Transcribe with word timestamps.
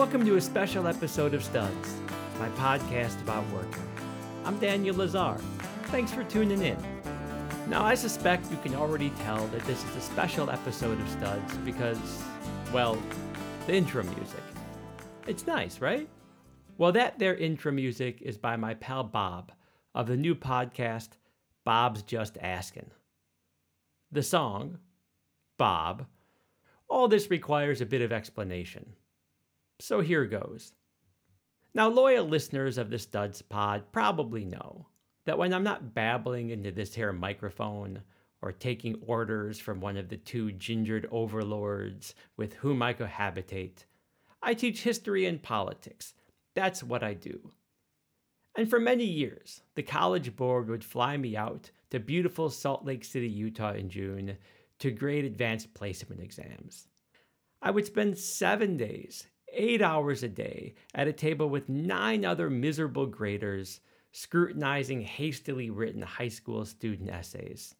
Welcome 0.00 0.24
to 0.24 0.36
a 0.36 0.40
special 0.40 0.86
episode 0.86 1.34
of 1.34 1.44
Studs, 1.44 1.94
my 2.38 2.48
podcast 2.52 3.20
about 3.20 3.46
working. 3.50 3.86
I'm 4.46 4.58
Daniel 4.58 4.96
Lazar. 4.96 5.36
Thanks 5.88 6.10
for 6.10 6.24
tuning 6.24 6.62
in. 6.62 6.78
Now, 7.68 7.84
I 7.84 7.94
suspect 7.94 8.50
you 8.50 8.56
can 8.62 8.74
already 8.74 9.10
tell 9.24 9.46
that 9.48 9.62
this 9.66 9.84
is 9.84 9.96
a 9.96 10.00
special 10.00 10.48
episode 10.48 10.98
of 10.98 11.08
Studs 11.10 11.54
because, 11.58 11.98
well, 12.72 12.96
the 13.66 13.74
intro 13.74 14.02
music. 14.02 14.40
It's 15.26 15.46
nice, 15.46 15.82
right? 15.82 16.08
Well, 16.78 16.92
that 16.92 17.18
there 17.18 17.36
intro 17.36 17.70
music 17.70 18.22
is 18.22 18.38
by 18.38 18.56
my 18.56 18.72
pal 18.72 19.04
Bob 19.04 19.52
of 19.94 20.06
the 20.06 20.16
new 20.16 20.34
podcast, 20.34 21.10
Bob's 21.62 22.02
Just 22.02 22.38
Asking. 22.40 22.90
The 24.10 24.22
song, 24.22 24.78
Bob, 25.58 26.06
all 26.88 27.06
this 27.06 27.28
requires 27.28 27.82
a 27.82 27.86
bit 27.86 28.00
of 28.00 28.12
explanation. 28.12 28.94
So 29.80 30.00
here 30.00 30.26
goes. 30.26 30.72
Now, 31.72 31.88
loyal 31.88 32.26
listeners 32.26 32.76
of 32.76 32.90
this 32.90 33.02
Studs 33.02 33.40
Pod 33.40 33.84
probably 33.92 34.44
know 34.44 34.88
that 35.24 35.38
when 35.38 35.54
I'm 35.54 35.64
not 35.64 35.94
babbling 35.94 36.50
into 36.50 36.70
this 36.70 36.94
here 36.94 37.12
microphone 37.12 38.02
or 38.42 38.52
taking 38.52 39.00
orders 39.06 39.58
from 39.58 39.80
one 39.80 39.96
of 39.96 40.08
the 40.08 40.16
two 40.16 40.52
gingered 40.52 41.08
overlords 41.10 42.14
with 42.36 42.54
whom 42.54 42.82
I 42.82 42.92
cohabitate, 42.92 43.84
I 44.42 44.54
teach 44.54 44.82
history 44.82 45.24
and 45.26 45.42
politics. 45.42 46.14
That's 46.54 46.82
what 46.82 47.02
I 47.02 47.14
do. 47.14 47.52
And 48.56 48.68
for 48.68 48.80
many 48.80 49.04
years, 49.04 49.62
the 49.76 49.82
College 49.82 50.36
Board 50.36 50.68
would 50.68 50.84
fly 50.84 51.16
me 51.16 51.36
out 51.36 51.70
to 51.90 52.00
beautiful 52.00 52.50
Salt 52.50 52.84
Lake 52.84 53.04
City, 53.04 53.28
Utah 53.28 53.72
in 53.72 53.88
June 53.88 54.36
to 54.80 54.90
grade 54.90 55.24
advanced 55.24 55.72
placement 55.72 56.20
exams. 56.20 56.88
I 57.62 57.70
would 57.70 57.86
spend 57.86 58.18
seven 58.18 58.76
days, 58.76 59.26
eight 59.52 59.82
hours 59.82 60.22
a 60.22 60.28
day, 60.28 60.74
at 60.94 61.08
a 61.08 61.12
table 61.12 61.48
with 61.48 61.68
nine 61.68 62.24
other 62.24 62.50
miserable 62.50 63.06
graders 63.06 63.80
scrutinizing 64.12 65.02
hastily 65.02 65.70
written 65.70 66.02
high 66.02 66.28
school 66.28 66.64
student 66.64 67.10
essays. 67.10 67.74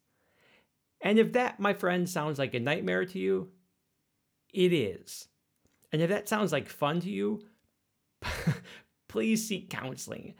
And 1.01 1.19
if 1.19 1.33
that, 1.33 1.59
my 1.59 1.73
friend, 1.73 2.07
sounds 2.07 2.39
like 2.39 2.53
a 2.53 2.59
nightmare 2.59 3.05
to 3.05 3.19
you, 3.19 3.49
it 4.53 4.73
is. 4.73 5.27
And 5.91 6.01
if 6.01 6.09
that 6.09 6.29
sounds 6.29 6.51
like 6.51 6.69
fun 6.69 7.01
to 7.01 7.09
you, 7.09 7.41
please 9.07 9.45
seek 9.45 9.69
counseling. 9.69 10.35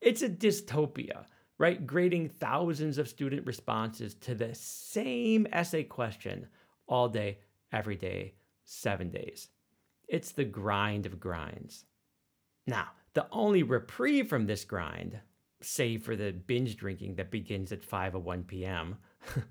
It's 0.00 0.22
a 0.22 0.28
dystopia, 0.28 1.24
right? 1.58 1.84
Grading 1.86 2.28
thousands 2.28 2.98
of 2.98 3.08
student 3.08 3.46
responses 3.46 4.14
to 4.16 4.34
the 4.34 4.54
same 4.54 5.46
essay 5.52 5.84
question 5.84 6.46
all 6.86 7.08
day, 7.08 7.38
every 7.72 7.96
day, 7.96 8.34
seven 8.64 9.08
days. 9.08 9.48
It's 10.08 10.32
the 10.32 10.44
grind 10.44 11.06
of 11.06 11.20
grinds. 11.20 11.84
Now, 12.66 12.88
the 13.14 13.26
only 13.30 13.62
reprieve 13.62 14.28
from 14.28 14.46
this 14.46 14.64
grind, 14.64 15.20
save 15.60 16.02
for 16.02 16.16
the 16.16 16.32
binge 16.32 16.76
drinking 16.76 17.16
that 17.16 17.30
begins 17.30 17.72
at 17.72 17.82
5:01 17.82 18.46
p.m., 18.46 18.98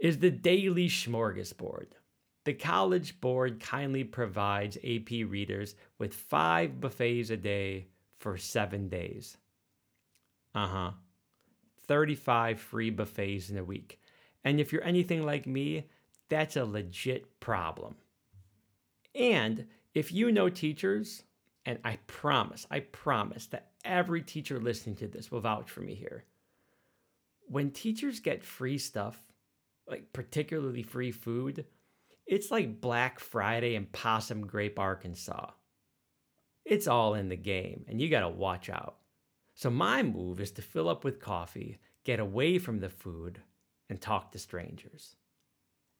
is 0.00 0.18
the 0.18 0.30
daily 0.30 0.88
smorgasbord. 0.88 1.92
The 2.44 2.54
College 2.54 3.20
Board 3.20 3.60
kindly 3.60 4.04
provides 4.04 4.78
AP 4.78 5.10
readers 5.10 5.74
with 5.98 6.14
five 6.14 6.80
buffets 6.80 7.30
a 7.30 7.36
day 7.36 7.88
for 8.18 8.38
seven 8.38 8.88
days. 8.88 9.36
Uh 10.54 10.66
huh. 10.66 10.90
35 11.86 12.60
free 12.60 12.90
buffets 12.90 13.50
in 13.50 13.58
a 13.58 13.64
week. 13.64 14.00
And 14.44 14.60
if 14.60 14.72
you're 14.72 14.84
anything 14.84 15.26
like 15.26 15.46
me, 15.46 15.88
that's 16.28 16.56
a 16.56 16.64
legit 16.64 17.40
problem. 17.40 17.96
And 19.14 19.66
if 19.94 20.12
you 20.12 20.30
know 20.30 20.48
teachers, 20.48 21.24
and 21.66 21.78
I 21.84 21.98
promise, 22.06 22.66
I 22.70 22.80
promise 22.80 23.46
that 23.48 23.70
every 23.84 24.22
teacher 24.22 24.60
listening 24.60 24.96
to 24.96 25.08
this 25.08 25.30
will 25.30 25.40
vouch 25.40 25.70
for 25.70 25.80
me 25.80 25.94
here. 25.94 26.24
When 27.48 27.70
teachers 27.70 28.20
get 28.20 28.44
free 28.44 28.78
stuff, 28.78 29.20
like 29.88 30.12
particularly 30.12 30.82
free 30.82 31.10
food, 31.10 31.66
it's 32.26 32.50
like 32.50 32.80
Black 32.80 33.18
Friday 33.18 33.74
in 33.74 33.86
Possum 33.86 34.46
Grape, 34.46 34.78
Arkansas. 34.78 35.50
It's 36.64 36.86
all 36.86 37.14
in 37.14 37.28
the 37.28 37.36
game, 37.36 37.84
and 37.88 38.00
you 38.00 38.08
gotta 38.08 38.28
watch 38.28 38.70
out. 38.70 38.98
So, 39.54 39.68
my 39.68 40.02
move 40.02 40.40
is 40.40 40.52
to 40.52 40.62
fill 40.62 40.88
up 40.88 41.02
with 41.02 41.20
coffee, 41.20 41.80
get 42.04 42.20
away 42.20 42.58
from 42.58 42.78
the 42.78 42.88
food, 42.88 43.42
and 43.88 44.00
talk 44.00 44.30
to 44.32 44.38
strangers. 44.38 45.16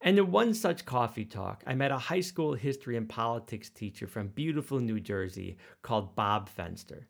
And 0.03 0.19
in 0.19 0.31
one 0.31 0.55
such 0.55 0.87
coffee 0.87 1.27
talk, 1.27 1.63
I 1.67 1.75
met 1.75 1.91
a 1.91 1.99
high 1.99 2.21
school 2.21 2.55
history 2.55 2.97
and 2.97 3.09
politics 3.09 3.69
teacher 3.69 4.07
from 4.07 4.29
beautiful 4.29 4.81
New 4.81 4.99
Jersey 4.99 5.59
called 5.83 6.17
Bob 6.17 6.49
Fenster. 6.49 7.05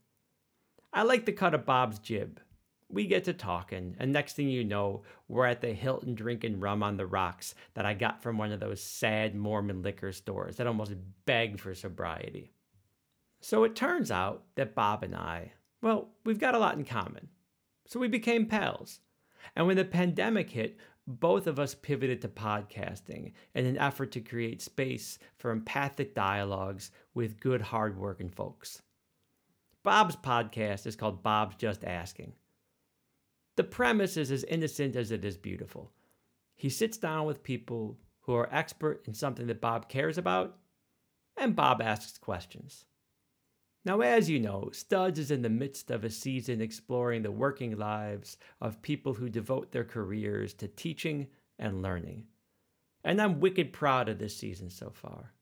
I 0.93 1.03
like 1.03 1.25
the 1.25 1.33
cut 1.33 1.55
of 1.55 1.65
Bob's 1.65 2.00
jib. 2.00 2.41
We 2.89 3.06
get 3.06 3.23
to 3.25 3.33
talking, 3.33 3.95
and 4.00 4.12
next 4.12 4.34
thing 4.34 4.49
you 4.49 4.65
know, 4.65 5.03
we're 5.29 5.47
at 5.47 5.61
the 5.61 5.73
Hilton 5.73 6.17
drinking 6.17 6.59
rum 6.59 6.83
on 6.83 6.97
the 6.97 7.06
rocks 7.06 7.55
that 7.75 7.87
I 7.87 7.95
got 7.95 8.21
from 8.21 8.37
one 8.37 8.50
of 8.50 8.59
those 8.59 8.83
sad 8.83 9.37
Mormon 9.37 9.83
liquor 9.83 10.11
stores 10.11 10.56
that 10.56 10.67
almost 10.67 10.95
beg 11.25 11.61
for 11.61 11.73
sobriety. 11.73 12.50
So 13.41 13.62
it 13.62 13.77
turns 13.77 14.11
out 14.11 14.43
that 14.56 14.75
Bob 14.75 15.05
and 15.05 15.15
I, 15.15 15.53
well, 15.81 16.09
we've 16.25 16.41
got 16.41 16.56
a 16.56 16.59
lot 16.59 16.77
in 16.77 16.84
common. 16.84 17.29
So 17.87 18.00
we 18.00 18.09
became 18.09 18.47
pals. 18.47 18.99
And 19.55 19.67
when 19.67 19.77
the 19.77 19.84
pandemic 19.84 20.50
hit, 20.50 20.77
both 21.19 21.47
of 21.47 21.59
us 21.59 21.75
pivoted 21.75 22.22
to 22.22 22.28
podcasting 22.28 23.32
in 23.54 23.66
an 23.66 23.78
effort 23.78 24.12
to 24.12 24.21
create 24.21 24.62
space 24.62 25.19
for 25.38 25.50
empathic 25.50 26.15
dialogues 26.15 26.91
with 27.15 27.41
good, 27.41 27.60
hardworking 27.60 28.31
folks. 28.31 28.82
Bob's 29.82 30.15
podcast 30.15 30.87
is 30.87 30.94
called 30.94 31.22
Bob's 31.22 31.56
Just 31.56 31.84
Asking. 31.84 32.34
The 33.56 33.65
premise 33.65 34.16
is 34.16 34.31
as 34.31 34.44
innocent 34.44 34.94
as 34.94 35.10
it 35.10 35.25
is 35.25 35.37
beautiful. 35.37 35.91
He 36.54 36.69
sits 36.69 36.99
down 36.99 37.26
with 37.26 37.43
people 37.43 37.99
who 38.20 38.34
are 38.34 38.49
expert 38.54 39.03
in 39.06 39.15
something 39.15 39.47
that 39.49 39.60
Bob 39.60 39.88
cares 39.88 40.19
about, 40.19 40.59
and 41.37 41.56
Bob 41.56 41.82
asks 41.82 42.19
questions. 42.19 42.84
Now, 43.85 44.01
as 44.01 44.29
you 44.29 44.39
know, 44.39 44.69
Studs 44.73 45.19
is 45.19 45.31
in 45.31 45.41
the 45.41 45.49
midst 45.49 45.91
of 45.91 46.05
a 46.05 46.11
season 46.11 46.61
exploring 46.61 47.23
the 47.23 47.31
working 47.31 47.79
lives 47.79 48.37
of 48.61 48.83
people 48.83 49.15
who 49.15 49.31
devote 49.31 49.73
their 49.73 49.85
careers 49.85 50.53
to 50.55 50.69
teaching 50.69 51.29
and 51.59 51.83
learning. 51.83 52.25
And 53.05 53.21
I'm 53.23 53.41
wicked 53.41 53.73
proud 53.73 54.11
of 54.11 54.19
this 54.19 54.37
season 54.37 54.69
so 54.69 54.91
far. 54.91 55.33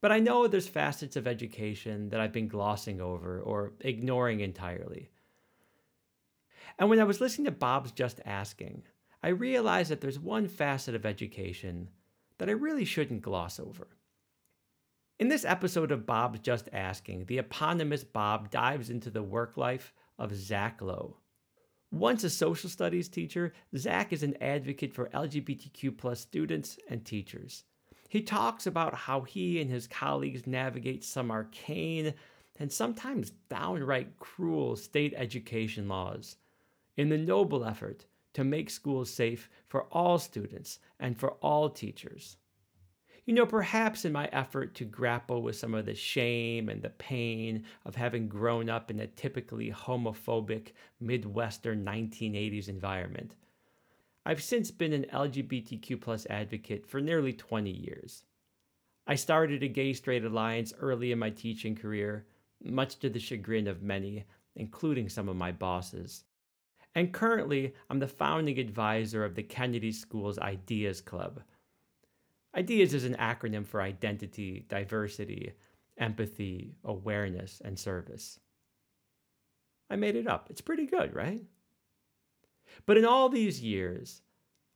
But 0.00 0.10
I 0.10 0.18
know 0.18 0.46
there's 0.46 0.68
facets 0.68 1.16
of 1.16 1.26
education 1.26 2.08
that 2.10 2.20
I've 2.20 2.32
been 2.32 2.48
glossing 2.48 3.00
over 3.00 3.40
or 3.40 3.72
ignoring 3.80 4.40
entirely. 4.40 5.10
And 6.78 6.90
when 6.90 7.00
I 7.00 7.04
was 7.04 7.20
listening 7.20 7.46
to 7.46 7.52
Bob's 7.52 7.92
Just 7.92 8.20
Asking, 8.24 8.82
I 9.22 9.28
realized 9.28 9.90
that 9.90 10.00
there's 10.00 10.18
one 10.18 10.48
facet 10.48 10.94
of 10.94 11.06
education 11.06 11.88
that 12.38 12.48
I 12.48 12.52
really 12.52 12.84
shouldn't 12.84 13.22
gloss 13.22 13.58
over. 13.58 13.88
In 15.18 15.28
this 15.28 15.46
episode 15.46 15.92
of 15.92 16.04
Bob's 16.04 16.40
Just 16.40 16.68
Asking, 16.74 17.24
the 17.24 17.38
eponymous 17.38 18.04
Bob 18.04 18.50
dives 18.50 18.90
into 18.90 19.08
the 19.08 19.22
work 19.22 19.56
life 19.56 19.94
of 20.18 20.34
Zach 20.34 20.82
Lowe. 20.82 21.16
Once 21.90 22.22
a 22.22 22.28
social 22.28 22.68
studies 22.68 23.08
teacher, 23.08 23.54
Zach 23.74 24.12
is 24.12 24.22
an 24.22 24.36
advocate 24.42 24.92
for 24.92 25.08
LGBTQ 25.14 25.96
plus 25.96 26.20
students 26.20 26.78
and 26.90 27.02
teachers. 27.02 27.64
He 28.10 28.20
talks 28.20 28.66
about 28.66 28.94
how 28.94 29.22
he 29.22 29.58
and 29.58 29.70
his 29.70 29.86
colleagues 29.86 30.46
navigate 30.46 31.02
some 31.02 31.30
arcane 31.30 32.12
and 32.58 32.70
sometimes 32.70 33.32
downright 33.48 34.18
cruel 34.18 34.76
state 34.76 35.14
education 35.16 35.88
laws 35.88 36.36
in 36.98 37.08
the 37.08 37.16
noble 37.16 37.64
effort 37.64 38.04
to 38.34 38.44
make 38.44 38.68
schools 38.68 39.08
safe 39.08 39.48
for 39.66 39.84
all 39.84 40.18
students 40.18 40.78
and 41.00 41.18
for 41.18 41.30
all 41.40 41.70
teachers 41.70 42.36
you 43.26 43.34
know, 43.34 43.44
perhaps 43.44 44.04
in 44.04 44.12
my 44.12 44.26
effort 44.26 44.76
to 44.76 44.84
grapple 44.84 45.42
with 45.42 45.56
some 45.56 45.74
of 45.74 45.84
the 45.84 45.94
shame 45.96 46.68
and 46.68 46.80
the 46.80 46.90
pain 46.90 47.64
of 47.84 47.96
having 47.96 48.28
grown 48.28 48.70
up 48.70 48.88
in 48.88 49.00
a 49.00 49.06
typically 49.08 49.68
homophobic 49.72 50.68
Midwestern 51.00 51.84
1980s 51.84 52.68
environment, 52.68 53.34
I've 54.24 54.42
since 54.42 54.70
been 54.70 54.92
an 54.92 55.06
LGBTQ 55.12 56.00
plus 56.00 56.24
advocate 56.30 56.86
for 56.86 57.00
nearly 57.00 57.32
20 57.32 57.68
years. 57.68 58.22
I 59.08 59.16
started 59.16 59.64
a 59.64 59.68
gay 59.68 59.92
straight 59.92 60.24
alliance 60.24 60.72
early 60.80 61.10
in 61.10 61.18
my 61.18 61.30
teaching 61.30 61.74
career, 61.74 62.26
much 62.62 62.96
to 63.00 63.10
the 63.10 63.18
chagrin 63.18 63.66
of 63.66 63.82
many, 63.82 64.24
including 64.54 65.08
some 65.08 65.28
of 65.28 65.36
my 65.36 65.50
bosses. 65.50 66.24
And 66.94 67.12
currently, 67.12 67.74
I'm 67.90 67.98
the 67.98 68.06
founding 68.06 68.58
advisor 68.58 69.24
of 69.24 69.34
the 69.34 69.42
Kennedy 69.42 69.90
School's 69.90 70.38
Ideas 70.38 71.00
Club 71.00 71.40
IDEAS 72.56 72.94
is 72.94 73.04
an 73.04 73.16
acronym 73.16 73.66
for 73.66 73.82
identity, 73.82 74.64
diversity, 74.68 75.52
empathy, 75.98 76.74
awareness, 76.84 77.60
and 77.64 77.78
service. 77.78 78.40
I 79.90 79.96
made 79.96 80.16
it 80.16 80.26
up. 80.26 80.48
It's 80.50 80.62
pretty 80.62 80.86
good, 80.86 81.14
right? 81.14 81.44
But 82.86 82.96
in 82.96 83.04
all 83.04 83.28
these 83.28 83.60
years, 83.62 84.22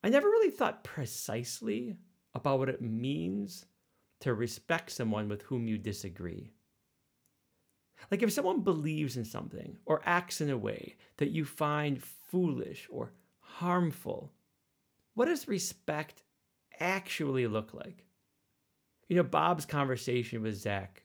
I 0.04 0.08
never 0.08 0.28
really 0.28 0.50
thought 0.50 0.84
precisely 0.84 1.96
about 2.34 2.58
what 2.58 2.68
it 2.68 2.82
means 2.82 3.66
to 4.20 4.34
respect 4.34 4.90
someone 4.90 5.28
with 5.28 5.42
whom 5.42 5.66
you 5.66 5.78
disagree. 5.78 6.52
Like 8.10 8.22
if 8.22 8.32
someone 8.32 8.60
believes 8.60 9.16
in 9.16 9.24
something 9.24 9.78
or 9.86 10.02
acts 10.04 10.40
in 10.40 10.50
a 10.50 10.56
way 10.56 10.96
that 11.16 11.30
you 11.30 11.44
find 11.44 12.02
foolish 12.02 12.86
or 12.90 13.12
harmful, 13.38 14.32
what 15.14 15.26
does 15.26 15.48
respect 15.48 16.22
actually 16.80 17.46
look 17.46 17.74
like? 17.74 18.06
You 19.08 19.16
know, 19.16 19.22
Bob's 19.22 19.66
conversation 19.66 20.42
with 20.42 20.56
Zach 20.56 21.04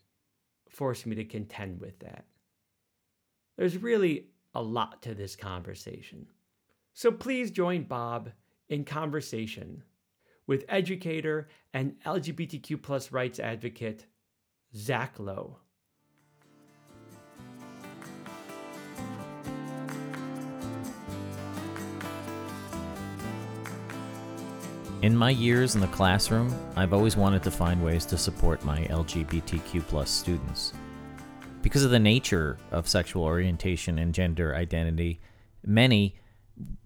forced 0.69 1.05
me 1.05 1.15
to 1.15 1.25
contend 1.25 1.79
with 1.79 1.99
that. 1.99 2.25
There's 3.57 3.77
really 3.77 4.27
a 4.53 4.61
lot 4.61 5.01
to 5.03 5.13
this 5.13 5.35
conversation. 5.35 6.27
So 6.93 7.11
please 7.11 7.51
join 7.51 7.83
Bob 7.83 8.31
in 8.69 8.85
conversation 8.85 9.83
with 10.47 10.65
educator 10.69 11.49
and 11.73 11.95
LGBTQ 12.05 12.81
plus 12.81 13.11
rights 13.11 13.39
advocate 13.39 14.05
Zach 14.75 15.19
Lowe. 15.19 15.59
In 25.05 25.15
my 25.15 25.29
years 25.29 25.75
in 25.75 25.81
the 25.81 25.87
classroom, 25.89 26.51
I've 26.75 26.91
always 26.91 27.15
wanted 27.15 27.43
to 27.43 27.51
find 27.51 27.85
ways 27.85 28.07
to 28.07 28.17
support 28.17 28.65
my 28.65 28.85
LGBTQ 28.85 30.07
students. 30.07 30.73
Because 31.61 31.83
of 31.83 31.91
the 31.91 31.99
nature 31.99 32.57
of 32.71 32.87
sexual 32.87 33.23
orientation 33.23 33.99
and 33.99 34.15
gender 34.15 34.55
identity, 34.55 35.19
many, 35.63 36.15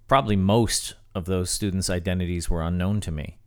probably 0.10 0.36
most 0.36 0.95
of 1.16 1.24
those 1.27 1.50
students' 1.50 1.89
identities 1.89 2.50
were 2.50 2.62
unknown 2.62 3.00
to 3.00 3.12
me. 3.12 3.38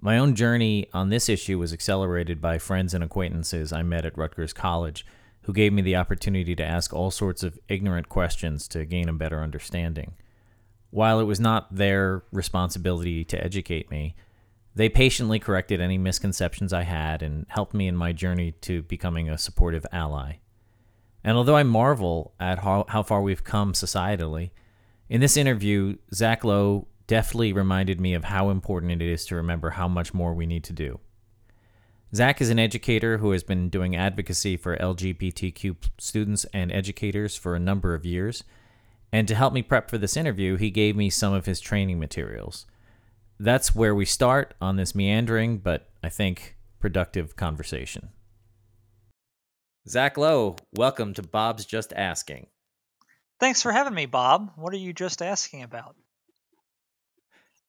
My 0.00 0.18
own 0.18 0.34
journey 0.34 0.88
on 0.92 1.10
this 1.10 1.28
issue 1.28 1.60
was 1.60 1.72
accelerated 1.72 2.40
by 2.40 2.58
friends 2.58 2.94
and 2.94 3.04
acquaintances 3.04 3.72
I 3.72 3.84
met 3.84 4.04
at 4.04 4.18
Rutgers 4.18 4.52
College 4.52 5.06
who 5.42 5.52
gave 5.52 5.72
me 5.72 5.82
the 5.82 5.94
opportunity 5.94 6.56
to 6.56 6.64
ask 6.64 6.92
all 6.92 7.12
sorts 7.12 7.44
of 7.44 7.60
ignorant 7.68 8.08
questions 8.08 8.66
to 8.68 8.84
gain 8.86 9.08
a 9.08 9.12
better 9.12 9.40
understanding. 9.40 10.14
While 10.90 11.20
it 11.20 11.24
was 11.24 11.40
not 11.40 11.74
their 11.74 12.24
responsibility 12.32 13.24
to 13.24 13.42
educate 13.42 13.90
me, 13.90 14.14
they 14.74 14.88
patiently 14.88 15.38
corrected 15.38 15.80
any 15.80 15.98
misconceptions 15.98 16.72
I 16.72 16.82
had 16.82 17.22
and 17.22 17.46
helped 17.48 17.74
me 17.74 17.86
in 17.86 17.96
my 17.96 18.12
journey 18.12 18.52
to 18.62 18.82
becoming 18.82 19.28
a 19.28 19.38
supportive 19.38 19.86
ally. 19.92 20.38
And 21.22 21.36
although 21.36 21.56
I 21.56 21.64
marvel 21.64 22.34
at 22.40 22.60
how, 22.60 22.86
how 22.88 23.02
far 23.02 23.22
we've 23.22 23.44
come 23.44 23.72
societally, 23.72 24.50
in 25.08 25.20
this 25.20 25.36
interview, 25.36 25.96
Zach 26.14 26.44
Lowe 26.44 26.86
deftly 27.06 27.52
reminded 27.52 28.00
me 28.00 28.14
of 28.14 28.24
how 28.24 28.50
important 28.50 28.92
it 28.92 29.02
is 29.02 29.26
to 29.26 29.34
remember 29.34 29.70
how 29.70 29.88
much 29.88 30.14
more 30.14 30.32
we 30.32 30.46
need 30.46 30.64
to 30.64 30.72
do. 30.72 31.00
Zach 32.14 32.40
is 32.40 32.50
an 32.50 32.58
educator 32.58 33.18
who 33.18 33.32
has 33.32 33.42
been 33.42 33.68
doing 33.68 33.94
advocacy 33.94 34.56
for 34.56 34.76
LGBTQ 34.76 35.76
students 35.98 36.44
and 36.52 36.72
educators 36.72 37.36
for 37.36 37.54
a 37.54 37.60
number 37.60 37.94
of 37.94 38.06
years 38.06 38.44
and 39.12 39.26
to 39.28 39.34
help 39.34 39.52
me 39.52 39.62
prep 39.62 39.90
for 39.90 39.98
this 39.98 40.16
interview, 40.16 40.56
he 40.56 40.70
gave 40.70 40.96
me 40.96 41.10
some 41.10 41.32
of 41.32 41.46
his 41.46 41.60
training 41.60 41.98
materials. 41.98 42.66
That's 43.38 43.74
where 43.74 43.94
we 43.94 44.04
start 44.04 44.54
on 44.60 44.76
this 44.76 44.94
meandering, 44.94 45.58
but 45.58 45.88
I 46.02 46.08
think 46.08 46.56
productive 46.78 47.36
conversation. 47.36 48.10
Zach 49.88 50.18
Lowe, 50.18 50.56
welcome 50.74 51.14
to 51.14 51.22
Bob's 51.22 51.64
Just 51.64 51.92
Asking. 51.94 52.46
Thanks 53.40 53.62
for 53.62 53.72
having 53.72 53.94
me, 53.94 54.06
Bob. 54.06 54.52
What 54.56 54.74
are 54.74 54.78
you 54.78 54.92
just 54.92 55.22
asking 55.22 55.62
about? 55.62 55.96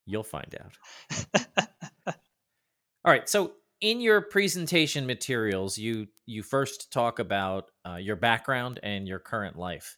You'll 0.06 0.24
find 0.24 0.54
out. 0.60 1.48
All 2.08 2.14
right, 3.12 3.28
so 3.30 3.54
in 3.80 4.02
your 4.02 4.22
presentation 4.22 5.06
materials, 5.06 5.78
you 5.78 6.08
you 6.26 6.44
first 6.44 6.92
talk 6.92 7.20
about 7.20 7.72
uh, 7.88 7.96
your 7.96 8.16
background 8.16 8.80
and 8.84 9.08
your 9.08 9.20
current 9.20 9.58
life. 9.58 9.98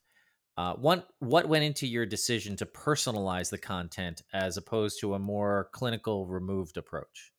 Uh, 0.56 0.74
what 0.76 1.08
what 1.20 1.48
went 1.48 1.64
into 1.64 1.88
your 1.88 2.06
decision 2.06 2.56
to 2.56 2.66
personalize 2.66 3.50
the 3.50 3.58
content 3.58 4.22
as 4.32 4.56
opposed 4.58 5.00
to 5.00 5.16
a 5.16 5.20
more 5.20 5.70
clinical, 5.72 6.28
removed 6.28 6.78
approach? 6.78 7.32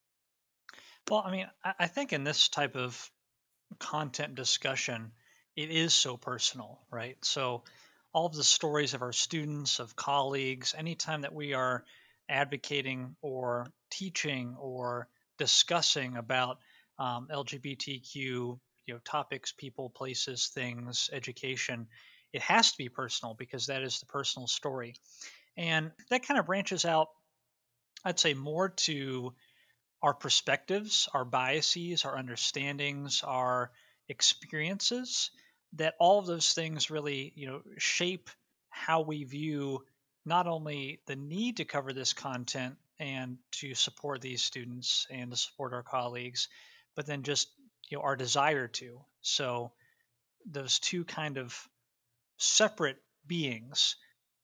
Well, 1.09 1.23
I 1.25 1.31
mean, 1.31 1.47
I 1.63 1.87
think 1.87 2.13
in 2.13 2.23
this 2.23 2.49
type 2.49 2.75
of 2.75 3.09
content 3.79 4.35
discussion, 4.35 5.11
it 5.55 5.69
is 5.69 5.93
so 5.93 6.17
personal, 6.17 6.81
right? 6.91 7.17
So, 7.23 7.63
all 8.11 8.25
of 8.25 8.35
the 8.35 8.43
stories 8.43 8.93
of 8.93 9.01
our 9.01 9.13
students, 9.13 9.79
of 9.79 9.95
colleagues, 9.95 10.73
anytime 10.77 11.21
that 11.21 11.33
we 11.33 11.53
are 11.53 11.85
advocating 12.27 13.15
or 13.21 13.67
teaching 13.91 14.55
or 14.59 15.07
discussing 15.37 16.17
about 16.17 16.59
um, 16.97 17.27
LGBTQ, 17.31 18.13
you 18.15 18.59
know, 18.87 18.99
topics, 19.03 19.51
people, 19.51 19.89
places, 19.89 20.49
things, 20.53 21.09
education, 21.13 21.87
it 22.35 22.41
has 22.41 22.69
to 22.73 22.77
be 22.77 22.89
personal 22.89 23.33
because 23.33 23.67
that 23.67 23.81
is 23.81 24.01
the 24.01 24.05
personal 24.07 24.45
story. 24.45 24.93
And 25.55 25.91
that 26.09 26.27
kind 26.27 26.37
of 26.37 26.45
branches 26.45 26.83
out, 26.83 27.07
I'd 28.03 28.19
say, 28.19 28.33
more 28.33 28.67
to 28.67 29.33
our 30.01 30.13
perspectives, 30.13 31.07
our 31.13 31.23
biases, 31.23 32.03
our 32.03 32.17
understandings, 32.17 33.23
our 33.23 33.71
experiences, 34.09 35.31
that 35.77 35.95
all 35.97 36.19
of 36.19 36.25
those 36.25 36.51
things 36.51 36.91
really, 36.91 37.31
you 37.37 37.47
know, 37.47 37.61
shape 37.77 38.29
how 38.69 38.99
we 38.99 39.23
view 39.23 39.85
not 40.25 40.45
only 40.45 40.99
the 41.07 41.15
need 41.15 41.57
to 41.57 41.65
cover 41.65 41.93
this 41.93 42.11
content 42.11 42.75
and 42.99 43.37
to 43.51 43.73
support 43.75 44.19
these 44.19 44.43
students 44.43 45.07
and 45.09 45.31
to 45.31 45.37
support 45.37 45.71
our 45.71 45.83
colleagues, 45.83 46.49
but 46.97 47.05
then 47.05 47.23
just 47.23 47.47
you 47.89 47.97
know 47.97 48.03
our 48.03 48.17
desire 48.17 48.67
to. 48.67 48.99
So 49.21 49.71
those 50.45 50.79
two 50.79 51.05
kind 51.05 51.37
of 51.37 51.57
separate 52.37 52.97
beings 53.27 53.95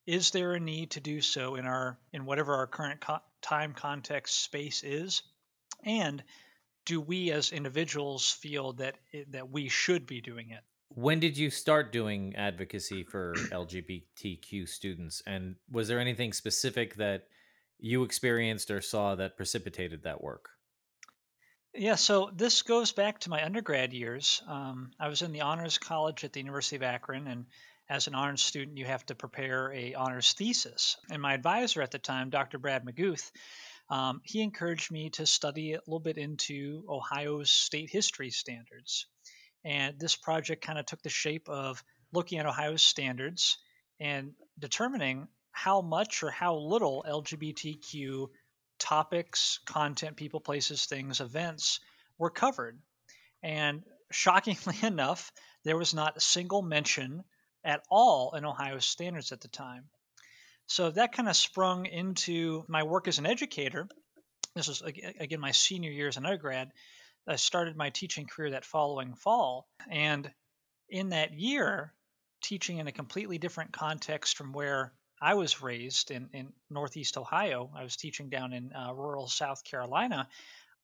is 0.07 0.31
there 0.31 0.53
a 0.53 0.59
need 0.59 0.91
to 0.91 0.99
do 0.99 1.21
so 1.21 1.55
in 1.55 1.65
our 1.65 1.99
in 2.11 2.25
whatever 2.25 2.55
our 2.55 2.67
current 2.67 3.01
co- 3.01 3.21
time 3.41 3.73
context 3.73 4.41
space 4.41 4.83
is? 4.83 5.23
And 5.83 6.23
do 6.85 6.99
we 6.99 7.31
as 7.31 7.51
individuals 7.51 8.31
feel 8.31 8.73
that 8.73 8.95
it, 9.11 9.31
that 9.31 9.49
we 9.49 9.69
should 9.69 10.05
be 10.05 10.21
doing 10.21 10.49
it? 10.49 10.61
When 10.89 11.19
did 11.19 11.37
you 11.37 11.49
start 11.49 11.91
doing 11.91 12.35
advocacy 12.35 13.03
for 13.03 13.33
lgbtq 13.35 14.67
students? 14.67 15.21
And 15.25 15.55
was 15.69 15.87
there 15.87 15.99
anything 15.99 16.33
specific 16.33 16.95
that 16.95 17.27
you 17.79 18.03
experienced 18.03 18.69
or 18.71 18.81
saw 18.81 19.15
that 19.15 19.37
precipitated 19.37 20.03
that 20.03 20.21
work? 20.21 20.49
Yeah, 21.73 21.95
so 21.95 22.29
this 22.35 22.63
goes 22.63 22.91
back 22.91 23.19
to 23.19 23.29
my 23.29 23.45
undergrad 23.45 23.93
years. 23.93 24.41
Um, 24.45 24.91
I 24.99 25.07
was 25.07 25.21
in 25.21 25.31
the 25.31 25.41
honors 25.41 25.77
college 25.77 26.25
at 26.25 26.33
the 26.33 26.41
University 26.41 26.75
of 26.75 26.83
Akron, 26.83 27.27
and 27.27 27.45
as 27.91 28.07
an 28.07 28.15
honors 28.15 28.41
student, 28.41 28.77
you 28.77 28.85
have 28.85 29.05
to 29.05 29.15
prepare 29.15 29.69
a 29.73 29.93
honors 29.95 30.31
thesis. 30.31 30.95
And 31.11 31.21
my 31.21 31.33
advisor 31.33 31.81
at 31.81 31.91
the 31.91 31.99
time, 31.99 32.29
Dr. 32.29 32.57
Brad 32.57 32.85
Maguth, 32.85 33.29
um, 33.89 34.21
he 34.23 34.41
encouraged 34.41 34.91
me 34.91 35.09
to 35.11 35.25
study 35.25 35.73
a 35.73 35.79
little 35.79 35.99
bit 35.99 36.17
into 36.17 36.85
Ohio's 36.87 37.51
state 37.51 37.89
history 37.89 38.29
standards. 38.29 39.07
And 39.65 39.99
this 39.99 40.15
project 40.15 40.65
kind 40.65 40.79
of 40.79 40.85
took 40.85 41.01
the 41.01 41.09
shape 41.09 41.49
of 41.49 41.83
looking 42.13 42.39
at 42.39 42.45
Ohio's 42.45 42.81
standards 42.81 43.57
and 43.99 44.31
determining 44.57 45.27
how 45.51 45.81
much 45.81 46.23
or 46.23 46.31
how 46.31 46.55
little 46.55 47.03
LGBTQ 47.05 48.27
topics, 48.79 49.59
content, 49.65 50.15
people, 50.15 50.39
places, 50.39 50.85
things, 50.85 51.19
events 51.19 51.81
were 52.17 52.29
covered. 52.29 52.79
And 53.43 53.83
shockingly 54.13 54.77
enough, 54.81 55.33
there 55.65 55.77
was 55.77 55.93
not 55.93 56.15
a 56.15 56.21
single 56.21 56.61
mention 56.61 57.25
at 57.63 57.83
all 57.89 58.33
in 58.35 58.45
Ohio 58.45 58.79
standards 58.79 59.31
at 59.31 59.41
the 59.41 59.47
time. 59.47 59.85
So 60.67 60.89
that 60.89 61.13
kind 61.13 61.27
of 61.27 61.35
sprung 61.35 61.85
into 61.85 62.63
my 62.67 62.83
work 62.83 63.07
as 63.07 63.19
an 63.19 63.25
educator. 63.25 63.87
This 64.55 64.67
was, 64.67 64.81
again, 64.81 65.39
my 65.39 65.51
senior 65.51 65.91
year 65.91 66.07
as 66.07 66.17
an 66.17 66.25
undergrad. 66.25 66.71
I 67.27 67.35
started 67.35 67.75
my 67.75 67.89
teaching 67.89 68.25
career 68.25 68.51
that 68.51 68.65
following 68.65 69.13
fall. 69.15 69.67
And 69.89 70.31
in 70.89 71.09
that 71.09 71.33
year, 71.33 71.93
teaching 72.41 72.77
in 72.77 72.87
a 72.87 72.91
completely 72.91 73.37
different 73.37 73.73
context 73.73 74.37
from 74.37 74.53
where 74.53 74.93
I 75.21 75.35
was 75.35 75.61
raised 75.61 76.09
in, 76.09 76.29
in 76.33 76.53
Northeast 76.69 77.17
Ohio, 77.17 77.69
I 77.75 77.83
was 77.83 77.95
teaching 77.95 78.29
down 78.29 78.53
in 78.53 78.73
uh, 78.73 78.93
rural 78.93 79.27
South 79.27 79.63
Carolina. 79.63 80.27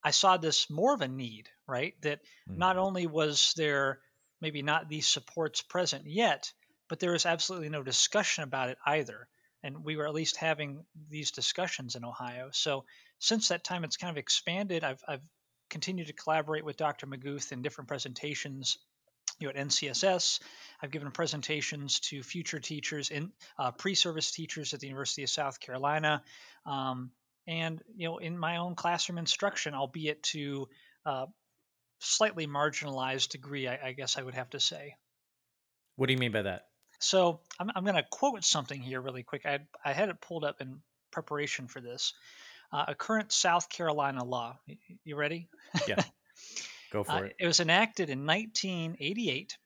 I 0.04 0.12
saw 0.12 0.36
this 0.36 0.70
more 0.70 0.94
of 0.94 1.00
a 1.00 1.08
need, 1.08 1.48
right? 1.66 1.94
That 2.02 2.20
mm-hmm. 2.20 2.58
not 2.58 2.76
only 2.76 3.06
was 3.06 3.52
there 3.56 3.98
maybe 4.40 4.62
not 4.62 4.88
these 4.88 5.08
supports 5.08 5.62
present 5.62 6.06
yet, 6.06 6.52
but 6.88 7.00
there 7.00 7.12
was 7.12 7.26
absolutely 7.26 7.68
no 7.68 7.82
discussion 7.82 8.44
about 8.44 8.70
it 8.70 8.78
either. 8.86 9.28
And 9.62 9.84
we 9.84 9.96
were 9.96 10.06
at 10.06 10.14
least 10.14 10.36
having 10.36 10.84
these 11.10 11.32
discussions 11.32 11.96
in 11.96 12.04
Ohio. 12.04 12.50
So 12.52 12.84
since 13.18 13.48
that 13.48 13.64
time, 13.64 13.84
it's 13.84 13.96
kind 13.96 14.10
of 14.10 14.16
expanded. 14.16 14.84
I've, 14.84 15.02
I've 15.06 15.22
continued 15.68 16.06
to 16.06 16.12
collaborate 16.12 16.64
with 16.64 16.76
Dr. 16.76 17.06
Maguth 17.06 17.52
in 17.52 17.62
different 17.62 17.88
presentations 17.88 18.78
you 19.38 19.46
know, 19.46 19.50
at 19.50 19.68
NCSS. 19.68 20.40
I've 20.82 20.90
given 20.90 21.10
presentations 21.10 22.00
to 22.00 22.22
future 22.22 22.60
teachers 22.60 23.10
in 23.10 23.32
uh, 23.58 23.72
pre-service 23.72 24.30
teachers 24.30 24.74
at 24.74 24.80
the 24.80 24.86
University 24.86 25.22
of 25.22 25.30
South 25.30 25.60
Carolina, 25.60 26.22
um, 26.66 27.10
and 27.46 27.82
you 27.96 28.08
know, 28.08 28.18
in 28.18 28.38
my 28.38 28.58
own 28.58 28.74
classroom 28.74 29.18
instruction, 29.18 29.74
albeit 29.74 30.22
to 30.22 30.68
uh, 31.06 31.26
slightly 32.00 32.46
marginalized 32.46 33.30
degree, 33.30 33.68
I, 33.68 33.78
I 33.88 33.92
guess 33.92 34.18
I 34.18 34.22
would 34.22 34.34
have 34.34 34.50
to 34.50 34.60
say. 34.60 34.94
What 35.96 36.06
do 36.06 36.12
you 36.12 36.18
mean 36.18 36.32
by 36.32 36.42
that? 36.42 36.66
So 36.98 37.40
I'm, 37.58 37.70
I'm 37.74 37.84
going 37.84 37.96
to 37.96 38.04
quote 38.10 38.44
something 38.44 38.80
here 38.80 39.00
really 39.00 39.22
quick. 39.22 39.46
I, 39.46 39.60
I 39.84 39.92
had 39.92 40.08
it 40.08 40.20
pulled 40.20 40.44
up 40.44 40.60
in 40.60 40.80
preparation 41.12 41.68
for 41.68 41.80
this. 41.80 42.12
Uh, 42.72 42.84
a 42.88 42.94
current 42.94 43.32
South 43.32 43.68
Carolina 43.70 44.24
law. 44.24 44.58
You 45.04 45.16
ready? 45.16 45.48
Yeah. 45.86 46.02
Go 46.92 47.04
for 47.04 47.12
Uh, 47.12 47.22
it. 47.22 47.36
it 47.40 47.46
was 47.46 47.60
enacted 47.60 48.10
in 48.10 48.26
1988, 48.26 49.56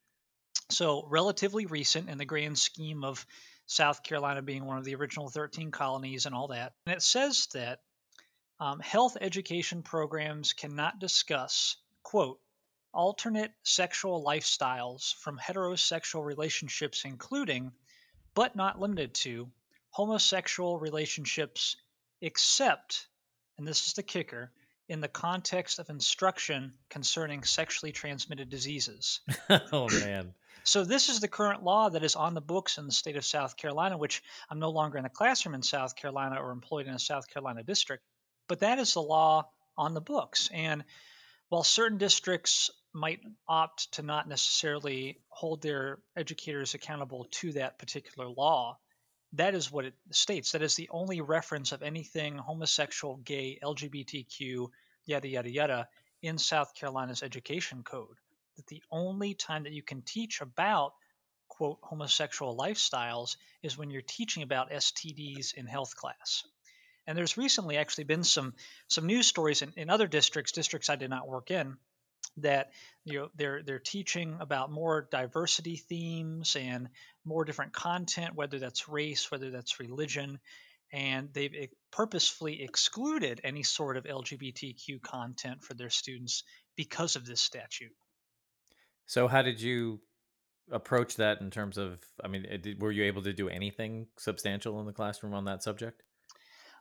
so 0.71 1.07
relatively 1.09 1.67
recent 1.67 2.09
in 2.09 2.19
the 2.19 2.25
grand 2.25 2.59
scheme 2.59 3.05
of 3.05 3.25
South 3.67 4.03
Carolina 4.03 4.43
being 4.43 4.65
one 4.65 4.79
of 4.79 4.85
the 4.85 4.95
original 4.95 5.29
13 5.29 5.71
colonies 5.71 6.27
and 6.27 6.35
all 6.35 6.49
that. 6.49 6.73
And 6.87 6.95
it 6.97 7.03
says 7.03 7.49
that 7.55 7.81
um, 8.61 8.81
health 8.81 9.17
education 9.21 9.83
programs 9.83 10.53
cannot 10.53 10.99
discuss, 10.99 11.77
quote, 12.03 12.39
alternate 12.93 13.53
sexual 13.63 14.25
lifestyles 14.25 15.15
from 15.17 15.39
heterosexual 15.39 16.25
relationships, 16.25 17.05
including, 17.05 17.73
but 18.35 18.57
not 18.57 18.81
limited 18.81 19.15
to, 19.15 19.51
homosexual 19.91 20.79
relationships, 20.79 21.77
except, 22.21 23.07
and 23.59 23.67
this 23.67 23.87
is 23.87 23.93
the 23.95 24.03
kicker, 24.03 24.53
in 24.89 25.01
the 25.01 25.09
context 25.09 25.79
of 25.79 25.89
instruction 25.91 26.75
concerning 26.91 27.45
sexually 27.45 27.93
transmitted 27.93 28.51
diseases. 28.51 29.21
oh 29.73 29.89
man. 29.89 30.35
So, 30.65 30.85
this 30.85 31.09
is 31.09 31.21
the 31.21 31.29
current 31.29 31.65
law 31.65 31.89
that 31.89 32.05
is 32.05 32.15
on 32.15 32.35
the 32.35 32.41
books 32.41 32.79
in 32.79 32.87
the 32.87 32.93
state 32.93 33.17
of 33.17 33.25
South 33.25 33.57
Carolina, 33.57 33.97
which 33.97 34.23
I'm 34.49 34.61
no 34.61 34.71
longer 34.71 34.99
in 34.99 35.05
a 35.05 35.11
classroom 35.11 35.55
in 35.55 35.63
South 35.63 35.97
Carolina 35.97 36.37
or 36.41 36.53
employed 36.53 36.87
in 36.87 36.95
a 36.95 37.01
South 37.01 37.29
Carolina 37.29 37.63
district, 37.63 38.05
but 38.49 38.61
that 38.61 38.79
is 38.79 38.95
the 38.95 39.03
law 39.03 39.49
on 39.77 39.95
the 39.95 40.01
books. 40.01 40.51
And 40.53 40.85
while 41.49 41.65
certain 41.65 41.99
districts 41.99 42.71
might 42.93 43.21
opt 43.49 43.93
to 43.93 44.03
not 44.03 44.29
necessarily 44.29 45.19
hold 45.29 45.63
their 45.63 45.99
educators 46.17 46.75
accountable 46.75 47.27
to 47.31 47.53
that 47.53 47.79
particular 47.79 48.29
law, 48.29 48.79
that 49.35 49.55
is 49.55 49.73
what 49.73 49.87
it 49.87 49.95
states. 50.11 50.53
That 50.53 50.63
is 50.63 50.75
the 50.75 50.91
only 50.91 51.21
reference 51.21 51.73
of 51.73 51.83
anything 51.83 52.37
homosexual, 52.37 53.17
gay, 53.17 53.59
LGBTQ, 53.63 54.69
yada, 55.07 55.29
yada, 55.29 55.51
yada, 55.51 55.89
in 56.21 56.39
South 56.39 56.75
Carolina's 56.75 57.23
education 57.23 57.83
code. 57.83 58.17
That 58.57 58.67
the 58.67 58.83
only 58.91 59.35
time 59.35 59.63
that 59.63 59.73
you 59.73 59.83
can 59.83 60.03
teach 60.03 60.41
about, 60.43 60.93
quote, 61.49 61.79
homosexual 61.83 62.57
lifestyles 62.57 63.37
is 63.63 63.79
when 63.79 63.91
you're 63.91 64.03
teaching 64.03 64.43
about 64.43 64.71
STDs 64.71 65.55
in 65.55 65.67
health 65.67 65.97
class. 65.97 66.45
And 67.07 67.17
there's 67.17 67.39
recently 67.39 67.79
actually 67.79 68.05
been 68.05 68.23
some 68.23 68.55
some 68.87 69.07
news 69.07 69.27
stories 69.27 69.63
in, 69.63 69.73
in 69.77 69.91
other 69.91 70.07
districts, 70.07 70.53
districts 70.53 70.91
I 70.91 70.97
did 70.97 71.11
not 71.11 71.27
work 71.27 71.51
in, 71.51 71.77
that 72.39 72.73
you 73.05 73.19
know 73.19 73.29
they're 73.35 73.63
they're 73.63 73.79
teaching 73.79 74.37
about 74.41 74.71
more 74.71 75.09
diversity 75.11 75.77
themes 75.77 76.57
and 76.59 76.89
more 77.25 77.45
different 77.45 77.73
content, 77.73 78.35
whether 78.35 78.59
that's 78.59 78.89
race, 78.89 79.31
whether 79.31 79.51
that's 79.51 79.81
religion, 79.81 80.39
and 80.93 81.29
they've 81.33 81.69
purposefully 81.91 82.63
excluded 82.63 83.41
any 83.45 83.63
sort 83.63 83.97
of 83.97 84.05
LGBTQ 84.05 85.03
content 85.03 85.63
for 85.63 85.75
their 85.75 85.91
students 85.91 86.45
because 86.77 87.17
of 87.17 87.27
this 87.27 87.41
statute. 87.41 87.93
So 89.07 89.29
how 89.29 89.43
did 89.43 89.61
you 89.61 90.01
approach 90.71 91.17
that 91.17 91.41
in 91.41 91.51
terms 91.51 91.79
of? 91.79 91.99
I 92.23 92.29
mean, 92.29 92.47
eh, 92.49 92.57
did, 92.59 92.81
were 92.81 92.93
you 92.93 93.05
able 93.05 93.23
to 93.23 93.33
do 93.33 93.49
anything 93.49 94.07
substantial 94.19 94.81
in 94.81 94.87
the 94.87 94.93
classroom 94.93 95.35
on 95.35 95.45
that 95.47 95.63
subject? 95.63 96.03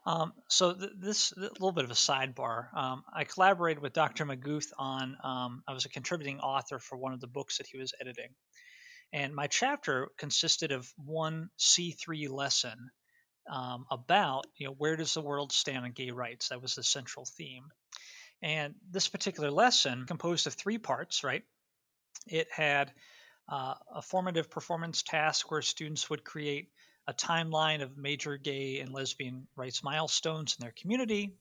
Um, 0.04 0.32
so 0.48 0.74
th- 0.74 0.90
this 0.98 1.32
a 1.32 1.40
little 1.40 1.72
bit 1.72 1.84
of 1.84 1.90
a 1.90 1.94
sidebar. 1.94 2.74
Um, 2.76 3.04
I 3.14 3.24
collaborated 3.24 3.82
with 3.82 3.92
Dr. 3.92 4.24
Maguth 4.26 4.72
on. 4.78 5.16
Um, 5.22 5.62
I 5.68 5.72
was 5.72 5.84
a 5.84 5.90
contributing 5.90 6.40
author 6.40 6.78
for 6.78 6.96
one 6.98 7.12
of 7.12 7.20
the 7.20 7.28
books 7.28 7.58
that 7.58 7.68
he 7.68 7.78
was 7.78 7.94
editing, 8.00 8.30
and 9.12 9.34
my 9.34 9.46
chapter 9.46 10.08
consisted 10.18 10.72
of 10.72 10.92
one 10.96 11.50
C3 11.58 12.28
lesson 12.30 12.90
um, 13.50 13.86
about 13.90 14.46
you 14.56 14.66
know 14.66 14.74
where 14.76 14.96
does 14.96 15.14
the 15.14 15.20
world 15.20 15.52
stand 15.52 15.84
on 15.84 15.92
gay 15.92 16.10
rights. 16.10 16.48
That 16.48 16.62
was 16.62 16.74
the 16.74 16.82
central 16.82 17.24
theme, 17.24 17.64
and 18.42 18.74
this 18.90 19.08
particular 19.08 19.52
lesson 19.52 20.06
composed 20.06 20.48
of 20.48 20.54
three 20.54 20.78
parts. 20.78 21.22
Right, 21.22 21.44
it 22.26 22.48
had 22.50 22.92
uh, 23.48 23.74
a 23.94 24.02
formative 24.02 24.50
performance 24.50 25.02
task 25.02 25.48
where 25.48 25.62
students 25.62 26.10
would 26.10 26.24
create 26.24 26.70
a 27.06 27.12
timeline 27.12 27.82
of 27.82 27.96
major 27.96 28.36
gay 28.36 28.80
and 28.80 28.92
lesbian 28.92 29.46
rights 29.56 29.82
milestones 29.82 30.56
in 30.58 30.62
their 30.62 30.72
community. 30.72 31.32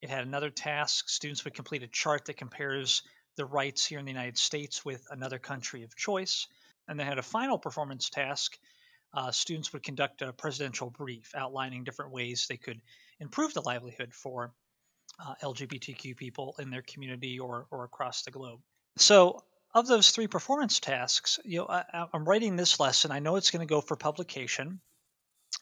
It 0.00 0.10
had 0.10 0.22
another 0.26 0.50
task. 0.50 1.08
Students 1.08 1.44
would 1.44 1.54
complete 1.54 1.82
a 1.82 1.88
chart 1.88 2.26
that 2.26 2.36
compares 2.36 3.02
the 3.36 3.44
rights 3.44 3.84
here 3.84 3.98
in 3.98 4.04
the 4.04 4.12
United 4.12 4.38
States 4.38 4.84
with 4.84 5.06
another 5.10 5.38
country 5.38 5.82
of 5.82 5.94
choice. 5.96 6.46
And 6.86 6.98
they 6.98 7.04
had 7.04 7.18
a 7.18 7.22
final 7.22 7.58
performance 7.58 8.08
task. 8.08 8.58
Uh, 9.12 9.30
students 9.30 9.72
would 9.72 9.82
conduct 9.82 10.22
a 10.22 10.32
presidential 10.32 10.90
brief 10.90 11.32
outlining 11.34 11.84
different 11.84 12.12
ways 12.12 12.46
they 12.48 12.56
could 12.56 12.80
improve 13.20 13.54
the 13.54 13.62
livelihood 13.62 14.14
for 14.14 14.52
uh, 15.18 15.34
LGBTQ 15.42 16.16
people 16.16 16.54
in 16.58 16.70
their 16.70 16.82
community 16.82 17.38
or, 17.38 17.66
or 17.70 17.84
across 17.84 18.22
the 18.22 18.30
globe. 18.30 18.60
So, 18.96 19.42
of 19.78 19.86
those 19.86 20.10
three 20.10 20.26
performance 20.26 20.80
tasks, 20.80 21.38
you 21.44 21.58
know, 21.58 21.66
I, 21.68 22.06
I'm 22.12 22.24
writing 22.24 22.56
this 22.56 22.80
lesson. 22.80 23.10
I 23.10 23.18
know 23.18 23.36
it's 23.36 23.50
going 23.50 23.66
to 23.66 23.72
go 23.72 23.80
for 23.80 23.96
publication, 23.96 24.80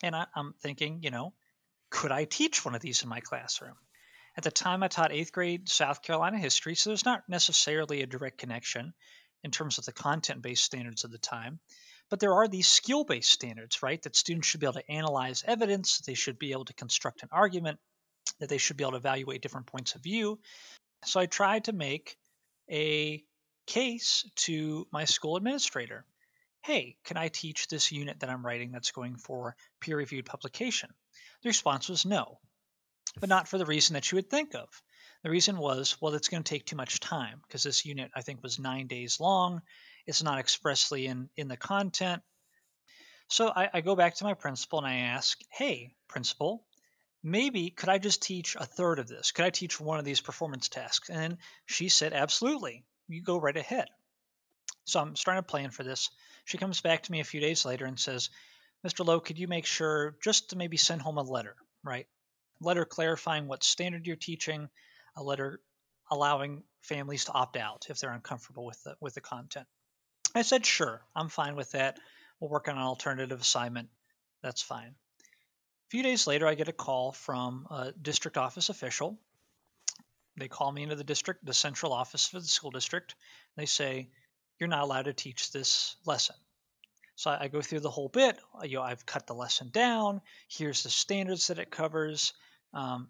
and 0.02 0.14
I, 0.14 0.26
I'm 0.34 0.54
thinking, 0.60 1.00
you 1.02 1.10
know, 1.10 1.32
could 1.90 2.12
I 2.12 2.24
teach 2.24 2.64
one 2.64 2.74
of 2.74 2.82
these 2.82 3.02
in 3.02 3.08
my 3.08 3.20
classroom? 3.20 3.76
At 4.36 4.44
the 4.44 4.50
time, 4.50 4.82
I 4.82 4.88
taught 4.88 5.12
eighth 5.12 5.32
grade 5.32 5.68
South 5.68 6.02
Carolina 6.02 6.38
history, 6.38 6.74
so 6.74 6.90
there's 6.90 7.04
not 7.04 7.28
necessarily 7.28 8.02
a 8.02 8.06
direct 8.06 8.38
connection 8.38 8.92
in 9.44 9.50
terms 9.50 9.78
of 9.78 9.86
the 9.86 9.92
content 9.92 10.42
based 10.42 10.64
standards 10.64 11.04
of 11.04 11.10
the 11.10 11.18
time. 11.18 11.60
But 12.10 12.20
there 12.20 12.34
are 12.34 12.46
these 12.46 12.68
skill 12.68 13.04
based 13.04 13.30
standards, 13.30 13.82
right? 13.82 14.00
That 14.02 14.14
students 14.14 14.46
should 14.46 14.60
be 14.60 14.66
able 14.66 14.74
to 14.74 14.90
analyze 14.90 15.42
evidence, 15.46 15.98
they 15.98 16.14
should 16.14 16.38
be 16.38 16.52
able 16.52 16.66
to 16.66 16.74
construct 16.74 17.22
an 17.22 17.30
argument, 17.32 17.78
that 18.40 18.48
they 18.48 18.58
should 18.58 18.76
be 18.76 18.84
able 18.84 18.92
to 18.92 18.98
evaluate 18.98 19.42
different 19.42 19.66
points 19.66 19.94
of 19.94 20.02
view. 20.02 20.38
So 21.04 21.20
I 21.20 21.26
tried 21.26 21.64
to 21.64 21.72
make 21.72 22.16
a 22.70 23.24
case 23.66 24.28
to 24.36 24.86
my 24.92 25.04
school 25.04 25.36
administrator 25.36 26.04
hey, 26.66 26.96
can 27.04 27.16
I 27.16 27.28
teach 27.28 27.68
this 27.68 27.92
unit 27.92 28.18
that 28.18 28.28
I'm 28.28 28.44
writing 28.44 28.72
that's 28.72 28.90
going 28.90 29.16
for 29.16 29.54
peer 29.80 29.96
reviewed 29.96 30.26
publication? 30.26 30.92
The 31.42 31.48
response 31.48 31.88
was 31.88 32.04
no, 32.04 32.40
but 33.20 33.28
not 33.28 33.46
for 33.46 33.56
the 33.56 33.64
reason 33.64 33.94
that 33.94 34.10
you 34.10 34.16
would 34.16 34.28
think 34.28 34.56
of. 34.56 34.68
The 35.22 35.30
reason 35.30 35.58
was, 35.58 35.96
well, 36.00 36.14
it's 36.14 36.28
going 36.28 36.42
to 36.42 36.48
take 36.48 36.66
too 36.66 36.74
much 36.74 36.98
time 36.98 37.40
because 37.46 37.62
this 37.62 37.86
unit, 37.86 38.10
I 38.16 38.22
think, 38.22 38.42
was 38.42 38.58
nine 38.58 38.88
days 38.88 39.20
long. 39.20 39.62
It's 40.06 40.24
not 40.24 40.40
expressly 40.40 41.06
in, 41.06 41.30
in 41.36 41.46
the 41.46 41.56
content. 41.56 42.22
So 43.28 43.48
I, 43.48 43.70
I 43.72 43.80
go 43.80 43.94
back 43.94 44.16
to 44.16 44.24
my 44.24 44.34
principal 44.34 44.80
and 44.80 44.88
I 44.88 44.96
ask, 44.96 45.38
hey, 45.50 45.94
principal, 46.08 46.66
maybe 47.22 47.70
could 47.70 47.90
I 47.90 47.98
just 47.98 48.22
teach 48.22 48.56
a 48.56 48.66
third 48.66 48.98
of 48.98 49.06
this? 49.06 49.30
Could 49.30 49.44
I 49.44 49.50
teach 49.50 49.78
one 49.78 50.00
of 50.00 50.04
these 50.04 50.20
performance 50.20 50.68
tasks? 50.68 51.10
And 51.10 51.38
she 51.66 51.88
said, 51.90 52.12
absolutely. 52.12 52.84
You 53.08 53.22
go 53.22 53.38
right 53.38 53.56
ahead. 53.56 53.88
So 54.84 55.00
I'm 55.00 55.16
starting 55.16 55.42
to 55.42 55.48
plan 55.48 55.70
for 55.70 55.82
this. 55.82 56.10
She 56.44 56.58
comes 56.58 56.80
back 56.80 57.04
to 57.04 57.12
me 57.12 57.20
a 57.20 57.24
few 57.24 57.40
days 57.40 57.64
later 57.64 57.86
and 57.86 57.98
says, 57.98 58.30
Mr. 58.86 59.04
Lowe, 59.04 59.20
could 59.20 59.38
you 59.38 59.48
make 59.48 59.66
sure 59.66 60.16
just 60.22 60.50
to 60.50 60.56
maybe 60.56 60.76
send 60.76 61.02
home 61.02 61.18
a 61.18 61.22
letter, 61.22 61.56
right? 61.82 62.06
A 62.62 62.66
letter 62.66 62.84
clarifying 62.84 63.48
what 63.48 63.64
standard 63.64 64.06
you're 64.06 64.16
teaching, 64.16 64.68
a 65.16 65.22
letter 65.22 65.60
allowing 66.10 66.62
families 66.82 67.24
to 67.24 67.32
opt 67.32 67.56
out 67.56 67.86
if 67.90 67.98
they're 67.98 68.12
uncomfortable 68.12 68.64
with 68.64 68.80
the 68.84 68.96
with 69.00 69.14
the 69.14 69.20
content. 69.20 69.66
I 70.34 70.42
said, 70.42 70.64
sure, 70.64 71.02
I'm 71.14 71.28
fine 71.28 71.56
with 71.56 71.72
that. 71.72 71.98
We'll 72.38 72.50
work 72.50 72.68
on 72.68 72.76
an 72.76 72.82
alternative 72.82 73.40
assignment. 73.40 73.88
That's 74.42 74.62
fine. 74.62 74.94
A 75.18 75.88
few 75.88 76.02
days 76.02 76.26
later, 76.26 76.46
I 76.46 76.54
get 76.54 76.68
a 76.68 76.72
call 76.72 77.12
from 77.12 77.66
a 77.70 77.92
district 78.00 78.36
office 78.36 78.68
official. 78.68 79.18
They 80.38 80.48
call 80.48 80.70
me 80.70 80.82
into 80.82 80.96
the 80.96 81.04
district, 81.04 81.44
the 81.44 81.54
central 81.54 81.92
office 81.92 82.26
for 82.26 82.40
the 82.40 82.46
school 82.46 82.70
district. 82.70 83.14
They 83.56 83.66
say, 83.66 84.10
you're 84.58 84.68
not 84.68 84.82
allowed 84.82 85.06
to 85.06 85.12
teach 85.12 85.50
this 85.50 85.96
lesson. 86.04 86.36
So 87.14 87.30
I 87.30 87.48
go 87.48 87.62
through 87.62 87.80
the 87.80 87.90
whole 87.90 88.08
bit. 88.08 88.38
You 88.62 88.76
know, 88.76 88.82
I've 88.82 89.06
cut 89.06 89.26
the 89.26 89.34
lesson 89.34 89.70
down. 89.70 90.20
Here's 90.48 90.82
the 90.82 90.90
standards 90.90 91.46
that 91.46 91.58
it 91.58 91.70
covers. 91.70 92.34
Um, 92.74 93.08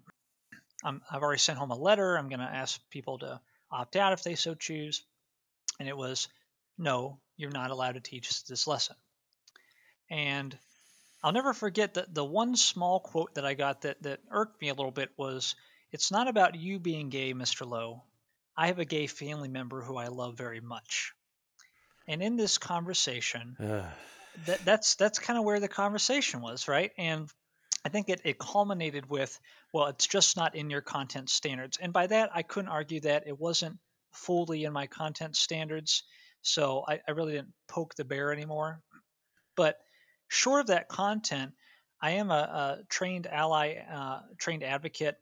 i 0.84 0.94
have 1.10 1.22
already 1.22 1.40
sent 1.40 1.58
home 1.58 1.72
a 1.72 1.76
letter. 1.76 2.16
I'm 2.16 2.28
going 2.28 2.40
to 2.40 2.44
ask 2.44 2.80
people 2.90 3.18
to 3.18 3.40
opt 3.70 3.96
out 3.96 4.12
if 4.12 4.22
they 4.22 4.36
so 4.36 4.54
choose. 4.54 5.04
And 5.80 5.88
it 5.88 5.96
was, 5.96 6.28
no, 6.78 7.18
you're 7.36 7.50
not 7.50 7.72
allowed 7.72 7.92
to 7.92 8.00
teach 8.00 8.44
this 8.44 8.68
lesson. 8.68 8.94
And 10.08 10.56
I'll 11.24 11.32
never 11.32 11.52
forget 11.52 11.94
that 11.94 12.14
the 12.14 12.24
one 12.24 12.54
small 12.54 13.00
quote 13.00 13.34
that 13.34 13.44
I 13.44 13.54
got 13.54 13.82
that, 13.82 14.00
that 14.04 14.20
irked 14.30 14.60
me 14.60 14.68
a 14.68 14.74
little 14.74 14.92
bit 14.92 15.10
was, 15.16 15.56
it's 15.92 16.10
not 16.10 16.28
about 16.28 16.54
you 16.54 16.78
being 16.78 17.08
gay, 17.08 17.32
Mr. 17.34 17.66
Lowe. 17.66 18.02
I 18.56 18.68
have 18.68 18.78
a 18.78 18.84
gay 18.84 19.06
family 19.06 19.48
member 19.48 19.82
who 19.82 19.96
I 19.96 20.08
love 20.08 20.36
very 20.36 20.60
much. 20.60 21.12
And 22.08 22.22
in 22.22 22.36
this 22.36 22.58
conversation, 22.58 23.56
that, 24.46 24.64
that's 24.64 24.94
that's 24.96 25.18
kind 25.18 25.38
of 25.38 25.44
where 25.44 25.60
the 25.60 25.68
conversation 25.68 26.40
was, 26.40 26.68
right? 26.68 26.92
And 26.96 27.30
I 27.84 27.88
think 27.88 28.08
it, 28.08 28.20
it 28.24 28.38
culminated 28.38 29.08
with, 29.08 29.38
well, 29.72 29.86
it's 29.86 30.06
just 30.06 30.36
not 30.36 30.56
in 30.56 30.70
your 30.70 30.80
content 30.80 31.30
standards. 31.30 31.78
And 31.80 31.92
by 31.92 32.08
that, 32.08 32.30
I 32.34 32.42
couldn't 32.42 32.70
argue 32.70 33.00
that 33.00 33.28
it 33.28 33.38
wasn't 33.38 33.78
fully 34.12 34.64
in 34.64 34.72
my 34.72 34.86
content 34.88 35.36
standards, 35.36 36.02
so 36.42 36.84
I, 36.88 37.00
I 37.06 37.12
really 37.12 37.32
didn't 37.32 37.52
poke 37.68 37.94
the 37.94 38.04
bear 38.04 38.32
anymore. 38.32 38.80
But 39.56 39.78
short 40.28 40.62
of 40.62 40.66
that 40.68 40.88
content, 40.88 41.52
I 42.00 42.12
am 42.12 42.30
a, 42.30 42.34
a 42.34 42.78
trained 42.88 43.26
ally, 43.26 43.76
uh, 43.88 44.20
trained 44.38 44.64
advocate 44.64 45.16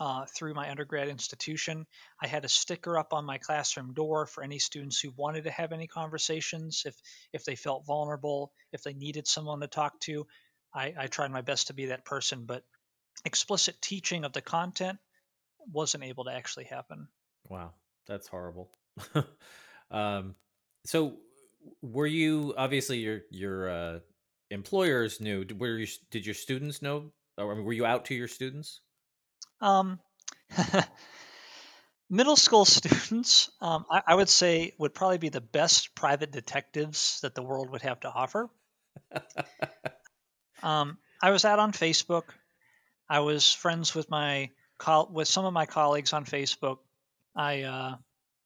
uh, 0.00 0.24
through 0.24 0.54
my 0.54 0.70
undergrad 0.70 1.08
institution. 1.08 1.86
I 2.20 2.26
had 2.26 2.46
a 2.46 2.48
sticker 2.48 2.98
up 2.98 3.12
on 3.12 3.26
my 3.26 3.36
classroom 3.36 3.92
door 3.92 4.26
for 4.26 4.42
any 4.42 4.58
students 4.58 4.98
who 4.98 5.12
wanted 5.14 5.44
to 5.44 5.50
have 5.50 5.72
any 5.72 5.86
conversations, 5.86 6.84
if 6.86 6.96
if 7.32 7.44
they 7.44 7.54
felt 7.54 7.86
vulnerable, 7.86 8.50
if 8.72 8.82
they 8.82 8.94
needed 8.94 9.28
someone 9.28 9.60
to 9.60 9.66
talk 9.68 10.00
to. 10.00 10.26
I, 10.74 10.94
I 10.98 11.06
tried 11.08 11.30
my 11.32 11.42
best 11.42 11.66
to 11.66 11.74
be 11.74 11.86
that 11.86 12.06
person, 12.06 12.46
but 12.46 12.64
explicit 13.24 13.80
teaching 13.82 14.24
of 14.24 14.32
the 14.32 14.40
content 14.40 14.98
wasn't 15.70 16.04
able 16.04 16.24
to 16.24 16.32
actually 16.32 16.64
happen. 16.64 17.08
Wow, 17.48 17.72
that's 18.06 18.26
horrible. 18.26 18.70
um, 19.90 20.34
so, 20.86 21.18
were 21.82 22.06
you 22.06 22.54
obviously 22.56 22.98
your 23.00 23.20
your 23.30 23.68
uh, 23.68 23.98
employers 24.50 25.20
knew? 25.20 25.44
Were 25.58 25.76
you, 25.76 25.86
did 26.10 26.24
your 26.24 26.34
students 26.34 26.80
know? 26.80 27.12
Or 27.36 27.62
were 27.62 27.72
you 27.72 27.86
out 27.86 28.06
to 28.06 28.14
your 28.14 28.28
students? 28.28 28.80
Um, 29.60 30.00
middle 32.10 32.36
school 32.36 32.64
students, 32.64 33.50
um, 33.60 33.84
I, 33.90 34.02
I, 34.08 34.14
would 34.14 34.28
say, 34.28 34.74
would 34.78 34.94
probably 34.94 35.18
be 35.18 35.28
the 35.28 35.40
best 35.40 35.94
private 35.94 36.32
detectives 36.32 37.20
that 37.22 37.34
the 37.34 37.42
world 37.42 37.70
would 37.70 37.82
have 37.82 38.00
to 38.00 38.08
offer. 38.08 38.48
um, 40.62 40.98
I 41.22 41.30
was 41.30 41.44
out 41.44 41.58
on 41.58 41.72
Facebook. 41.72 42.24
I 43.08 43.20
was 43.20 43.52
friends 43.52 43.94
with 43.94 44.10
my 44.10 44.50
with 45.10 45.28
some 45.28 45.44
of 45.44 45.52
my 45.52 45.66
colleagues 45.66 46.12
on 46.12 46.24
Facebook. 46.24 46.78
I 47.36 47.62
uh, 47.62 47.96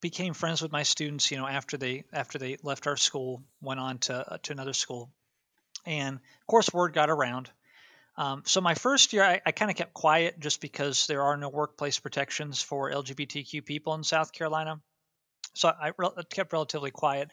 became 0.00 0.34
friends 0.34 0.60
with 0.60 0.72
my 0.72 0.82
students, 0.82 1.30
you 1.30 1.36
know, 1.36 1.46
after 1.46 1.76
they 1.76 2.04
after 2.12 2.38
they 2.38 2.56
left 2.62 2.86
our 2.86 2.96
school, 2.96 3.42
went 3.60 3.80
on 3.80 3.98
to 3.98 4.32
uh, 4.32 4.38
to 4.42 4.52
another 4.52 4.72
school, 4.72 5.10
and 5.86 6.16
of 6.16 6.46
course, 6.46 6.72
word 6.72 6.92
got 6.92 7.10
around. 7.10 7.50
Um, 8.16 8.42
so 8.46 8.60
my 8.60 8.74
first 8.74 9.12
year, 9.12 9.24
I, 9.24 9.40
I 9.44 9.52
kind 9.52 9.70
of 9.70 9.76
kept 9.76 9.92
quiet 9.92 10.38
just 10.38 10.60
because 10.60 11.06
there 11.06 11.22
are 11.22 11.36
no 11.36 11.48
workplace 11.48 11.98
protections 11.98 12.62
for 12.62 12.90
LGBTQ 12.90 13.64
people 13.64 13.94
in 13.94 14.04
South 14.04 14.32
Carolina. 14.32 14.80
So 15.54 15.68
I 15.68 15.92
re- 15.96 16.10
kept 16.30 16.52
relatively 16.52 16.90
quiet. 16.90 17.30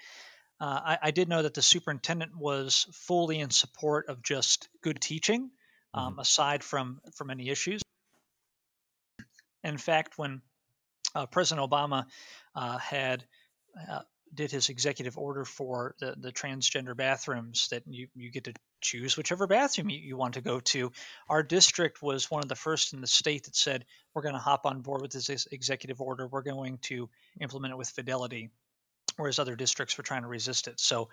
Uh, 0.60 0.80
I, 0.86 0.98
I, 1.04 1.12
did 1.12 1.28
know 1.28 1.42
that 1.42 1.56
the 1.56 1.62
superintendent 1.64 2.38
was 2.38 2.86
fully 2.94 3.40
in 3.40 3.50
support 3.50 4.10
of 4.10 4.22
just 4.22 4.70
good 4.84 5.02
teaching, 5.02 5.50
um, 5.94 6.12
mm-hmm. 6.12 6.20
aside 6.20 6.64
from 6.64 7.02
from 7.16 7.32
any 7.32 7.50
issues. 7.50 7.82
In 9.64 9.78
fact, 9.80 10.20
when 10.20 10.42
uh, 11.16 11.26
President 11.26 11.68
Obama 11.68 12.06
uh, 12.56 12.78
had 12.78 13.24
uh, 13.90 14.02
did 14.34 14.52
his 14.52 14.70
executive 14.70 15.18
order 15.18 15.44
for 15.44 15.96
the, 16.00 16.16
the 16.18 16.32
transgender 16.32 16.96
bathrooms 16.96 17.68
that 17.70 17.84
you, 17.86 18.08
you 18.16 18.32
get 18.32 18.46
to 18.46 18.54
choose 18.80 19.18
whichever 19.18 19.46
bathroom 19.46 19.90
you, 19.90 20.00
you 20.00 20.16
want 20.16 20.36
to 20.36 20.42
go 20.42 20.60
to. 20.60 20.92
Our 21.30 21.44
district 21.44 22.02
was 22.02 22.32
one 22.32 22.42
of 22.42 22.50
the 22.50 22.56
first 22.56 22.94
in 22.94 23.02
the 23.02 23.08
state 23.08 23.44
that 23.44 23.56
said, 23.56 23.86
we're 24.14 24.22
going 24.22 24.36
to 24.36 24.40
hop 24.40 24.66
on 24.66 24.82
board 24.82 25.02
with 25.02 25.12
this 25.12 25.48
executive 25.52 26.00
order. 26.00 26.28
We're 26.28 26.42
going 26.44 26.78
to 26.84 27.10
implement 27.40 27.74
it 27.74 27.78
with 27.78 27.90
fidelity, 27.90 28.50
whereas 29.18 29.40
other 29.40 29.56
districts 29.56 29.98
were 29.98 30.04
trying 30.04 30.22
to 30.22 30.28
resist 30.28 30.68
it. 30.68 30.80
So 30.80 31.10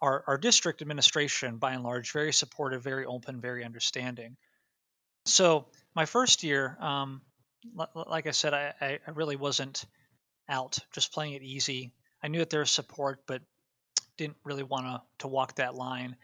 our, 0.00 0.24
our 0.26 0.36
district 0.36 0.82
administration, 0.82 1.56
by 1.58 1.72
and 1.72 1.84
large, 1.84 2.12
very 2.12 2.32
supportive, 2.32 2.82
very 2.82 3.06
open, 3.06 3.40
very 3.40 3.64
understanding. 3.64 4.36
So 5.24 5.66
my 5.94 6.04
first 6.04 6.42
year, 6.42 6.76
um, 6.80 7.22
like 7.94 8.26
I 8.26 8.32
said, 8.32 8.54
I, 8.54 8.72
I 8.80 8.98
really 9.14 9.36
wasn't 9.36 9.84
out, 10.48 10.78
just 10.92 11.12
playing 11.12 11.32
it 11.32 11.42
easy, 11.42 11.92
I 12.26 12.28
knew 12.28 12.40
that 12.40 12.50
there 12.50 12.58
was 12.58 12.72
support, 12.72 13.20
but 13.28 13.40
didn't 14.16 14.36
really 14.42 14.64
want 14.64 14.86
to 14.86 15.02
to 15.18 15.28
walk 15.28 15.54
that 15.54 15.76
line. 15.76 16.16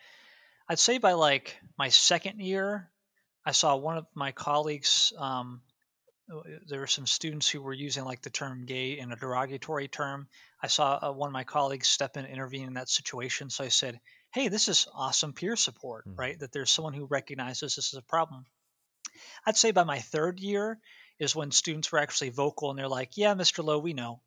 I'd 0.68 0.80
say 0.80 0.98
by 0.98 1.12
like 1.12 1.56
my 1.78 1.90
second 1.90 2.40
year, 2.40 2.90
I 3.46 3.52
saw 3.52 3.76
one 3.76 3.98
of 3.98 4.06
my 4.12 4.32
colleagues. 4.32 5.12
Um, 5.16 5.62
there 6.66 6.80
were 6.80 6.88
some 6.88 7.06
students 7.06 7.48
who 7.48 7.62
were 7.62 7.72
using 7.72 8.04
like 8.04 8.20
the 8.20 8.30
term 8.30 8.66
gay 8.66 8.98
in 8.98 9.12
a 9.12 9.16
derogatory 9.16 9.86
term. 9.86 10.26
I 10.60 10.66
saw 10.66 10.98
uh, 11.00 11.12
one 11.12 11.28
of 11.28 11.32
my 11.32 11.44
colleagues 11.44 11.86
step 11.86 12.16
in 12.16 12.24
and 12.24 12.34
intervene 12.34 12.66
in 12.66 12.74
that 12.74 12.88
situation. 12.88 13.48
So 13.48 13.62
I 13.62 13.68
said, 13.68 14.00
"Hey, 14.34 14.48
this 14.48 14.66
is 14.66 14.88
awesome 14.92 15.32
peer 15.32 15.54
support, 15.54 16.08
mm-hmm. 16.08 16.18
right? 16.18 16.38
That 16.40 16.50
there's 16.50 16.72
someone 16.72 16.94
who 16.94 17.06
recognizes 17.06 17.76
this 17.76 17.92
is 17.92 17.98
a 17.98 18.02
problem." 18.02 18.44
I'd 19.46 19.56
say 19.56 19.70
by 19.70 19.84
my 19.84 20.00
third 20.00 20.40
year 20.40 20.80
is 21.20 21.36
when 21.36 21.52
students 21.52 21.92
were 21.92 22.00
actually 22.00 22.30
vocal 22.30 22.70
and 22.70 22.78
they're 22.78 22.88
like, 22.88 23.16
"Yeah, 23.16 23.36
Mr. 23.36 23.62
Lowe, 23.62 23.78
we 23.78 23.92
know 23.92 24.20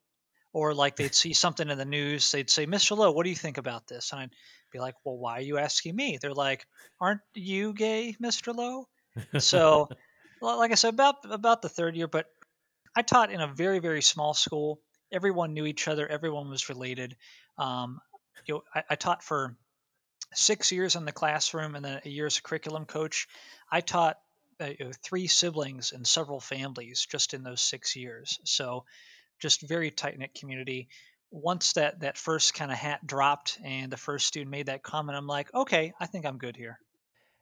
or 0.55 0.73
like 0.73 0.95
they'd 0.95 1.13
see 1.13 1.33
something 1.33 1.69
in 1.69 1.77
the 1.77 1.83
news 1.83 2.31
they'd 2.31 2.49
say 2.49 2.65
mr 2.65 2.95
lowe 2.95 3.11
what 3.11 3.25
do 3.25 3.29
you 3.29 3.35
think 3.35 3.57
about 3.57 3.87
this? 3.87 4.13
And 4.13 4.21
i'd 4.21 4.29
be 4.71 4.79
like 4.79 4.95
well 5.03 5.17
why 5.17 5.37
are 5.37 5.41
you 5.41 5.57
asking 5.57 5.95
me? 5.95 6.17
They're 6.19 6.33
like 6.33 6.65
aren't 6.99 7.19
you 7.33 7.73
gay 7.73 8.15
mr 8.23 8.55
lowe? 8.55 8.87
So 9.39 9.89
like 10.41 10.71
i 10.71 10.75
said 10.75 10.93
about 10.93 11.15
about 11.29 11.61
the 11.61 11.69
third 11.69 11.95
year 11.95 12.07
but 12.07 12.27
i 12.95 13.01
taught 13.01 13.31
in 13.31 13.41
a 13.41 13.47
very 13.47 13.79
very 13.79 14.01
small 14.01 14.33
school. 14.33 14.79
Everyone 15.11 15.53
knew 15.53 15.65
each 15.65 15.87
other. 15.87 16.07
Everyone 16.07 16.49
was 16.49 16.69
related. 16.69 17.15
Um, 17.57 17.99
you 18.45 18.55
know, 18.55 18.63
I, 18.73 18.83
I 18.91 18.95
taught 18.95 19.23
for 19.23 19.55
six 20.33 20.71
years 20.71 20.95
in 20.95 21.05
the 21.05 21.11
classroom 21.11 21.75
and 21.75 21.83
then 21.83 22.01
a 22.03 22.09
year 22.09 22.25
as 22.25 22.37
a 22.37 22.41
curriculum 22.41 22.85
coach. 22.85 23.27
I 23.71 23.81
taught 23.81 24.17
uh, 24.59 24.69
three 25.03 25.27
siblings 25.27 25.91
and 25.91 26.07
several 26.07 26.39
families 26.39 27.05
just 27.09 27.33
in 27.33 27.43
those 27.43 27.61
six 27.61 27.95
years. 27.95 28.39
So 28.45 28.85
just 29.39 29.67
very 29.67 29.91
tight 29.91 30.17
knit 30.17 30.33
community. 30.33 30.87
Once 31.31 31.73
that 31.73 31.99
that 31.99 32.17
first 32.17 32.53
kind 32.53 32.71
of 32.71 32.77
hat 32.77 33.05
dropped 33.05 33.59
and 33.63 33.91
the 33.91 33.97
first 33.97 34.27
student 34.27 34.51
made 34.51 34.67
that 34.67 34.83
comment, 34.83 35.17
I'm 35.17 35.27
like, 35.27 35.53
okay, 35.53 35.93
I 35.99 36.05
think 36.05 36.25
I'm 36.25 36.37
good 36.37 36.55
here. 36.55 36.79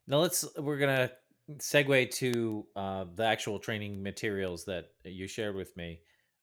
Now 0.08 0.19
let's 0.19 0.45
we're 0.58 0.77
gonna 0.77 1.12
segue 1.58 2.12
to 2.12 2.65
uh, 2.75 3.06
the 3.15 3.25
actual 3.25 3.60
training 3.60 4.01
materials 4.01 4.65
that 4.65 4.86
you 5.03 5.27
shared 5.27 5.56
with 5.56 5.75
me. 5.75 5.99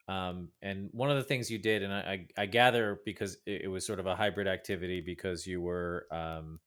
Um, 0.08 0.48
and 0.60 0.88
one 0.92 1.10
of 1.10 1.16
the 1.16 1.22
things 1.22 1.50
you 1.50 1.58
did, 1.58 1.82
and 1.84 1.92
I, 1.92 2.26
I, 2.36 2.42
I 2.42 2.46
gather 2.46 3.00
because 3.04 3.36
it, 3.46 3.62
it, 3.62 3.68
was 3.68 3.86
sort 3.86 4.00
of 4.00 4.06
a 4.06 4.16
hybrid 4.16 4.48
activity 4.48 5.00
because 5.00 5.46
you 5.46 5.60
were 5.60 6.06
um, 6.10 6.58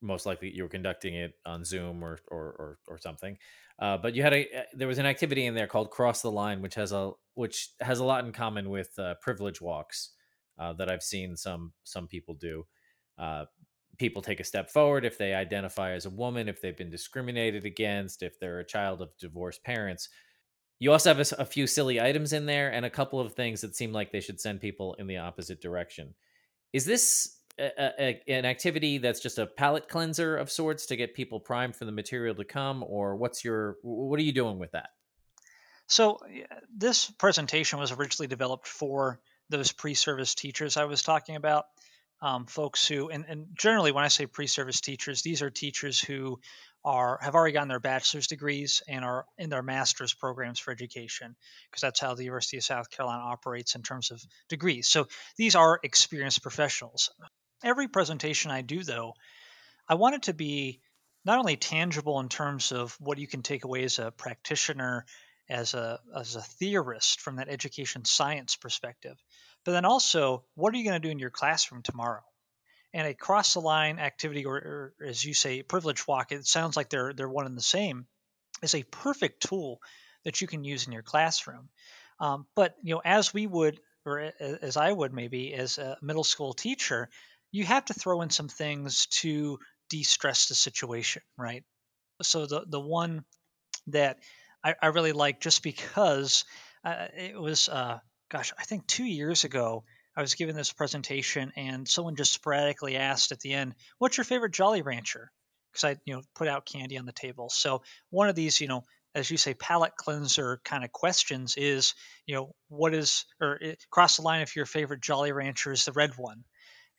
most 0.00 0.26
likely 0.26 0.50
you 0.54 0.62
were 0.62 0.68
conducting 0.68 1.14
it 1.14 1.34
on 1.44 1.64
Zoom 1.64 2.02
or 2.04 2.18
or 2.28 2.44
or, 2.58 2.78
or 2.86 2.98
something. 2.98 3.36
Uh, 3.78 3.96
but 3.96 4.14
you 4.14 4.22
had 4.22 4.34
a 4.34 4.42
uh, 4.58 4.62
there 4.74 4.88
was 4.88 4.98
an 4.98 5.06
activity 5.06 5.46
in 5.46 5.54
there 5.54 5.66
called 5.66 5.90
Cross 5.90 6.22
the 6.22 6.30
Line, 6.30 6.62
which 6.62 6.74
has 6.74 6.92
a 6.92 7.12
which 7.34 7.70
has 7.80 7.98
a 8.00 8.04
lot 8.04 8.24
in 8.24 8.32
common 8.32 8.70
with 8.70 8.98
uh, 8.98 9.14
privilege 9.20 9.60
walks 9.60 10.10
uh, 10.58 10.72
that 10.74 10.90
I've 10.90 11.02
seen 11.02 11.36
some 11.36 11.72
some 11.84 12.06
people 12.06 12.34
do. 12.34 12.66
Uh, 13.18 13.44
people 13.98 14.22
take 14.22 14.40
a 14.40 14.44
step 14.44 14.70
forward 14.70 15.04
if 15.04 15.18
they 15.18 15.34
identify 15.34 15.92
as 15.92 16.06
a 16.06 16.10
woman, 16.10 16.48
if 16.48 16.60
they've 16.60 16.76
been 16.76 16.90
discriminated 16.90 17.64
against, 17.64 18.22
if 18.22 18.38
they're 18.38 18.60
a 18.60 18.66
child 18.66 19.02
of 19.02 19.16
divorced 19.18 19.62
parents. 19.64 20.08
You 20.80 20.92
also 20.92 21.12
have 21.12 21.32
a, 21.32 21.42
a 21.42 21.44
few 21.44 21.66
silly 21.66 22.00
items 22.00 22.32
in 22.32 22.46
there 22.46 22.72
and 22.72 22.84
a 22.84 22.90
couple 22.90 23.18
of 23.18 23.34
things 23.34 23.60
that 23.62 23.74
seem 23.74 23.92
like 23.92 24.12
they 24.12 24.20
should 24.20 24.40
send 24.40 24.60
people 24.60 24.94
in 24.94 25.08
the 25.08 25.16
opposite 25.16 25.60
direction. 25.60 26.14
Is 26.72 26.84
this 26.84 27.37
a, 27.58 27.92
a, 27.98 28.22
an 28.28 28.44
activity 28.44 28.98
that's 28.98 29.20
just 29.20 29.38
a 29.38 29.46
palate 29.46 29.88
cleanser 29.88 30.36
of 30.36 30.50
sorts 30.50 30.86
to 30.86 30.96
get 30.96 31.14
people 31.14 31.40
primed 31.40 31.76
for 31.76 31.84
the 31.84 31.92
material 31.92 32.34
to 32.36 32.44
come, 32.44 32.84
or 32.86 33.16
what's 33.16 33.44
your 33.44 33.76
what 33.82 34.18
are 34.18 34.22
you 34.22 34.32
doing 34.32 34.58
with 34.58 34.72
that? 34.72 34.90
So 35.86 36.20
this 36.76 37.10
presentation 37.10 37.78
was 37.78 37.92
originally 37.92 38.28
developed 38.28 38.68
for 38.68 39.20
those 39.48 39.72
pre-service 39.72 40.34
teachers 40.34 40.76
I 40.76 40.84
was 40.84 41.02
talking 41.02 41.36
about. 41.36 41.64
Um, 42.20 42.46
folks 42.46 42.86
who, 42.86 43.10
and, 43.10 43.24
and 43.28 43.46
generally 43.54 43.92
when 43.92 44.04
I 44.04 44.08
say 44.08 44.26
pre-service 44.26 44.80
teachers, 44.80 45.22
these 45.22 45.40
are 45.40 45.50
teachers 45.50 46.00
who 46.00 46.40
are 46.84 47.18
have 47.22 47.34
already 47.34 47.52
gotten 47.52 47.68
their 47.68 47.80
bachelor's 47.80 48.26
degrees 48.26 48.82
and 48.88 49.04
are 49.04 49.24
in 49.36 49.50
their 49.50 49.62
master's 49.62 50.14
programs 50.14 50.58
for 50.58 50.72
education 50.72 51.36
because 51.70 51.80
that's 51.80 52.00
how 52.00 52.14
the 52.14 52.24
University 52.24 52.56
of 52.56 52.64
South 52.64 52.90
Carolina 52.90 53.22
operates 53.22 53.74
in 53.74 53.82
terms 53.82 54.10
of 54.10 54.22
degrees. 54.48 54.88
So 54.88 55.06
these 55.36 55.54
are 55.54 55.78
experienced 55.82 56.42
professionals. 56.42 57.10
Every 57.64 57.88
presentation 57.88 58.50
I 58.50 58.62
do, 58.62 58.82
though, 58.84 59.14
I 59.88 59.94
want 59.94 60.14
it 60.14 60.22
to 60.24 60.34
be 60.34 60.80
not 61.24 61.38
only 61.38 61.56
tangible 61.56 62.20
in 62.20 62.28
terms 62.28 62.72
of 62.72 62.96
what 63.00 63.18
you 63.18 63.26
can 63.26 63.42
take 63.42 63.64
away 63.64 63.84
as 63.84 63.98
a 63.98 64.10
practitioner, 64.10 65.04
as 65.50 65.74
a 65.74 65.98
as 66.14 66.36
a 66.36 66.42
theorist 66.42 67.20
from 67.20 67.36
that 67.36 67.48
education 67.48 68.04
science 68.04 68.56
perspective, 68.56 69.16
but 69.64 69.72
then 69.72 69.84
also 69.84 70.44
what 70.54 70.72
are 70.72 70.76
you 70.76 70.84
going 70.84 71.00
to 71.00 71.06
do 71.06 71.10
in 71.10 71.18
your 71.18 71.30
classroom 71.30 71.82
tomorrow? 71.82 72.22
And 72.94 73.06
a 73.06 73.14
cross 73.14 73.54
the 73.54 73.60
line 73.60 73.98
activity, 73.98 74.44
or, 74.44 74.56
or 74.56 74.94
as 75.06 75.24
you 75.24 75.34
say, 75.34 75.62
privilege 75.62 76.06
walk, 76.06 76.32
it 76.32 76.46
sounds 76.46 76.76
like 76.76 76.90
they're 76.90 77.12
they're 77.12 77.28
one 77.28 77.46
and 77.46 77.56
the 77.56 77.62
same, 77.62 78.06
is 78.62 78.74
a 78.74 78.82
perfect 78.84 79.42
tool 79.48 79.80
that 80.24 80.40
you 80.40 80.46
can 80.46 80.64
use 80.64 80.86
in 80.86 80.92
your 80.92 81.02
classroom. 81.02 81.68
Um, 82.20 82.46
but 82.54 82.76
you 82.82 82.94
know, 82.94 83.02
as 83.04 83.34
we 83.34 83.46
would, 83.46 83.80
or 84.04 84.32
as 84.38 84.76
I 84.76 84.92
would 84.92 85.12
maybe 85.12 85.54
as 85.54 85.78
a 85.78 85.98
middle 86.00 86.24
school 86.24 86.52
teacher, 86.52 87.08
you 87.50 87.64
have 87.64 87.84
to 87.86 87.94
throw 87.94 88.22
in 88.22 88.30
some 88.30 88.48
things 88.48 89.06
to 89.06 89.58
de-stress 89.88 90.46
the 90.46 90.54
situation, 90.54 91.22
right? 91.36 91.64
So 92.22 92.46
the 92.46 92.64
the 92.68 92.80
one 92.80 93.24
that 93.88 94.18
I, 94.62 94.74
I 94.82 94.86
really 94.88 95.12
like 95.12 95.40
just 95.40 95.62
because 95.62 96.44
uh, 96.84 97.06
it 97.16 97.40
was 97.40 97.68
uh, 97.68 97.98
gosh, 98.30 98.52
I 98.58 98.64
think 98.64 98.86
two 98.86 99.04
years 99.04 99.44
ago, 99.44 99.84
I 100.16 100.20
was 100.20 100.34
giving 100.34 100.56
this 100.56 100.72
presentation 100.72 101.52
and 101.56 101.88
someone 101.88 102.16
just 102.16 102.32
sporadically 102.32 102.96
asked 102.96 103.32
at 103.32 103.40
the 103.40 103.52
end, 103.52 103.74
"What's 103.98 104.16
your 104.16 104.24
favorite 104.24 104.52
Jolly 104.52 104.82
Rancher?" 104.82 105.30
Because 105.72 105.84
I, 105.84 105.96
you 106.04 106.14
know, 106.14 106.22
put 106.34 106.48
out 106.48 106.66
candy 106.66 106.98
on 106.98 107.06
the 107.06 107.12
table. 107.12 107.50
So 107.50 107.82
one 108.10 108.28
of 108.28 108.34
these, 108.34 108.60
you 108.60 108.68
know, 108.68 108.84
as 109.14 109.30
you 109.30 109.36
say, 109.36 109.54
palate 109.54 109.96
cleanser 109.96 110.60
kind 110.64 110.84
of 110.84 110.92
questions 110.92 111.56
is, 111.56 111.94
you 112.26 112.34
know, 112.34 112.52
what 112.68 112.94
is 112.94 113.24
or 113.40 113.56
it, 113.56 113.84
cross 113.90 114.16
the 114.16 114.22
line 114.22 114.42
if 114.42 114.56
your 114.56 114.66
favorite 114.66 115.02
Jolly 115.02 115.32
Rancher 115.32 115.72
is 115.72 115.84
the 115.84 115.92
red 115.92 116.12
one, 116.16 116.44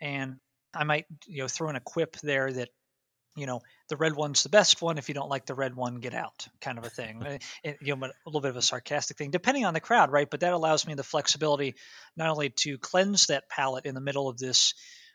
and 0.01 0.37
I 0.73 0.83
might, 0.83 1.05
you 1.27 1.39
know, 1.41 1.47
throw 1.47 1.69
in 1.69 1.75
a 1.75 1.81
quip 1.81 2.17
there 2.17 2.51
that 2.51 2.69
you 3.35 3.45
know 3.45 3.61
the 3.87 3.95
red 3.95 4.15
one's 4.15 4.43
the 4.43 4.49
best 4.49 4.81
one. 4.81 4.97
If 4.97 5.07
you 5.07 5.15
don't 5.15 5.29
like 5.29 5.45
the 5.45 5.55
red 5.55 5.75
one 5.75 5.95
get 5.95 6.13
out 6.13 6.47
kind 6.61 6.77
of 6.77 6.85
a 6.85 6.89
thing. 6.89 7.23
It, 7.63 7.77
you 7.81 7.95
know 7.95 8.05
a 8.05 8.11
little 8.25 8.41
bit 8.41 8.51
of 8.51 8.57
a 8.57 8.61
sarcastic 8.61 9.17
thing 9.17 9.31
depending 9.31 9.65
on 9.65 9.73
the 9.73 9.79
crowd 9.79 10.11
right? 10.11 10.29
But 10.29 10.41
that 10.41 10.53
allows 10.53 10.85
me 10.85 10.93
the 10.93 11.03
flexibility 11.03 11.75
not 12.15 12.29
only 12.29 12.49
to 12.49 12.77
cleanse 12.77 13.27
that 13.27 13.49
palate 13.49 13.85
in 13.85 13.95
the 13.95 14.01
middle 14.01 14.27
of 14.27 14.37
this 14.37 14.73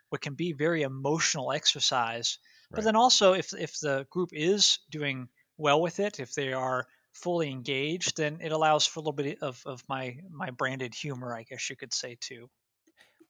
what 0.08 0.20
can 0.20 0.34
be 0.34 0.52
very 0.52 0.82
emotional 0.82 1.52
exercise 1.52 2.38
right. 2.70 2.76
but 2.76 2.84
then 2.84 2.96
also 2.96 3.32
if 3.32 3.52
if 3.54 3.78
the 3.80 4.06
group 4.10 4.30
is 4.32 4.78
doing 4.90 5.28
well 5.56 5.80
with 5.80 6.00
it 6.00 6.20
if 6.20 6.34
they 6.34 6.52
are 6.52 6.86
fully 7.12 7.50
engaged 7.50 8.16
then 8.16 8.38
it 8.40 8.52
allows 8.52 8.86
for 8.86 9.00
a 9.00 9.02
little 9.02 9.12
bit 9.12 9.42
of, 9.42 9.62
of 9.66 9.82
my 9.88 10.16
my 10.30 10.50
branded 10.50 10.94
humor 10.94 11.34
i 11.34 11.42
guess 11.42 11.70
you 11.70 11.76
could 11.76 11.94
say 11.94 12.16
too 12.20 12.48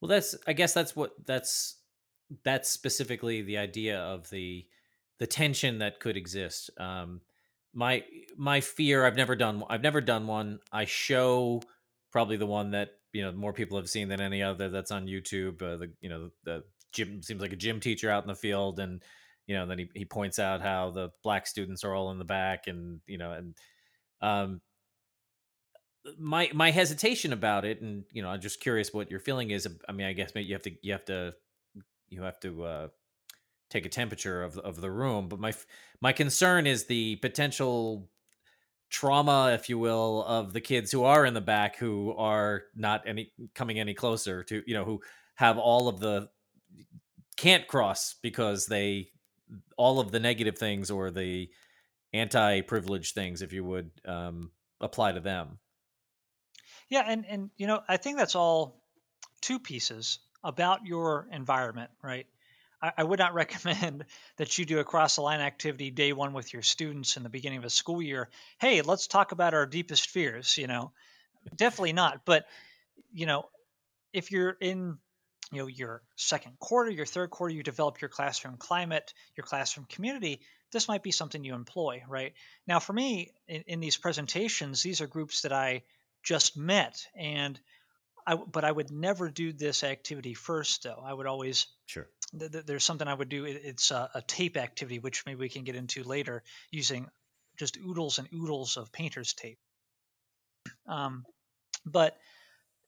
well 0.04 0.08
that's 0.08 0.34
i 0.46 0.52
guess 0.52 0.74
that's 0.74 0.94
what 0.94 1.12
that's 1.24 1.78
that's 2.44 2.68
specifically 2.68 3.40
the 3.40 3.56
idea 3.56 3.98
of 3.98 4.28
the 4.28 4.66
the 5.18 5.26
tension 5.26 5.78
that 5.78 6.00
could 6.00 6.16
exist. 6.16 6.70
Um, 6.78 7.20
my 7.72 8.04
my 8.36 8.60
fear. 8.60 9.04
I've 9.04 9.16
never 9.16 9.36
done. 9.36 9.62
I've 9.68 9.82
never 9.82 10.00
done 10.00 10.26
one. 10.26 10.60
I 10.72 10.84
show 10.84 11.62
probably 12.12 12.36
the 12.36 12.46
one 12.46 12.72
that 12.72 12.90
you 13.12 13.22
know 13.22 13.32
more 13.32 13.52
people 13.52 13.76
have 13.78 13.88
seen 13.88 14.08
than 14.08 14.20
any 14.20 14.42
other. 14.42 14.68
That's 14.68 14.90
on 14.90 15.06
YouTube. 15.06 15.62
Uh, 15.62 15.76
the 15.76 15.92
you 16.00 16.08
know 16.08 16.30
the 16.44 16.64
gym 16.92 17.22
seems 17.22 17.40
like 17.40 17.52
a 17.52 17.56
gym 17.56 17.80
teacher 17.80 18.10
out 18.10 18.22
in 18.22 18.28
the 18.28 18.34
field, 18.34 18.78
and 18.78 19.02
you 19.46 19.56
know 19.56 19.66
then 19.66 19.78
he 19.78 19.90
he 19.94 20.04
points 20.04 20.38
out 20.38 20.60
how 20.60 20.90
the 20.90 21.10
black 21.22 21.46
students 21.46 21.84
are 21.84 21.94
all 21.94 22.10
in 22.10 22.18
the 22.18 22.24
back, 22.24 22.66
and 22.66 23.00
you 23.06 23.18
know 23.18 23.32
and 23.32 23.56
um 24.20 24.60
my 26.18 26.50
my 26.52 26.70
hesitation 26.70 27.32
about 27.32 27.64
it 27.64 27.80
and 27.80 28.04
you 28.12 28.22
know 28.22 28.28
i'm 28.28 28.40
just 28.40 28.60
curious 28.60 28.92
what 28.92 29.10
your 29.10 29.20
feeling 29.20 29.50
is 29.50 29.66
i 29.88 29.92
mean 29.92 30.06
i 30.06 30.12
guess 30.12 30.32
maybe 30.34 30.46
you 30.46 30.54
have 30.54 30.62
to 30.62 30.72
you 30.82 30.92
have 30.92 31.04
to 31.04 31.34
you 32.08 32.22
have 32.22 32.38
to 32.40 32.64
uh 32.64 32.88
take 33.74 33.84
a 33.84 33.88
temperature 33.88 34.42
of 34.42 34.56
of 34.58 34.80
the 34.80 34.90
room. 34.90 35.28
But 35.28 35.40
my 35.40 35.52
my 36.00 36.12
concern 36.12 36.66
is 36.66 36.86
the 36.86 37.16
potential 37.16 38.08
trauma, 38.88 39.50
if 39.52 39.68
you 39.68 39.78
will, 39.78 40.24
of 40.24 40.52
the 40.52 40.60
kids 40.60 40.92
who 40.92 41.04
are 41.04 41.26
in 41.26 41.34
the 41.34 41.40
back 41.40 41.76
who 41.76 42.14
are 42.16 42.62
not 42.74 43.02
any 43.06 43.32
coming 43.54 43.80
any 43.80 43.92
closer 43.92 44.44
to 44.44 44.62
you 44.66 44.74
know 44.74 44.84
who 44.84 45.00
have 45.34 45.58
all 45.58 45.88
of 45.88 46.00
the 46.00 46.28
can't 47.36 47.66
cross 47.66 48.14
because 48.22 48.66
they 48.66 49.08
all 49.76 49.98
of 49.98 50.12
the 50.12 50.20
negative 50.20 50.56
things 50.56 50.90
or 50.90 51.10
the 51.10 51.50
anti-privilege 52.12 53.12
things, 53.12 53.42
if 53.42 53.52
you 53.52 53.64
would, 53.64 53.90
um, 54.06 54.52
apply 54.80 55.10
to 55.12 55.20
them. 55.20 55.58
Yeah, 56.94 57.02
and 57.08 57.26
and 57.26 57.50
you 57.56 57.66
know 57.66 57.80
I 57.88 57.96
think 57.96 58.18
that's 58.18 58.36
all 58.36 58.80
two 59.40 59.58
pieces 59.58 60.20
about 60.44 60.86
your 60.86 61.26
environment, 61.32 61.90
right? 62.04 62.28
I, 62.80 62.92
I 62.98 63.02
would 63.02 63.18
not 63.18 63.34
recommend 63.42 64.04
that 64.36 64.56
you 64.56 64.64
do 64.64 64.78
a 64.78 64.84
cross 64.84 65.16
the 65.16 65.22
line 65.22 65.40
activity 65.40 65.90
day 65.90 66.12
one 66.12 66.34
with 66.34 66.52
your 66.52 66.62
students 66.62 67.16
in 67.16 67.24
the 67.24 67.28
beginning 67.28 67.58
of 67.58 67.64
a 67.64 67.70
school 67.70 68.00
year. 68.00 68.30
Hey, 68.60 68.80
let's 68.82 69.08
talk 69.08 69.32
about 69.32 69.54
our 69.54 69.66
deepest 69.66 70.08
fears. 70.08 70.56
You 70.56 70.68
know, 70.68 70.92
definitely 71.56 71.94
not. 71.94 72.24
But 72.24 72.46
you 73.12 73.26
know, 73.26 73.46
if 74.12 74.30
you're 74.30 74.56
in 74.60 74.96
you 75.50 75.58
know 75.58 75.66
your 75.66 76.02
second 76.14 76.60
quarter 76.60 76.92
your 76.92 77.06
third 77.06 77.30
quarter 77.30 77.52
you 77.52 77.64
develop 77.64 78.00
your 78.00 78.08
classroom 78.08 78.56
climate 78.56 79.12
your 79.36 79.44
classroom 79.44 79.86
community 79.90 80.40
this 80.72 80.88
might 80.88 81.02
be 81.02 81.10
something 81.10 81.44
you 81.44 81.54
employ 81.54 82.02
right 82.08 82.32
now 82.66 82.78
for 82.78 82.94
me 82.94 83.30
in, 83.46 83.62
in 83.66 83.80
these 83.80 83.96
presentations 83.96 84.82
these 84.82 85.00
are 85.02 85.06
groups 85.06 85.42
that 85.42 85.52
i 85.52 85.82
just 86.24 86.56
met 86.56 87.06
and 87.14 87.60
I, 88.26 88.36
but 88.36 88.64
I 88.64 88.72
would 88.72 88.90
never 88.90 89.28
do 89.28 89.52
this 89.52 89.84
activity 89.84 90.34
first, 90.34 90.82
though. 90.82 91.02
I 91.04 91.12
would 91.12 91.26
always 91.26 91.66
sure 91.86 92.08
th- 92.38 92.52
th- 92.52 92.66
there's 92.66 92.84
something 92.84 93.06
I 93.06 93.14
would 93.14 93.28
do. 93.28 93.44
It's 93.44 93.90
a, 93.90 94.10
a, 94.14 94.22
tape 94.22 94.56
activity, 94.56 94.98
which 94.98 95.24
maybe 95.26 95.40
we 95.40 95.48
can 95.48 95.64
get 95.64 95.76
into 95.76 96.02
later, 96.02 96.42
using 96.70 97.08
just 97.58 97.76
oodles 97.76 98.18
and 98.18 98.28
oodles 98.32 98.76
of 98.76 98.92
painter's 98.92 99.34
tape. 99.34 99.58
Um, 100.86 101.24
but 101.84 102.16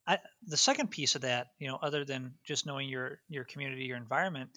I, 0.07 0.19
the 0.47 0.57
second 0.57 0.91
piece 0.91 1.15
of 1.15 1.23
that, 1.23 1.49
you 1.59 1.69
know, 1.69 1.79
other 1.81 2.05
than 2.05 2.35
just 2.45 2.67
knowing 2.67 2.89
your 2.89 3.21
your 3.29 3.45
community, 3.45 3.85
your 3.85 3.97
environment, 3.97 4.51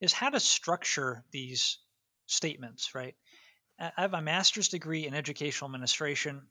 is 0.00 0.12
how 0.12 0.30
to 0.30 0.40
structure 0.40 1.24
these 1.32 1.78
statements. 2.26 2.94
Right. 2.94 3.14
I 3.80 4.02
have 4.02 4.14
a 4.14 4.22
master's 4.22 4.68
degree 4.68 5.06
in 5.06 5.14
educational 5.14 5.68
administration. 5.68 6.42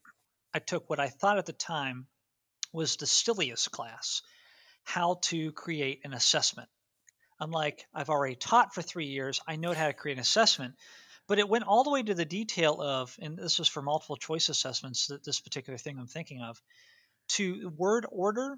I 0.53 0.59
took 0.59 0.89
what 0.89 0.99
I 0.99 1.07
thought 1.07 1.37
at 1.37 1.45
the 1.45 1.53
time 1.53 2.07
was 2.73 2.95
the 2.95 3.07
silliest 3.07 3.71
class, 3.71 4.21
how 4.83 5.19
to 5.23 5.51
create 5.51 6.01
an 6.03 6.13
assessment. 6.13 6.69
I'm 7.39 7.51
like, 7.51 7.85
I've 7.93 8.09
already 8.09 8.35
taught 8.35 8.73
for 8.73 8.81
three 8.81 9.07
years. 9.07 9.41
I 9.47 9.55
know 9.55 9.73
how 9.73 9.87
to 9.87 9.93
create 9.93 10.17
an 10.17 10.21
assessment. 10.21 10.75
But 11.27 11.39
it 11.39 11.49
went 11.49 11.63
all 11.63 11.83
the 11.83 11.89
way 11.89 12.03
to 12.03 12.13
the 12.13 12.25
detail 12.25 12.81
of, 12.81 13.15
and 13.21 13.37
this 13.37 13.59
was 13.59 13.67
for 13.67 13.81
multiple 13.81 14.17
choice 14.17 14.49
assessments, 14.49 15.07
That 15.07 15.23
this 15.23 15.39
particular 15.39 15.77
thing 15.77 15.97
I'm 15.97 16.07
thinking 16.07 16.41
of, 16.41 16.61
to 17.29 17.71
word 17.77 18.05
order, 18.09 18.57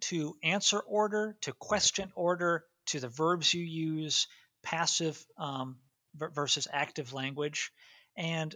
to 0.00 0.34
answer 0.42 0.80
order, 0.80 1.36
to 1.42 1.52
question 1.52 2.10
order, 2.14 2.64
to 2.86 3.00
the 3.00 3.08
verbs 3.08 3.52
you 3.52 3.62
use, 3.62 4.26
passive 4.62 5.22
um, 5.36 5.76
versus 6.14 6.66
active 6.72 7.12
language. 7.12 7.70
And 8.16 8.54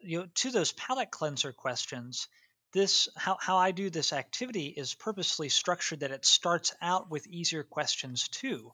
you 0.00 0.20
know, 0.20 0.26
to 0.34 0.50
those 0.50 0.72
palate 0.72 1.10
cleanser 1.10 1.52
questions, 1.52 2.28
this 2.72 3.08
how, 3.16 3.36
how 3.40 3.56
i 3.56 3.70
do 3.70 3.88
this 3.88 4.12
activity 4.12 4.66
is 4.66 4.94
purposely 4.94 5.48
structured 5.48 6.00
that 6.00 6.10
it 6.10 6.26
starts 6.26 6.74
out 6.82 7.10
with 7.10 7.26
easier 7.26 7.62
questions 7.62 8.28
too. 8.28 8.72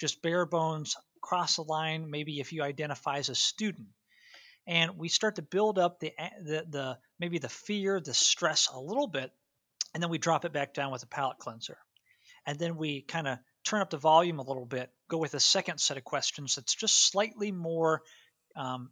Just 0.00 0.22
bare 0.22 0.46
bones 0.46 0.96
cross 1.20 1.56
the 1.56 1.62
line 1.62 2.10
maybe 2.10 2.40
if 2.40 2.52
you 2.52 2.62
identify 2.62 3.18
as 3.18 3.28
a 3.28 3.34
student. 3.34 3.88
And 4.66 4.96
we 4.96 5.08
start 5.08 5.36
to 5.36 5.42
build 5.42 5.78
up 5.78 6.00
the, 6.00 6.12
the, 6.40 6.64
the 6.68 6.98
maybe 7.18 7.38
the 7.38 7.48
fear 7.48 8.00
the 8.00 8.14
stress 8.14 8.68
a 8.72 8.80
little 8.80 9.08
bit 9.08 9.32
and 9.92 10.02
then 10.02 10.10
we 10.10 10.18
drop 10.18 10.44
it 10.44 10.52
back 10.52 10.72
down 10.72 10.92
with 10.92 11.02
a 11.02 11.06
palate 11.06 11.38
cleanser. 11.38 11.78
And 12.46 12.58
then 12.58 12.76
we 12.76 13.02
kind 13.02 13.28
of 13.28 13.38
turn 13.64 13.80
up 13.80 13.90
the 13.90 13.98
volume 13.98 14.38
a 14.38 14.42
little 14.42 14.66
bit 14.66 14.90
go 15.08 15.18
with 15.18 15.34
a 15.34 15.40
second 15.40 15.78
set 15.78 15.96
of 15.96 16.04
questions 16.04 16.54
that's 16.54 16.74
just 16.74 17.10
slightly 17.10 17.52
more 17.52 18.02
um, 18.56 18.90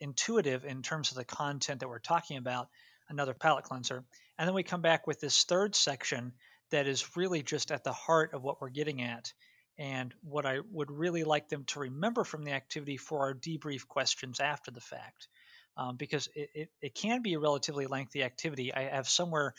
intuitive 0.00 0.64
in 0.64 0.82
terms 0.82 1.10
of 1.10 1.16
the 1.16 1.24
content 1.24 1.80
that 1.80 1.88
we're 1.88 1.98
talking 1.98 2.36
about 2.36 2.68
another 3.08 3.34
palate 3.34 3.64
cleanser. 3.64 4.04
And 4.38 4.48
then 4.48 4.54
we 4.54 4.62
come 4.62 4.82
back 4.82 5.06
with 5.06 5.20
this 5.20 5.44
third 5.44 5.74
section 5.74 6.32
that 6.70 6.86
is 6.86 7.16
really 7.16 7.42
just 7.42 7.70
at 7.70 7.84
the 7.84 7.92
heart 7.92 8.32
of 8.32 8.42
what 8.42 8.60
we're 8.60 8.70
getting 8.70 9.02
at 9.02 9.32
and 9.78 10.14
what 10.22 10.46
I 10.46 10.58
would 10.70 10.90
really 10.90 11.24
like 11.24 11.48
them 11.48 11.64
to 11.68 11.80
remember 11.80 12.24
from 12.24 12.44
the 12.44 12.52
activity 12.52 12.96
for 12.96 13.20
our 13.20 13.34
debrief 13.34 13.86
questions 13.88 14.38
after 14.40 14.70
the 14.70 14.80
fact. 14.80 15.28
Um, 15.76 15.96
because 15.96 16.28
it, 16.34 16.50
it, 16.54 16.68
it, 16.82 16.94
can 16.94 17.22
be 17.22 17.34
a 17.34 17.38
relatively 17.38 17.86
lengthy 17.86 18.22
activity. 18.22 18.74
I 18.74 18.82
have 18.82 19.08
somewhere 19.08 19.54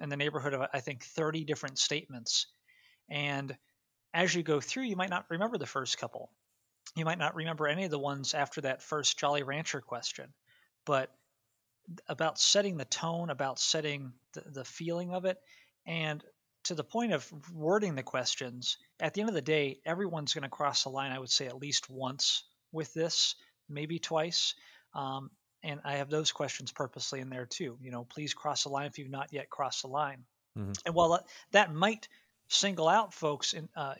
in 0.00 0.08
the 0.08 0.16
neighborhood 0.16 0.54
of, 0.54 0.68
I 0.72 0.80
think, 0.80 1.02
30 1.02 1.44
different 1.44 1.78
statements. 1.78 2.46
And 3.10 3.56
as 4.14 4.34
you 4.34 4.42
go 4.42 4.60
through, 4.60 4.84
you 4.84 4.94
might 4.94 5.10
not 5.10 5.26
remember 5.30 5.58
the 5.58 5.66
first 5.66 5.98
couple. 5.98 6.30
You 6.94 7.04
might 7.04 7.18
not 7.18 7.34
remember 7.34 7.66
any 7.66 7.84
of 7.84 7.90
the 7.90 7.98
ones 7.98 8.34
after 8.34 8.60
that 8.62 8.82
first 8.82 9.18
Jolly 9.18 9.42
Rancher 9.42 9.80
question. 9.80 10.32
But 10.84 11.10
about 12.08 12.38
setting 12.38 12.76
the 12.76 12.84
tone, 12.84 13.30
about 13.30 13.58
setting 13.58 14.12
the, 14.34 14.42
the 14.46 14.64
feeling 14.64 15.12
of 15.12 15.24
it, 15.24 15.38
and 15.86 16.22
to 16.64 16.74
the 16.74 16.84
point 16.84 17.12
of 17.12 17.30
wording 17.52 17.94
the 17.94 18.02
questions. 18.02 18.78
At 19.00 19.14
the 19.14 19.20
end 19.20 19.30
of 19.30 19.34
the 19.34 19.42
day, 19.42 19.80
everyone's 19.84 20.34
going 20.34 20.42
to 20.42 20.48
cross 20.48 20.84
the 20.84 20.90
line. 20.90 21.10
I 21.10 21.18
would 21.18 21.30
say 21.30 21.46
at 21.46 21.56
least 21.56 21.90
once 21.90 22.44
with 22.70 22.94
this, 22.94 23.34
maybe 23.68 23.98
twice. 23.98 24.54
Um, 24.94 25.30
and 25.64 25.80
I 25.84 25.96
have 25.96 26.10
those 26.10 26.32
questions 26.32 26.72
purposely 26.72 27.20
in 27.20 27.30
there 27.30 27.46
too. 27.46 27.78
You 27.80 27.90
know, 27.90 28.04
please 28.04 28.34
cross 28.34 28.64
the 28.64 28.68
line 28.68 28.86
if 28.86 28.98
you've 28.98 29.10
not 29.10 29.32
yet 29.32 29.50
crossed 29.50 29.82
the 29.82 29.88
line. 29.88 30.24
Mm-hmm. 30.58 30.72
And 30.86 30.94
while 30.94 31.24
that 31.52 31.74
might 31.74 32.08
single 32.48 32.88
out 32.88 33.14
folks 33.14 33.54
in, 33.54 33.68
uh, 33.74 33.94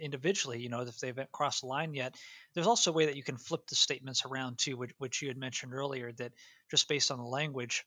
individually, 0.00 0.60
you 0.60 0.68
know, 0.68 0.80
if 0.80 0.98
they 0.98 1.08
haven't 1.08 1.32
crossed 1.32 1.60
the 1.60 1.66
line 1.66 1.94
yet. 1.94 2.14
There's 2.54 2.66
also 2.66 2.90
a 2.90 2.94
way 2.94 3.06
that 3.06 3.16
you 3.16 3.22
can 3.22 3.36
flip 3.36 3.66
the 3.66 3.76
statements 3.76 4.24
around 4.24 4.58
too, 4.58 4.76
which, 4.76 4.92
which 4.98 5.22
you 5.22 5.28
had 5.28 5.36
mentioned 5.36 5.74
earlier, 5.74 6.12
that 6.12 6.32
just 6.70 6.88
based 6.88 7.10
on 7.10 7.18
the 7.18 7.24
language, 7.24 7.84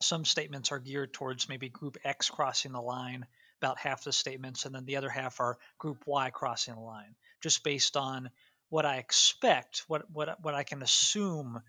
some 0.00 0.24
statements 0.24 0.72
are 0.72 0.78
geared 0.78 1.12
towards 1.12 1.48
maybe 1.48 1.68
group 1.68 1.98
X 2.04 2.30
crossing 2.30 2.72
the 2.72 2.80
line, 2.80 3.26
about 3.60 3.78
half 3.78 4.04
the 4.04 4.12
statements, 4.12 4.64
and 4.64 4.74
then 4.74 4.86
the 4.86 4.96
other 4.96 5.10
half 5.10 5.40
are 5.40 5.58
group 5.78 6.02
Y 6.06 6.30
crossing 6.30 6.74
the 6.74 6.80
line, 6.80 7.14
just 7.42 7.62
based 7.62 7.96
on 7.96 8.30
what 8.70 8.86
I 8.86 8.96
expect, 8.96 9.84
what 9.86 10.10
what 10.10 10.42
what 10.42 10.54
I 10.54 10.62
can 10.62 10.82
assume 10.82 11.60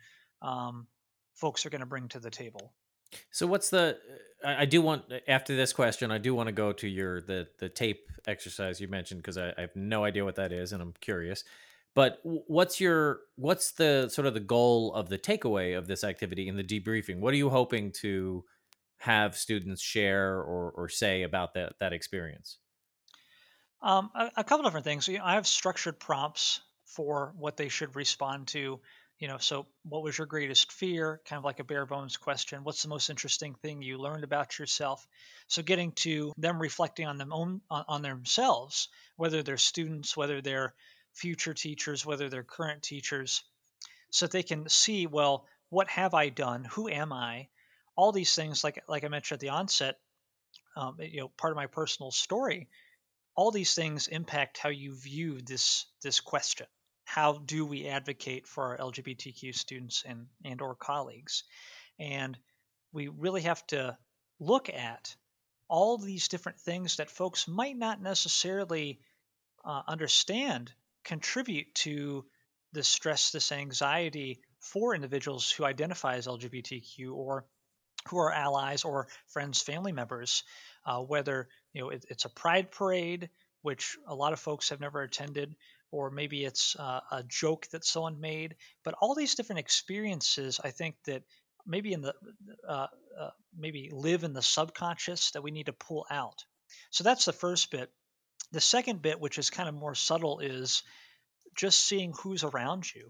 um, 0.41 0.87
folks 1.35 1.65
are 1.65 1.69
going 1.69 1.81
to 1.81 1.87
bring 1.87 2.07
to 2.09 2.19
the 2.19 2.29
table. 2.29 2.71
So 3.31 3.47
what's 3.47 3.69
the? 3.69 3.97
I, 4.43 4.65
do 4.65 4.81
want 4.81 5.03
after 5.27 5.55
this 5.55 5.71
question, 5.73 6.11
I 6.11 6.17
do 6.17 6.33
want 6.33 6.47
to 6.47 6.53
go 6.53 6.71
to 6.73 6.87
your 6.87 7.21
the 7.21 7.47
the 7.59 7.69
tape 7.69 8.09
exercise 8.27 8.81
you 8.81 8.87
mentioned 8.87 9.21
because 9.21 9.37
I, 9.37 9.53
I 9.57 9.61
have 9.61 9.75
no 9.75 10.03
idea 10.03 10.25
what 10.25 10.35
that 10.35 10.51
is 10.51 10.73
and 10.73 10.81
I'm 10.81 10.93
curious. 10.99 11.43
But 11.93 12.19
what's 12.23 12.79
your 12.79 13.21
what's 13.35 13.71
the 13.71 14.09
sort 14.09 14.25
of 14.25 14.33
the 14.33 14.39
goal 14.39 14.93
of 14.93 15.09
the 15.09 15.17
takeaway 15.17 15.77
of 15.77 15.87
this 15.87 16.03
activity 16.03 16.47
in 16.47 16.55
the 16.55 16.63
debriefing? 16.63 17.19
What 17.19 17.33
are 17.33 17.37
you 17.37 17.49
hoping 17.49 17.91
to 18.01 18.45
have 18.97 19.35
students 19.35 19.81
share 19.81 20.37
or, 20.37 20.71
or 20.71 20.87
say 20.87 21.23
about 21.23 21.53
that 21.55 21.73
that 21.79 21.91
experience? 21.91 22.59
Um, 23.81 24.11
a, 24.15 24.31
a 24.37 24.43
couple 24.43 24.63
different 24.63 24.85
things. 24.85 25.09
I 25.09 25.33
have 25.33 25.47
structured 25.47 25.99
prompts 25.99 26.61
for 26.85 27.33
what 27.37 27.57
they 27.57 27.69
should 27.69 27.95
respond 27.95 28.47
to 28.47 28.79
you 29.21 29.27
know 29.27 29.37
so 29.37 29.67
what 29.83 30.01
was 30.01 30.17
your 30.17 30.25
greatest 30.25 30.71
fear? 30.71 31.21
Kind 31.25 31.37
of 31.37 31.45
like 31.45 31.59
a 31.59 31.63
bare 31.63 31.85
bones 31.85 32.17
question. 32.17 32.63
What's 32.63 32.81
the 32.81 32.89
most 32.89 33.11
interesting 33.11 33.53
thing 33.53 33.83
you 33.83 33.99
learned 33.99 34.23
about 34.23 34.57
yourself? 34.57 35.07
So 35.47 35.61
getting 35.61 35.91
to 36.03 36.33
them 36.37 36.59
reflecting 36.59 37.05
on 37.05 37.19
them 37.19 37.31
own 37.31 37.61
on, 37.69 37.85
on 37.87 38.01
themselves 38.01 38.89
whether 39.17 39.43
they're 39.43 39.57
students 39.57 40.17
whether 40.17 40.41
they're 40.41 40.73
future 41.13 41.53
teachers 41.53 42.03
whether 42.03 42.29
they're 42.29 42.43
current 42.43 42.81
teachers 42.81 43.43
so 44.09 44.25
they 44.25 44.43
can 44.43 44.67
see 44.69 45.05
well 45.05 45.45
what 45.69 45.87
have 45.87 46.15
i 46.15 46.29
done? 46.29 46.63
Who 46.71 46.89
am 46.89 47.13
i? 47.13 47.47
All 47.95 48.11
these 48.11 48.33
things 48.33 48.63
like 48.63 48.83
like 48.87 49.03
i 49.03 49.07
mentioned 49.07 49.37
at 49.37 49.41
the 49.41 49.49
onset 49.49 49.99
um, 50.75 50.97
you 50.99 51.19
know 51.19 51.27
part 51.27 51.51
of 51.51 51.57
my 51.57 51.67
personal 51.67 52.09
story 52.09 52.69
all 53.35 53.51
these 53.51 53.75
things 53.75 54.07
impact 54.07 54.57
how 54.57 54.69
you 54.69 54.95
view 54.95 55.41
this 55.41 55.85
this 56.01 56.19
question 56.19 56.65
how 57.13 57.33
do 57.33 57.65
we 57.65 57.89
advocate 57.89 58.47
for 58.47 58.63
our 58.67 58.77
LGBTQ 58.77 59.53
students 59.53 60.03
and 60.07 60.27
and 60.45 60.61
or 60.61 60.75
colleagues? 60.75 61.43
And 61.99 62.37
we 62.93 63.09
really 63.09 63.41
have 63.41 63.67
to 63.67 63.97
look 64.39 64.69
at 64.69 65.13
all 65.67 65.97
these 65.97 66.29
different 66.29 66.61
things 66.61 66.95
that 66.97 67.09
folks 67.09 67.49
might 67.49 67.75
not 67.75 68.01
necessarily 68.01 69.01
uh, 69.65 69.81
understand 69.89 70.71
contribute 71.03 71.75
to 71.75 72.23
this 72.71 72.87
stress, 72.87 73.31
this 73.31 73.51
anxiety 73.51 74.39
for 74.61 74.95
individuals 74.95 75.51
who 75.51 75.65
identify 75.65 76.15
as 76.15 76.27
LGBTQ 76.27 77.13
or 77.13 77.45
who 78.07 78.19
are 78.19 78.31
allies 78.31 78.85
or 78.85 79.09
friends, 79.27 79.61
family 79.61 79.91
members. 79.91 80.43
Uh, 80.85 81.01
whether 81.01 81.49
you 81.73 81.81
know 81.81 81.89
it, 81.89 82.05
it's 82.07 82.23
a 82.23 82.29
pride 82.29 82.71
parade, 82.71 83.29
which 83.63 83.97
a 84.07 84.15
lot 84.15 84.31
of 84.31 84.39
folks 84.39 84.69
have 84.69 84.79
never 84.79 85.01
attended, 85.01 85.53
or 85.91 86.09
maybe 86.09 86.45
it's 86.45 86.75
uh, 86.79 87.01
a 87.11 87.23
joke 87.23 87.67
that 87.71 87.85
someone 87.85 88.19
made. 88.19 88.55
But 88.83 88.95
all 89.01 89.15
these 89.15 89.35
different 89.35 89.59
experiences, 89.59 90.59
I 90.63 90.71
think 90.71 90.95
that 91.05 91.23
maybe 91.65 91.93
in 91.93 92.01
the 92.01 92.13
uh, 92.67 92.87
uh, 93.19 93.29
maybe 93.57 93.89
live 93.91 94.23
in 94.23 94.33
the 94.33 94.41
subconscious 94.41 95.31
that 95.31 95.43
we 95.43 95.51
need 95.51 95.67
to 95.67 95.73
pull 95.73 96.05
out. 96.09 96.45
So 96.89 97.03
that's 97.03 97.25
the 97.25 97.33
first 97.33 97.71
bit. 97.71 97.91
The 98.51 98.61
second 98.61 99.01
bit, 99.01 99.19
which 99.19 99.37
is 99.37 99.49
kind 99.49 99.69
of 99.69 99.75
more 99.75 99.95
subtle, 99.95 100.39
is 100.39 100.83
just 101.55 101.85
seeing 101.85 102.13
who's 102.21 102.43
around 102.43 102.85
you, 102.93 103.09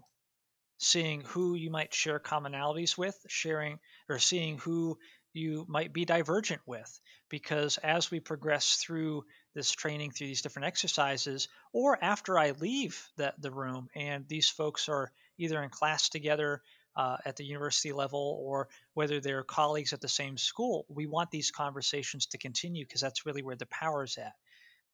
seeing 0.78 1.22
who 1.22 1.54
you 1.54 1.70
might 1.70 1.94
share 1.94 2.18
commonalities 2.18 2.98
with, 2.98 3.16
sharing 3.28 3.78
or 4.08 4.18
seeing 4.18 4.58
who 4.58 4.98
you 5.32 5.64
might 5.68 5.92
be 5.92 6.04
divergent 6.04 6.60
with. 6.66 7.00
Because 7.28 7.78
as 7.78 8.10
we 8.10 8.20
progress 8.20 8.76
through 8.76 9.24
this 9.54 9.70
training 9.70 10.10
through 10.10 10.26
these 10.28 10.42
different 10.42 10.66
exercises, 10.66 11.48
or 11.72 11.98
after 12.02 12.38
I 12.38 12.52
leave 12.52 13.02
the, 13.16 13.34
the 13.38 13.50
room 13.50 13.88
and 13.94 14.26
these 14.28 14.48
folks 14.48 14.88
are 14.88 15.12
either 15.38 15.62
in 15.62 15.70
class 15.70 16.08
together 16.08 16.62
uh, 16.96 17.16
at 17.24 17.36
the 17.36 17.44
university 17.44 17.92
level 17.92 18.38
or 18.42 18.68
whether 18.94 19.20
they're 19.20 19.42
colleagues 19.42 19.92
at 19.92 20.00
the 20.00 20.08
same 20.08 20.36
school, 20.36 20.84
we 20.88 21.06
want 21.06 21.30
these 21.30 21.50
conversations 21.50 22.26
to 22.26 22.38
continue 22.38 22.84
because 22.84 23.00
that's 23.00 23.26
really 23.26 23.42
where 23.42 23.56
the 23.56 23.66
power 23.66 24.04
is 24.04 24.18
at. 24.18 24.34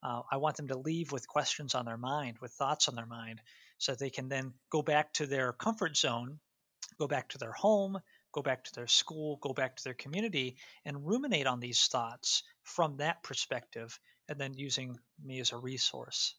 Uh, 0.02 0.22
I 0.30 0.36
want 0.36 0.56
them 0.56 0.68
to 0.68 0.78
leave 0.78 1.10
with 1.10 1.26
questions 1.26 1.74
on 1.74 1.84
their 1.84 1.96
mind, 1.96 2.38
with 2.40 2.52
thoughts 2.52 2.88
on 2.88 2.94
their 2.94 3.06
mind, 3.06 3.40
so 3.78 3.94
they 3.94 4.10
can 4.10 4.28
then 4.28 4.52
go 4.70 4.80
back 4.80 5.12
to 5.14 5.26
their 5.26 5.52
comfort 5.52 5.96
zone, 5.96 6.38
go 6.98 7.08
back 7.08 7.30
to 7.30 7.38
their 7.38 7.52
home, 7.52 7.98
go 8.32 8.42
back 8.42 8.64
to 8.64 8.74
their 8.74 8.86
school, 8.86 9.38
go 9.40 9.52
back 9.52 9.76
to 9.76 9.84
their 9.84 9.94
community, 9.94 10.56
and 10.84 11.06
ruminate 11.06 11.46
on 11.46 11.60
these 11.60 11.86
thoughts 11.86 12.42
from 12.62 12.96
that 12.98 13.22
perspective 13.22 13.98
and 14.28 14.38
then 14.38 14.54
using 14.54 14.96
me 15.24 15.40
as 15.40 15.52
a 15.52 15.58
resource. 15.58 16.34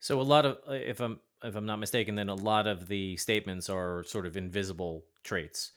So 0.00 0.20
a 0.20 0.22
lot 0.22 0.46
of 0.46 0.58
uh, 0.68 0.72
if 0.72 1.00
I'm 1.00 1.20
if 1.44 1.54
I'm 1.54 1.66
not 1.66 1.78
mistaken, 1.78 2.14
then 2.14 2.28
a 2.28 2.34
lot 2.34 2.66
of 2.66 2.88
the 2.88 3.16
statements 3.16 3.68
are 3.68 4.04
sort 4.04 4.26
of 4.26 4.36
invisible 4.36 5.04
traits. 5.22 5.72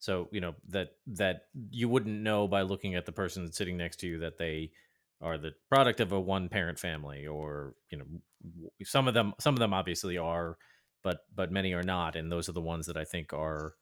So 0.00 0.28
you 0.30 0.40
know 0.40 0.54
that 0.68 0.90
that 1.08 1.46
you 1.70 1.88
wouldn't 1.88 2.20
know 2.20 2.46
by 2.46 2.62
looking 2.62 2.94
at 2.94 3.06
the 3.06 3.12
person 3.12 3.50
sitting 3.52 3.76
next 3.76 4.00
to 4.00 4.06
you 4.06 4.18
that 4.20 4.38
they 4.38 4.72
are 5.20 5.38
the 5.38 5.52
product 5.68 6.00
of 6.00 6.12
a 6.12 6.20
one 6.20 6.48
parent 6.48 6.78
family, 6.78 7.26
or 7.26 7.74
you 7.90 7.98
know 7.98 8.04
some 8.84 9.08
of 9.08 9.14
them 9.14 9.34
some 9.40 9.54
of 9.54 9.60
them 9.60 9.72
obviously 9.74 10.18
are, 10.18 10.58
but 11.02 11.20
but 11.34 11.52
many 11.52 11.72
are 11.72 11.82
not, 11.82 12.16
and 12.16 12.30
those 12.30 12.48
are 12.48 12.52
the 12.52 12.60
ones 12.60 12.86
that 12.86 12.96
I 12.96 13.04
think 13.04 13.32
are 13.32 13.74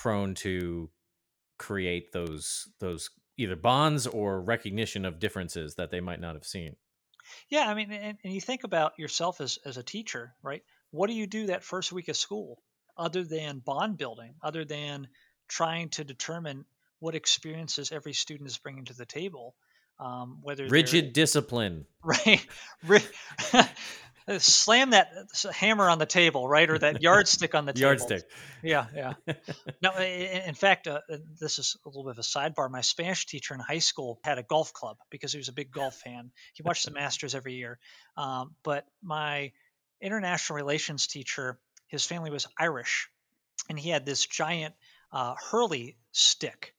prone 0.00 0.34
to 0.34 0.88
create 1.58 2.10
those 2.12 2.68
those 2.80 3.10
either 3.36 3.56
bonds 3.56 4.06
or 4.06 4.40
recognition 4.40 5.04
of 5.04 5.18
differences 5.18 5.74
that 5.74 5.90
they 5.90 6.00
might 6.00 6.20
not 6.20 6.34
have 6.34 6.44
seen. 6.44 6.74
Yeah, 7.48 7.70
I 7.70 7.74
mean, 7.74 7.92
and, 7.92 8.18
and 8.24 8.32
you 8.32 8.40
think 8.40 8.64
about 8.64 8.98
yourself 8.98 9.40
as, 9.40 9.58
as 9.64 9.76
a 9.76 9.82
teacher, 9.82 10.34
right? 10.42 10.62
What 10.90 11.08
do 11.08 11.14
you 11.14 11.26
do 11.26 11.46
that 11.46 11.62
first 11.62 11.92
week 11.92 12.08
of 12.08 12.16
school 12.16 12.62
other 12.96 13.22
than 13.24 13.58
bond 13.58 13.98
building, 13.98 14.34
other 14.42 14.64
than 14.64 15.08
trying 15.48 15.90
to 15.90 16.04
determine 16.04 16.64
what 16.98 17.14
experiences 17.14 17.92
every 17.92 18.14
student 18.14 18.48
is 18.48 18.58
bringing 18.58 18.86
to 18.86 18.94
the 18.94 19.06
table? 19.06 19.54
Um, 19.98 20.38
whether 20.42 20.66
rigid 20.66 21.12
discipline, 21.12 21.84
right? 22.04 22.46
slam 24.38 24.90
that 24.90 25.10
hammer 25.52 25.88
on 25.88 25.98
the 25.98 26.06
table, 26.06 26.46
right, 26.46 26.68
or 26.68 26.78
that 26.78 27.02
yardstick 27.02 27.54
on 27.54 27.64
the 27.64 27.72
table. 27.72 27.88
Yardstick. 27.88 28.24
Yeah, 28.62 28.86
yeah. 28.94 29.14
no, 29.82 29.96
in 29.96 30.54
fact, 30.54 30.86
uh, 30.86 31.00
this 31.40 31.58
is 31.58 31.76
a 31.84 31.88
little 31.88 32.04
bit 32.04 32.12
of 32.12 32.18
a 32.18 32.22
sidebar. 32.22 32.70
My 32.70 32.82
Spanish 32.82 33.26
teacher 33.26 33.54
in 33.54 33.60
high 33.60 33.78
school 33.78 34.20
had 34.22 34.38
a 34.38 34.42
golf 34.42 34.72
club 34.72 34.96
because 35.10 35.32
he 35.32 35.38
was 35.38 35.48
a 35.48 35.52
big 35.52 35.72
golf 35.72 35.96
fan. 35.96 36.30
He 36.54 36.62
watched 36.62 36.84
the 36.84 36.92
Masters 36.92 37.34
every 37.34 37.54
year. 37.54 37.78
Um, 38.16 38.54
but 38.62 38.86
my 39.02 39.52
international 40.00 40.56
relations 40.56 41.06
teacher, 41.06 41.58
his 41.88 42.04
family 42.04 42.30
was 42.30 42.46
Irish, 42.58 43.08
and 43.68 43.78
he 43.78 43.90
had 43.90 44.06
this 44.06 44.26
giant 44.26 44.74
uh, 45.12 45.34
hurley 45.50 45.96
stick 46.12 46.74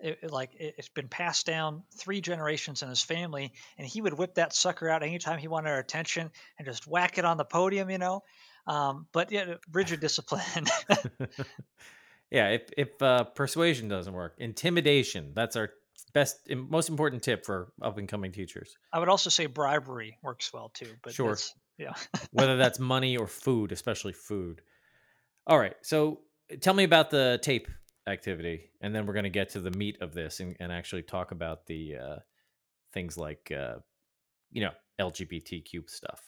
it, 0.00 0.18
it, 0.22 0.30
like 0.30 0.54
it, 0.58 0.74
has 0.76 0.88
been 0.88 1.08
passed 1.08 1.46
down 1.46 1.82
three 1.96 2.20
generations 2.20 2.82
in 2.82 2.88
his 2.88 3.02
family, 3.02 3.52
and 3.76 3.86
he 3.86 4.00
would 4.00 4.14
whip 4.14 4.34
that 4.34 4.54
sucker 4.54 4.88
out 4.88 5.02
anytime 5.02 5.38
he 5.38 5.48
wanted 5.48 5.70
our 5.70 5.78
attention 5.78 6.30
and 6.58 6.66
just 6.66 6.86
whack 6.86 7.18
it 7.18 7.24
on 7.24 7.36
the 7.36 7.44
podium, 7.44 7.90
you 7.90 7.98
know. 7.98 8.22
Um, 8.66 9.06
but 9.12 9.32
yeah, 9.32 9.54
rigid 9.72 10.00
discipline. 10.00 10.66
yeah, 12.30 12.50
if 12.50 12.62
if 12.76 13.02
uh, 13.02 13.24
persuasion 13.24 13.88
doesn't 13.88 14.12
work, 14.12 14.34
intimidation. 14.38 15.32
That's 15.34 15.56
our 15.56 15.70
best, 16.12 16.48
most 16.54 16.88
important 16.88 17.22
tip 17.22 17.44
for 17.44 17.72
up 17.82 17.98
and 17.98 18.08
coming 18.08 18.32
teachers. 18.32 18.76
I 18.92 18.98
would 18.98 19.08
also 19.08 19.30
say 19.30 19.46
bribery 19.46 20.18
works 20.22 20.52
well 20.52 20.70
too. 20.74 20.92
But 21.02 21.14
sure, 21.14 21.36
yeah. 21.78 21.94
Whether 22.32 22.56
that's 22.56 22.78
money 22.78 23.16
or 23.16 23.26
food, 23.26 23.72
especially 23.72 24.12
food. 24.12 24.60
All 25.46 25.58
right, 25.58 25.76
so 25.82 26.20
tell 26.60 26.74
me 26.74 26.84
about 26.84 27.10
the 27.10 27.38
tape 27.42 27.68
activity, 28.08 28.70
and 28.80 28.94
then 28.94 29.06
we're 29.06 29.12
going 29.12 29.24
to 29.24 29.30
get 29.30 29.50
to 29.50 29.60
the 29.60 29.70
meat 29.70 29.98
of 30.00 30.12
this 30.12 30.40
and, 30.40 30.56
and 30.60 30.72
actually 30.72 31.02
talk 31.02 31.30
about 31.30 31.66
the 31.66 31.96
uh, 31.96 32.16
things 32.92 33.16
like 33.16 33.52
uh, 33.56 33.76
you 34.50 34.62
know 34.62 34.72
LGBTQ 34.98 35.88
stuff. 35.88 36.20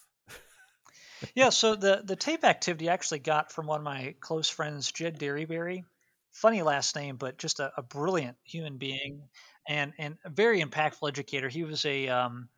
yeah, 1.35 1.51
so 1.51 1.75
the 1.75 2.03
the 2.05 2.17
tape 2.17 2.45
activity 2.45 2.89
I 2.89 2.93
actually 2.93 3.21
got 3.21 3.53
from 3.53 3.67
one 3.67 3.81
of 3.81 3.85
my 3.85 4.15
close 4.21 4.49
friends, 4.49 4.93
Jed 4.93 5.19
Dearybury. 5.19 5.85
Funny 6.33 6.63
last 6.63 6.95
name, 6.95 7.17
but 7.17 7.39
just 7.39 7.59
a, 7.59 7.73
a 7.77 7.83
brilliant 7.83 8.37
human 8.45 8.79
being 8.79 9.23
and 9.69 9.93
and 9.99 10.17
a 10.25 10.31
very 10.31 10.63
impactful 10.63 11.09
educator. 11.09 11.49
He 11.49 11.65
was 11.65 11.85
a 11.85 12.09
um, 12.09 12.49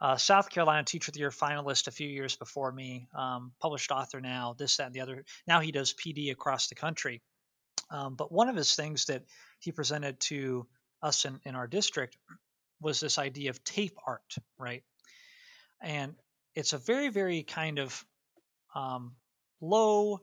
uh, 0.00 0.16
South 0.16 0.50
Carolina 0.50 0.84
Teacher 0.84 1.10
of 1.10 1.14
the 1.14 1.20
Year 1.20 1.30
finalist 1.30 1.86
a 1.88 1.90
few 1.90 2.08
years 2.08 2.36
before 2.36 2.70
me, 2.70 3.08
um, 3.16 3.52
published 3.60 3.90
author 3.90 4.20
now, 4.20 4.54
this, 4.58 4.76
that, 4.76 4.86
and 4.86 4.94
the 4.94 5.00
other. 5.00 5.24
Now 5.46 5.60
he 5.60 5.72
does 5.72 5.94
PD 5.94 6.30
across 6.30 6.68
the 6.68 6.74
country. 6.74 7.22
Um, 7.90 8.14
but 8.14 8.32
one 8.32 8.48
of 8.48 8.56
his 8.56 8.74
things 8.74 9.06
that 9.06 9.22
he 9.60 9.72
presented 9.72 10.20
to 10.20 10.66
us 11.02 11.24
in, 11.24 11.40
in 11.44 11.54
our 11.54 11.66
district 11.66 12.16
was 12.80 13.00
this 13.00 13.18
idea 13.18 13.50
of 13.50 13.62
tape 13.64 13.96
art, 14.06 14.34
right? 14.58 14.82
And 15.80 16.14
it's 16.54 16.72
a 16.72 16.78
very, 16.78 17.08
very 17.08 17.42
kind 17.42 17.78
of 17.78 18.04
um, 18.74 19.12
low 19.60 20.20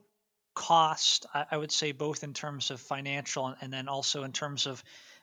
cost, 0.54 1.26
I, 1.32 1.46
I, 1.52 1.56
would 1.56 1.72
say, 1.72 1.92
both 1.92 2.24
in 2.24 2.34
terms 2.34 2.70
of 2.70 2.80
financial 2.80 3.46
and, 3.46 3.56
and 3.60 3.72
then 3.72 3.88
also 3.88 4.24
in 4.24 4.32
terms 4.32 4.66
of 4.66 4.82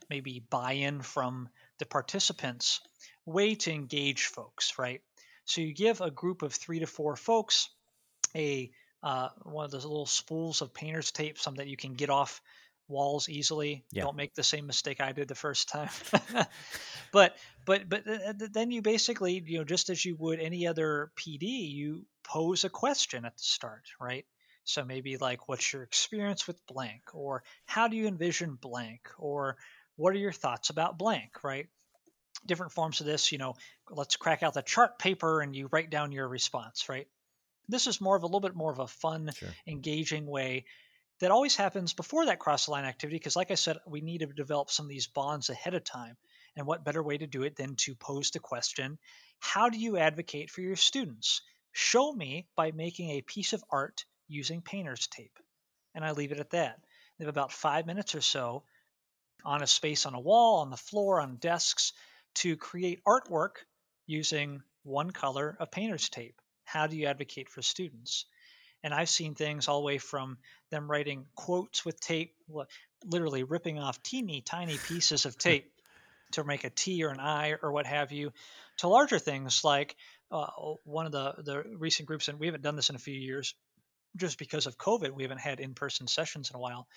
maybe 0.09 0.43
buy 0.49 0.73
in 0.73 1.01
from 1.01 1.49
the 1.77 1.85
participants, 1.85 2.81
way 3.25 3.55
to 3.55 3.71
engage 3.71 4.25
folks, 4.25 4.79
right? 4.79 5.01
So 5.45 5.61
you 5.61 5.73
give 5.73 6.01
a 6.01 6.11
group 6.11 6.41
of 6.41 6.53
three 6.53 6.79
to 6.79 6.87
four 6.87 7.15
folks 7.15 7.69
a 8.35 8.71
uh, 9.03 9.29
one 9.43 9.65
of 9.65 9.71
those 9.71 9.85
little 9.85 10.05
spools 10.05 10.61
of 10.61 10.73
painter's 10.73 11.11
tape, 11.11 11.37
some 11.37 11.55
that 11.55 11.67
you 11.67 11.77
can 11.77 11.93
get 11.93 12.09
off 12.09 12.41
walls 12.87 13.29
easily. 13.29 13.85
Yeah. 13.91 14.03
Don't 14.03 14.15
make 14.15 14.33
the 14.33 14.43
same 14.43 14.67
mistake 14.67 14.99
I 14.99 15.11
did 15.11 15.27
the 15.27 15.35
first 15.35 15.69
time. 15.69 15.89
but 17.11 17.37
but 17.65 17.87
but 17.87 18.03
then 18.53 18.71
you 18.71 18.81
basically 18.81 19.41
you 19.45 19.59
know 19.59 19.63
just 19.63 19.89
as 19.89 20.03
you 20.03 20.15
would 20.17 20.39
any 20.39 20.67
other 20.67 21.11
PD, 21.15 21.71
you 21.71 22.05
pose 22.23 22.63
a 22.63 22.69
question 22.69 23.25
at 23.25 23.37
the 23.37 23.43
start, 23.43 23.83
right? 24.01 24.25
So 24.65 24.85
maybe 24.85 25.17
like, 25.17 25.47
what's 25.47 25.73
your 25.73 25.83
experience 25.83 26.45
with 26.45 26.65
blank, 26.67 27.01
or 27.13 27.43
how 27.65 27.87
do 27.87 27.95
you 27.95 28.07
envision 28.07 28.55
blank, 28.55 29.09
or 29.17 29.57
what 29.95 30.13
are 30.13 30.19
your 30.19 30.31
thoughts 30.31 30.69
about 30.69 30.97
blank, 30.97 31.43
right? 31.43 31.67
Different 32.45 32.71
forms 32.71 32.99
of 32.99 33.07
this, 33.07 33.31
you 33.31 33.37
know, 33.37 33.55
let's 33.89 34.15
crack 34.15 34.43
out 34.43 34.53
the 34.53 34.61
chart 34.61 34.99
paper 34.99 35.41
and 35.41 35.55
you 35.55 35.69
write 35.71 35.89
down 35.89 36.11
your 36.11 36.27
response, 36.27 36.87
right? 36.87 37.07
This 37.69 37.87
is 37.87 38.01
more 38.01 38.15
of 38.15 38.23
a 38.23 38.25
little 38.25 38.39
bit 38.39 38.55
more 38.55 38.71
of 38.71 38.79
a 38.79 38.87
fun, 38.87 39.31
Sure. 39.35 39.55
engaging 39.67 40.25
way. 40.25 40.65
That 41.19 41.31
always 41.31 41.55
happens 41.55 41.93
before 41.93 42.25
that 42.25 42.39
cross 42.39 42.65
the 42.65 42.71
line 42.71 42.85
activity 42.85 43.17
because 43.17 43.35
like 43.35 43.51
i 43.51 43.55
said 43.55 43.77
we 43.85 44.01
need 44.01 44.19
to 44.19 44.27
develop 44.27 44.71
some 44.71 44.85
of 44.85 44.89
these 44.89 45.07
bonds 45.07 45.49
ahead 45.49 45.73
of 45.75 45.83
time. 45.83 46.17
And 46.55 46.65
what 46.65 46.83
better 46.83 47.03
way 47.03 47.17
to 47.17 47.27
do 47.27 47.43
it 47.43 47.55
than 47.55 47.75
to 47.77 47.95
pose 47.95 48.31
the 48.31 48.39
question 48.39 48.97
how 49.39 49.69
do 49.69 49.77
you 49.77 49.97
advocate 49.97 50.49
for 50.49 50.61
your 50.61 50.75
students? 50.75 51.41
Show 51.71 52.11
me 52.11 52.47
by 52.55 52.71
making 52.71 53.11
a 53.11 53.21
piece 53.21 53.53
of 53.53 53.63
art 53.69 54.05
using 54.27 54.61
painter's 54.61 55.07
tape. 55.07 55.37
And 55.93 56.03
i 56.03 56.11
leave 56.11 56.31
it 56.31 56.39
at 56.39 56.49
that. 56.51 56.79
They 57.17 57.25
have 57.25 57.29
about 57.33 57.51
five 57.51 57.85
minutes 57.85 58.15
or 58.15 58.21
so 58.21 58.63
on 59.45 59.61
a 59.61 59.67
space 59.67 60.05
on 60.05 60.15
a 60.15 60.19
wall 60.19 60.61
on 60.61 60.69
the 60.69 60.77
floor 60.77 61.21
on 61.21 61.37
desks 61.37 61.93
to 62.35 62.57
create 62.57 63.03
artwork 63.05 63.65
using 64.07 64.61
one 64.83 65.11
color 65.11 65.55
of 65.59 65.71
painter's 65.71 66.09
tape 66.09 66.41
how 66.71 66.87
do 66.87 66.95
you 66.95 67.07
advocate 67.07 67.49
for 67.49 67.61
students 67.61 68.25
and 68.83 68.93
I've 68.93 69.09
seen 69.09 69.35
things 69.35 69.67
all 69.67 69.79
the 69.79 69.85
way 69.85 69.97
from 69.97 70.37
them 70.71 70.89
writing 70.89 71.25
quotes 71.35 71.83
with 71.83 71.99
tape, 71.99 72.33
literally 73.05 73.43
ripping 73.43 73.79
off 73.79 74.01
teeny 74.03 74.41
tiny 74.41 74.77
pieces 74.77 75.25
of 75.25 75.37
tape 75.37 75.71
to 76.33 76.43
make 76.43 76.63
a 76.63 76.69
T 76.69 77.03
or 77.03 77.09
an 77.09 77.19
I 77.19 77.55
or 77.61 77.71
what 77.71 77.85
have 77.85 78.11
you, 78.11 78.31
to 78.77 78.87
larger 78.87 79.19
things 79.19 79.63
like 79.63 79.95
uh, 80.31 80.47
one 80.85 81.05
of 81.05 81.11
the, 81.11 81.33
the 81.39 81.63
recent 81.77 82.07
groups, 82.07 82.27
and 82.27 82.39
we 82.39 82.45
haven't 82.45 82.61
done 82.61 82.75
this 82.75 82.89
in 82.89 82.95
a 82.95 82.99
few 82.99 83.15
years 83.15 83.55
just 84.15 84.37
because 84.37 84.67
of 84.67 84.77
COVID. 84.77 85.11
We 85.11 85.23
haven't 85.23 85.39
had 85.39 85.59
in 85.59 85.73
person 85.73 86.07
sessions 86.07 86.49
in 86.49 86.55
a 86.55 86.59
while. 86.59 86.87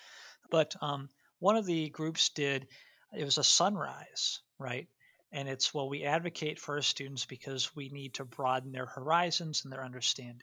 But 0.50 0.74
um, 0.80 1.08
one 1.38 1.56
of 1.56 1.66
the 1.66 1.88
groups 1.88 2.28
did, 2.30 2.68
it 3.16 3.24
was 3.24 3.38
a 3.38 3.44
sunrise, 3.44 4.40
right? 4.58 4.86
And 5.32 5.48
it's, 5.48 5.72
well, 5.72 5.88
we 5.88 6.04
advocate 6.04 6.58
for 6.58 6.76
our 6.76 6.82
students 6.82 7.24
because 7.24 7.74
we 7.74 7.88
need 7.88 8.14
to 8.14 8.24
broaden 8.24 8.72
their 8.72 8.86
horizons 8.86 9.64
and 9.64 9.72
their 9.72 9.84
understanding 9.84 10.42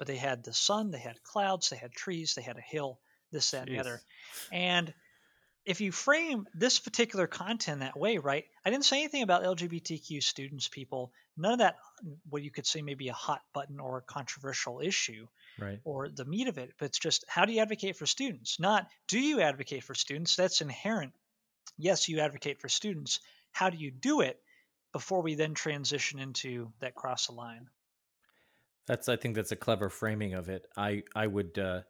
but 0.00 0.06
they 0.06 0.16
had 0.16 0.42
the 0.42 0.52
sun, 0.54 0.90
they 0.90 0.98
had 0.98 1.22
clouds, 1.22 1.68
they 1.68 1.76
had 1.76 1.92
trees, 1.92 2.34
they 2.34 2.40
had 2.40 2.56
a 2.56 2.62
hill, 2.62 2.98
this, 3.32 3.50
that, 3.50 3.68
and 3.68 3.76
the 3.76 3.80
other. 3.80 4.00
And 4.50 4.94
if 5.66 5.82
you 5.82 5.92
frame 5.92 6.46
this 6.54 6.78
particular 6.78 7.26
content 7.26 7.80
that 7.80 7.98
way, 7.98 8.16
right? 8.16 8.46
I 8.64 8.70
didn't 8.70 8.86
say 8.86 9.00
anything 9.00 9.22
about 9.22 9.44
LGBTQ 9.44 10.22
students, 10.22 10.68
people. 10.68 11.12
None 11.36 11.52
of 11.52 11.58
that, 11.58 11.76
what 12.30 12.42
you 12.42 12.50
could 12.50 12.66
say 12.66 12.80
maybe 12.80 13.08
a 13.08 13.12
hot 13.12 13.42
button 13.52 13.78
or 13.78 13.98
a 13.98 14.00
controversial 14.00 14.80
issue, 14.80 15.26
right? 15.58 15.80
Or 15.84 16.08
the 16.08 16.24
meat 16.24 16.48
of 16.48 16.56
it. 16.56 16.72
But 16.78 16.86
it's 16.86 16.98
just 16.98 17.26
how 17.28 17.44
do 17.44 17.52
you 17.52 17.60
advocate 17.60 17.96
for 17.96 18.06
students? 18.06 18.58
Not 18.58 18.88
do 19.06 19.20
you 19.20 19.42
advocate 19.42 19.84
for 19.84 19.94
students? 19.94 20.34
That's 20.34 20.62
inherent. 20.62 21.12
Yes, 21.76 22.08
you 22.08 22.20
advocate 22.20 22.58
for 22.58 22.70
students. 22.70 23.20
How 23.52 23.70
do 23.70 23.76
you 23.76 23.90
do 23.90 24.20
it 24.20 24.40
before 24.92 25.22
we 25.22 25.34
then 25.34 25.54
transition 25.54 26.18
into 26.18 26.72
that 26.80 26.94
cross 26.94 27.26
the 27.26 27.32
line? 27.32 27.68
That's 28.86 29.08
I 29.08 29.16
think 29.16 29.36
that's 29.36 29.52
a 29.52 29.56
clever 29.56 29.88
framing 29.88 30.34
of 30.34 30.48
it. 30.48 30.66
I 30.76 31.04
I 31.14 31.26
would 31.26 31.58
uh, 31.58 31.82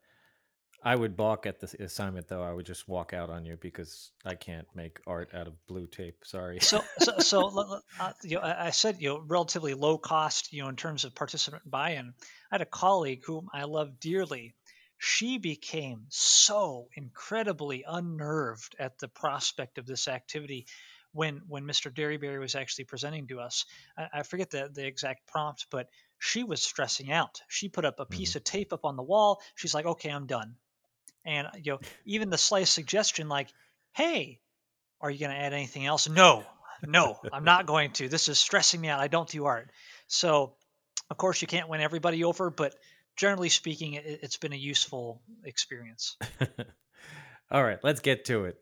I 0.83 0.97
would 0.97 1.17
balk 1.17 1.47
at 1.47 1.61
the 1.61 1.83
assignment 1.83 2.29
though. 2.29 2.43
I 2.43 2.53
would 2.53 2.67
just 2.67 2.89
walk 2.89 3.13
out 3.13 3.31
on 3.31 3.45
you 3.45 3.57
because 3.61 4.13
I 4.25 4.35
can't 4.35 4.67
make 4.75 5.01
art 5.07 5.31
out 5.35 5.47
of 5.47 5.55
blue 5.67 5.87
tape. 5.87 6.17
Sorry. 6.25 6.59
So 6.61 6.83
so, 6.99 7.19
so 7.19 7.81
uh, 8.01 8.13
you 8.23 8.37
know, 8.37 8.43
I 8.43 8.71
said 8.71 8.97
you 9.01 9.11
know 9.11 9.23
relatively 9.27 9.75
low 9.75 9.99
cost 9.99 10.53
you 10.53 10.63
know 10.63 10.69
in 10.69 10.77
terms 10.77 11.05
of 11.05 11.15
participant 11.15 11.63
buy-in. 11.71 12.13
I 12.51 12.55
had 12.55 12.63
a 12.63 12.67
colleague 12.67 13.23
whom 13.25 13.49
I 13.53 13.65
love 13.65 14.01
dearly. 14.01 14.55
She 14.99 15.39
became 15.39 16.05
so 16.11 16.89
incredibly 16.95 17.85
unnerved 17.89 18.77
at 18.79 18.99
the 18.99 19.09
prospect 19.09 19.79
of 19.79 19.87
this 19.87 20.09
activity 20.09 20.67
when 21.13 21.43
when 21.49 21.65
Mr. 21.65 21.93
Dearybury 21.93 22.39
was 22.39 22.55
actually 22.55 22.85
presenting 22.85 23.27
to 23.29 23.41
us. 23.41 23.65
I, 23.97 24.09
I 24.15 24.23
forget 24.23 24.51
the 24.51 24.71
the 24.73 24.87
exact 24.87 25.27
prompt, 25.27 25.67
but 25.71 25.89
she 26.19 26.45
was 26.45 26.63
stressing 26.63 27.11
out. 27.11 27.41
She 27.49 27.69
put 27.69 27.85
up 27.85 27.99
a 27.99 28.07
piece 28.07 28.31
mm-hmm. 28.31 28.39
of 28.39 28.45
tape 28.45 28.73
up 28.73 28.85
on 28.85 28.97
the 28.97 29.03
wall. 29.03 29.41
She's 29.55 29.75
like, 29.75 29.87
"Okay, 29.87 30.11
I'm 30.11 30.27
done." 30.27 30.57
And 31.25 31.49
you 31.63 31.73
know, 31.73 31.81
even 32.05 32.31
the 32.31 32.39
slightest 32.39 32.75
suggestion, 32.75 33.29
like, 33.29 33.49
"Hey, 33.93 34.41
are 35.01 35.11
you 35.11 35.19
going 35.19 35.33
to 35.33 35.37
add 35.37 35.53
anything 35.53 35.87
else?" 35.87 36.09
No, 36.09 36.45
no, 36.87 37.19
I'm 37.33 37.45
not 37.45 37.67
going 37.67 37.93
to. 37.93 38.09
This 38.09 38.29
is 38.29 38.39
stressing 38.39 38.81
me 38.81 38.89
out. 38.89 39.01
I 39.01 39.09
don't 39.09 39.29
do 39.29 39.45
art. 39.45 39.71
So, 40.07 40.55
of 41.11 41.17
course, 41.17 41.43
you 41.43 41.49
can't 41.49 41.69
win 41.69 41.81
everybody 41.81 42.25
over, 42.25 42.51
but 42.51 42.75
generally 43.17 43.49
speaking, 43.49 43.95
it, 43.95 44.21
has 44.23 44.37
been 44.37 44.53
a 44.53 44.57
useful 44.57 45.21
experience. 45.45 46.17
All 47.51 47.63
right, 47.63 47.79
let's 47.83 48.01
get 48.01 48.27
to 48.27 48.45
it. 48.45 48.57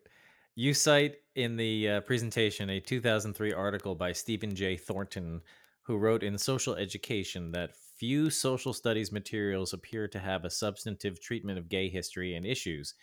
You 0.59 0.73
cite 0.73 1.15
in 1.35 1.55
the 1.55 1.89
uh, 1.89 2.01
presentation 2.01 2.69
a 2.69 2.81
2003 2.81 3.53
article 3.53 3.95
by 3.95 4.11
Stephen 4.11 4.53
J. 4.53 4.75
Thornton 4.75 5.39
who 5.83 5.95
wrote 5.95 6.21
in 6.21 6.37
Social 6.37 6.75
Education 6.75 7.53
that 7.53 7.77
few 7.97 8.29
social 8.29 8.73
studies 8.73 9.09
materials 9.09 9.71
appear 9.71 10.05
to 10.09 10.19
have 10.19 10.43
a 10.43 10.49
substantive 10.49 11.21
treatment 11.21 11.59
of 11.59 11.69
gay 11.69 11.87
history 11.87 12.35
and 12.35 12.45
issues. 12.45 12.93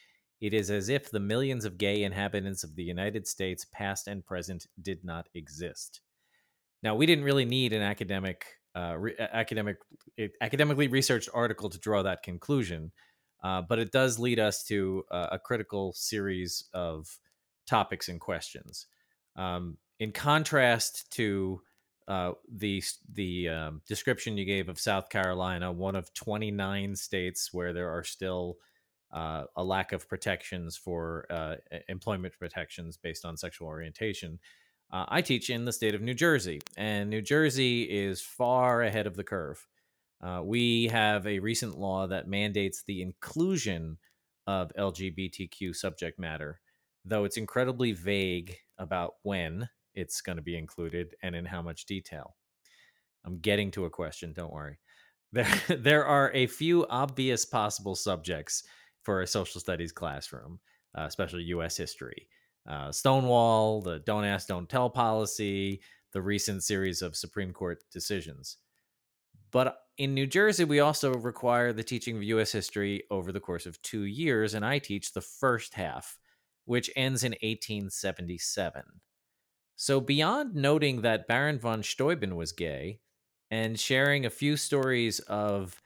It 0.42 0.52
is 0.52 0.70
as 0.70 0.90
if 0.90 1.10
the 1.10 1.18
millions 1.18 1.64
of 1.64 1.78
gay 1.78 2.02
inhabitants 2.02 2.62
of 2.62 2.76
the 2.76 2.84
United 2.84 3.26
States, 3.26 3.64
past 3.72 4.06
and 4.06 4.22
present, 4.22 4.66
did 4.82 5.02
not 5.02 5.30
exist. 5.32 6.02
Now, 6.82 6.94
we 6.94 7.06
didn't 7.06 7.24
really 7.24 7.46
need 7.46 7.72
an 7.72 7.80
academic, 7.80 8.44
uh, 8.74 8.96
re- 8.98 9.16
academic, 9.18 9.78
academically 10.42 10.88
researched 10.88 11.30
article 11.32 11.70
to 11.70 11.78
draw 11.78 12.02
that 12.02 12.22
conclusion, 12.22 12.92
uh, 13.42 13.62
but 13.62 13.78
it 13.78 13.92
does 13.92 14.18
lead 14.18 14.38
us 14.38 14.62
to 14.64 15.04
uh, 15.10 15.28
a 15.32 15.38
critical 15.38 15.94
series 15.94 16.62
of 16.74 17.18
topics 17.66 18.08
and 18.08 18.20
questions. 18.20 18.86
Um, 19.36 19.76
in 19.98 20.12
contrast 20.12 21.10
to 21.12 21.60
uh, 22.08 22.32
the 22.48 22.82
the 23.12 23.48
um, 23.48 23.82
description 23.86 24.36
you 24.36 24.44
gave 24.44 24.68
of 24.68 24.78
South 24.78 25.08
Carolina, 25.08 25.72
one 25.72 25.96
of 25.96 26.12
29 26.14 26.94
states 26.94 27.52
where 27.52 27.72
there 27.72 27.90
are 27.90 28.04
still 28.04 28.58
uh, 29.12 29.44
a 29.56 29.64
lack 29.64 29.92
of 29.92 30.08
protections 30.08 30.76
for 30.76 31.26
uh, 31.30 31.56
employment 31.88 32.34
protections 32.38 32.96
based 32.96 33.24
on 33.24 33.36
sexual 33.36 33.68
orientation. 33.68 34.38
Uh, 34.92 35.04
I 35.08 35.20
teach 35.20 35.50
in 35.50 35.64
the 35.64 35.72
state 35.72 35.94
of 35.94 36.00
New 36.00 36.14
Jersey, 36.14 36.60
and 36.76 37.10
New 37.10 37.22
Jersey 37.22 37.82
is 37.82 38.20
far 38.20 38.82
ahead 38.82 39.06
of 39.06 39.16
the 39.16 39.24
curve. 39.24 39.66
Uh, 40.22 40.42
we 40.44 40.86
have 40.88 41.26
a 41.26 41.40
recent 41.40 41.78
law 41.78 42.06
that 42.06 42.28
mandates 42.28 42.84
the 42.86 43.02
inclusion 43.02 43.98
of 44.46 44.72
LGBTQ 44.78 45.74
subject 45.74 46.18
matter, 46.18 46.60
though 47.06 47.24
it's 47.24 47.36
incredibly 47.36 47.92
vague 47.92 48.56
about 48.78 49.14
when 49.22 49.68
it's 49.94 50.20
going 50.20 50.36
to 50.36 50.42
be 50.42 50.56
included 50.56 51.14
and 51.22 51.34
in 51.34 51.46
how 51.46 51.62
much 51.62 51.86
detail. 51.86 52.36
I'm 53.24 53.38
getting 53.38 53.70
to 53.72 53.86
a 53.86 53.90
question, 53.90 54.32
don't 54.32 54.52
worry. 54.52 54.78
There, 55.32 55.52
there 55.68 56.06
are 56.06 56.30
a 56.32 56.46
few 56.46 56.86
obvious 56.88 57.44
possible 57.44 57.96
subjects 57.96 58.62
for 59.02 59.20
a 59.20 59.26
social 59.26 59.60
studies 59.60 59.92
classroom, 59.92 60.60
uh, 60.96 61.02
especially 61.02 61.42
U.S. 61.42 61.76
history. 61.76 62.28
Uh, 62.66 62.90
Stonewall, 62.92 63.82
the 63.82 63.98
Don't 63.98 64.24
Ask, 64.24 64.46
Don't 64.46 64.68
Tell 64.68 64.88
policy, 64.88 65.82
the 66.12 66.22
recent 66.22 66.62
series 66.62 67.02
of 67.02 67.16
Supreme 67.16 67.52
Court 67.52 67.82
decisions. 67.92 68.56
But 69.50 69.76
in 69.98 70.14
New 70.14 70.26
Jersey, 70.26 70.64
we 70.64 70.80
also 70.80 71.12
require 71.14 71.72
the 71.72 71.84
teaching 71.84 72.16
of 72.16 72.22
U.S. 72.22 72.52
history 72.52 73.02
over 73.10 73.32
the 73.32 73.40
course 73.40 73.66
of 73.66 73.80
two 73.82 74.02
years, 74.02 74.54
and 74.54 74.64
I 74.64 74.78
teach 74.78 75.12
the 75.12 75.20
first 75.20 75.74
half, 75.74 76.18
which 76.66 76.90
ends 76.94 77.24
in 77.24 77.32
1877. 77.42 78.82
So, 79.76 80.00
beyond 80.00 80.54
noting 80.54 81.02
that 81.02 81.28
Baron 81.28 81.58
von 81.58 81.82
Steuben 81.82 82.36
was 82.36 82.52
gay 82.52 83.00
and 83.50 83.78
sharing 83.78 84.26
a 84.26 84.30
few 84.30 84.56
stories 84.56 85.20
of 85.20 85.80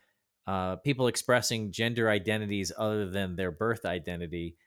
uh, 0.47 0.77
people 0.77 1.07
expressing 1.07 1.71
gender 1.71 2.09
identities 2.09 2.71
other 2.77 3.09
than 3.09 3.35
their 3.35 3.51
birth 3.51 3.85
identity, 3.85 4.57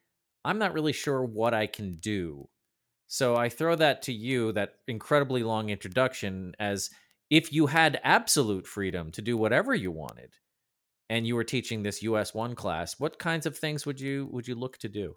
I'm 0.45 0.59
not 0.59 0.75
really 0.75 0.93
sure 0.93 1.25
what 1.25 1.55
I 1.55 1.67
can 1.67 1.97
do. 1.97 2.49
So, 3.07 3.37
I 3.37 3.49
throw 3.49 3.77
that 3.77 4.03
to 4.03 4.13
you, 4.13 4.53
that 4.53 4.77
incredibly 4.89 5.43
long 5.43 5.71
introduction, 5.71 6.55
as 6.59 6.91
if 7.31 7.53
you 7.53 7.67
had 7.67 8.01
absolute 8.05 8.67
freedom 8.67 9.11
to 9.13 9.23
do 9.23 9.37
whatever 9.37 9.75
you 9.75 9.91
wanted 9.91 10.35
and 11.11 11.27
you 11.27 11.35
were 11.37 11.45
teaching 11.45 11.83
this 11.83 12.03
US 12.03 12.35
1 12.35 12.55
class, 12.55 12.99
what 13.01 13.19
kinds 13.19 13.47
of 13.47 13.57
things 13.57 13.87
would 13.87 14.01
you 14.01 14.27
would 14.33 14.49
you 14.49 14.55
look 14.55 14.79
to 14.79 14.89
do? 14.89 15.17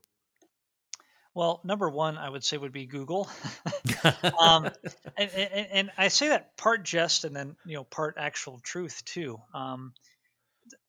Well, 1.38 1.62
number 1.64 1.88
one, 1.88 2.18
I 2.18 2.28
would 2.28 2.44
say 2.44 2.58
would 2.58 2.72
be 2.72 2.88
Google. 2.88 3.30
um, 4.42 4.72
and, 5.16 5.30
and, 5.30 5.68
and, 5.72 5.92
I 5.96 6.08
say 6.08 6.30
that 6.30 6.58
part 6.58 6.84
jest 6.84 7.26
and 7.26 7.36
then 7.36 7.56
you 7.64 7.76
know 7.76 7.84
part 7.84 8.16
actual 8.18 8.60
truth 8.64 9.04
too. 9.06 9.40
Um, 9.54 9.94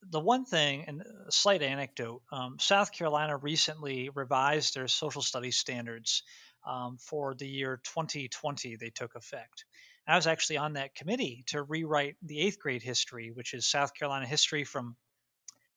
the 0.09 0.21
one 0.21 0.47
thing, 0.47 0.87
and 0.89 1.03
a 1.03 1.31
slight 1.31 1.61
anecdote 1.61 2.23
um, 2.33 2.57
South 2.59 2.93
Carolina 2.93 3.37
recently 3.37 4.09
revised 4.09 4.75
their 4.75 4.89
social 4.89 5.21
studies 5.21 5.59
standards 5.59 6.23
um, 6.67 6.97
for 6.97 7.35
the 7.35 7.47
year 7.47 7.83
2020, 7.85 8.77
they 8.77 8.89
took 8.89 9.17
effect. 9.17 9.67
I 10.07 10.17
was 10.17 10.27
actually 10.27 10.57
on 10.57 10.73
that 10.73 10.95
committee 10.95 11.45
to 11.49 11.63
rewrite 11.63 12.17
the 12.23 12.41
eighth 12.41 12.59
grade 12.59 12.83
history, 12.83 13.33
which 13.35 13.53
is 13.53 13.67
South 13.67 13.93
Carolina 13.93 14.27
history 14.27 14.65
from 14.65 14.97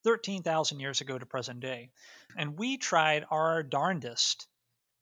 13,000 0.04 0.80
years 0.80 1.02
ago 1.02 1.18
to 1.18 1.26
present 1.26 1.60
day. 1.60 1.90
And 2.38 2.58
we 2.58 2.78
tried 2.78 3.26
our 3.30 3.62
darndest 3.62 4.48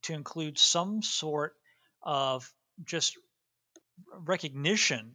to 0.03 0.13
include 0.13 0.59
some 0.59 1.03
sort 1.03 1.55
of 2.03 2.53
just 2.85 3.17
recognition, 4.13 5.13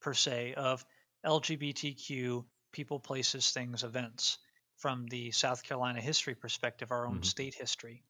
per 0.00 0.14
se, 0.14 0.54
of 0.54 0.84
LGBTQ 1.24 2.44
people, 2.72 3.00
places, 3.00 3.50
things, 3.50 3.82
events 3.82 4.38
from 4.76 5.06
the 5.06 5.30
South 5.30 5.62
Carolina 5.62 6.00
history 6.00 6.34
perspective, 6.34 6.90
our 6.90 7.06
own 7.06 7.14
mm-hmm. 7.14 7.22
state 7.22 7.54
history. 7.54 8.02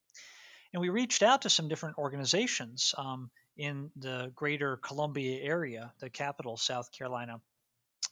And 0.72 0.80
we 0.80 0.88
reached 0.88 1.22
out 1.22 1.42
to 1.42 1.50
some 1.50 1.68
different 1.68 1.98
organizations 1.98 2.94
um, 2.98 3.30
in 3.56 3.90
the 3.96 4.32
greater 4.34 4.76
Columbia 4.76 5.40
area, 5.42 5.92
the 6.00 6.10
capital, 6.10 6.56
South 6.56 6.90
Carolina. 6.92 7.40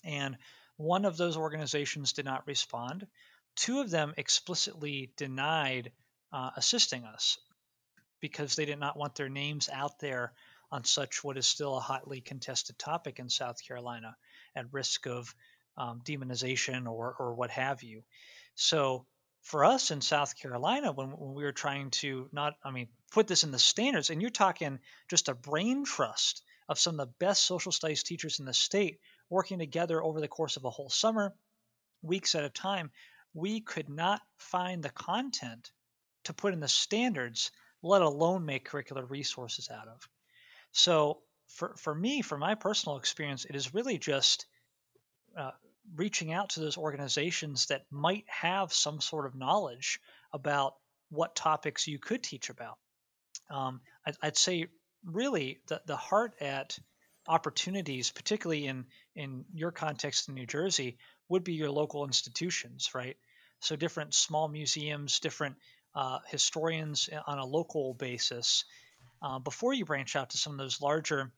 And 0.04 0.38
one 0.76 1.04
of 1.04 1.16
those 1.16 1.36
organizations 1.36 2.12
did 2.12 2.24
not 2.24 2.46
respond. 2.46 3.06
Two 3.56 3.80
of 3.80 3.90
them 3.90 4.14
explicitly 4.16 5.12
denied 5.16 5.92
uh, 6.32 6.50
assisting 6.56 7.04
us 7.04 7.38
because 8.24 8.56
they 8.56 8.64
did 8.64 8.80
not 8.80 8.96
want 8.96 9.14
their 9.16 9.28
names 9.28 9.68
out 9.70 9.98
there 9.98 10.32
on 10.72 10.82
such 10.82 11.22
what 11.22 11.36
is 11.36 11.46
still 11.46 11.76
a 11.76 11.80
hotly 11.80 12.22
contested 12.22 12.78
topic 12.78 13.18
in 13.18 13.28
South 13.28 13.62
Carolina 13.62 14.16
at 14.56 14.72
risk 14.72 15.06
of 15.06 15.34
um, 15.76 16.00
demonization 16.02 16.86
or, 16.86 17.14
or 17.18 17.34
what 17.34 17.50
have 17.50 17.82
you. 17.82 18.02
So 18.54 19.04
for 19.42 19.66
us 19.66 19.90
in 19.90 20.00
South 20.00 20.38
Carolina, 20.38 20.90
when, 20.90 21.08
when 21.08 21.34
we 21.34 21.44
were 21.44 21.52
trying 21.52 21.90
to 21.90 22.30
not, 22.32 22.54
I 22.64 22.70
mean, 22.70 22.88
put 23.12 23.26
this 23.26 23.44
in 23.44 23.50
the 23.50 23.58
standards, 23.58 24.08
and 24.08 24.22
you're 24.22 24.30
talking 24.30 24.78
just 25.10 25.28
a 25.28 25.34
brain 25.34 25.84
trust 25.84 26.42
of 26.66 26.78
some 26.78 26.98
of 26.98 27.06
the 27.06 27.14
best 27.18 27.44
social 27.44 27.72
studies 27.72 28.02
teachers 28.02 28.40
in 28.40 28.46
the 28.46 28.54
state 28.54 29.00
working 29.28 29.58
together 29.58 30.02
over 30.02 30.18
the 30.18 30.28
course 30.28 30.56
of 30.56 30.64
a 30.64 30.70
whole 30.70 30.88
summer, 30.88 31.34
weeks 32.00 32.34
at 32.34 32.44
a 32.44 32.48
time, 32.48 32.90
we 33.34 33.60
could 33.60 33.90
not 33.90 34.22
find 34.38 34.82
the 34.82 34.88
content 34.88 35.72
to 36.24 36.32
put 36.32 36.54
in 36.54 36.60
the 36.60 36.68
standards, 36.68 37.50
let 37.84 38.02
alone 38.02 38.44
make 38.44 38.68
curricular 38.68 39.08
resources 39.08 39.70
out 39.70 39.86
of. 39.86 40.08
So 40.72 41.18
for, 41.48 41.74
for 41.76 41.94
me, 41.94 42.22
for 42.22 42.38
my 42.38 42.54
personal 42.54 42.96
experience, 42.96 43.44
it 43.44 43.54
is 43.54 43.74
really 43.74 43.98
just 43.98 44.46
uh, 45.36 45.50
reaching 45.94 46.32
out 46.32 46.50
to 46.50 46.60
those 46.60 46.78
organizations 46.78 47.66
that 47.66 47.84
might 47.90 48.24
have 48.26 48.72
some 48.72 49.00
sort 49.00 49.26
of 49.26 49.34
knowledge 49.34 50.00
about 50.32 50.74
what 51.10 51.36
topics 51.36 51.86
you 51.86 51.98
could 51.98 52.22
teach 52.22 52.48
about. 52.48 52.78
Um, 53.50 53.82
I'd, 54.06 54.16
I'd, 54.22 54.36
say 54.36 54.68
really 55.04 55.60
the, 55.66 55.82
the 55.84 55.96
heart 55.96 56.32
at 56.40 56.78
opportunities, 57.28 58.10
particularly 58.10 58.66
in 58.66 58.86
in 59.14 59.44
your 59.52 59.70
context 59.70 60.28
in 60.28 60.34
New 60.34 60.46
Jersey, 60.46 60.96
would 61.28 61.44
be 61.44 61.54
your 61.54 61.70
local 61.70 62.06
institutions, 62.06 62.90
right? 62.94 63.16
So 63.60 63.76
different 63.76 64.14
small 64.14 64.48
museums, 64.48 65.20
different 65.20 65.56
uh, 65.94 66.18
historians 66.28 67.08
on 67.26 67.38
a 67.38 67.46
local 67.46 67.94
basis. 67.94 68.64
Uh, 69.22 69.38
before 69.38 69.72
you 69.72 69.84
branch 69.84 70.16
out 70.16 70.30
to 70.30 70.38
some 70.38 70.52
of 70.52 70.58
those 70.58 70.80
larger, 70.80 71.32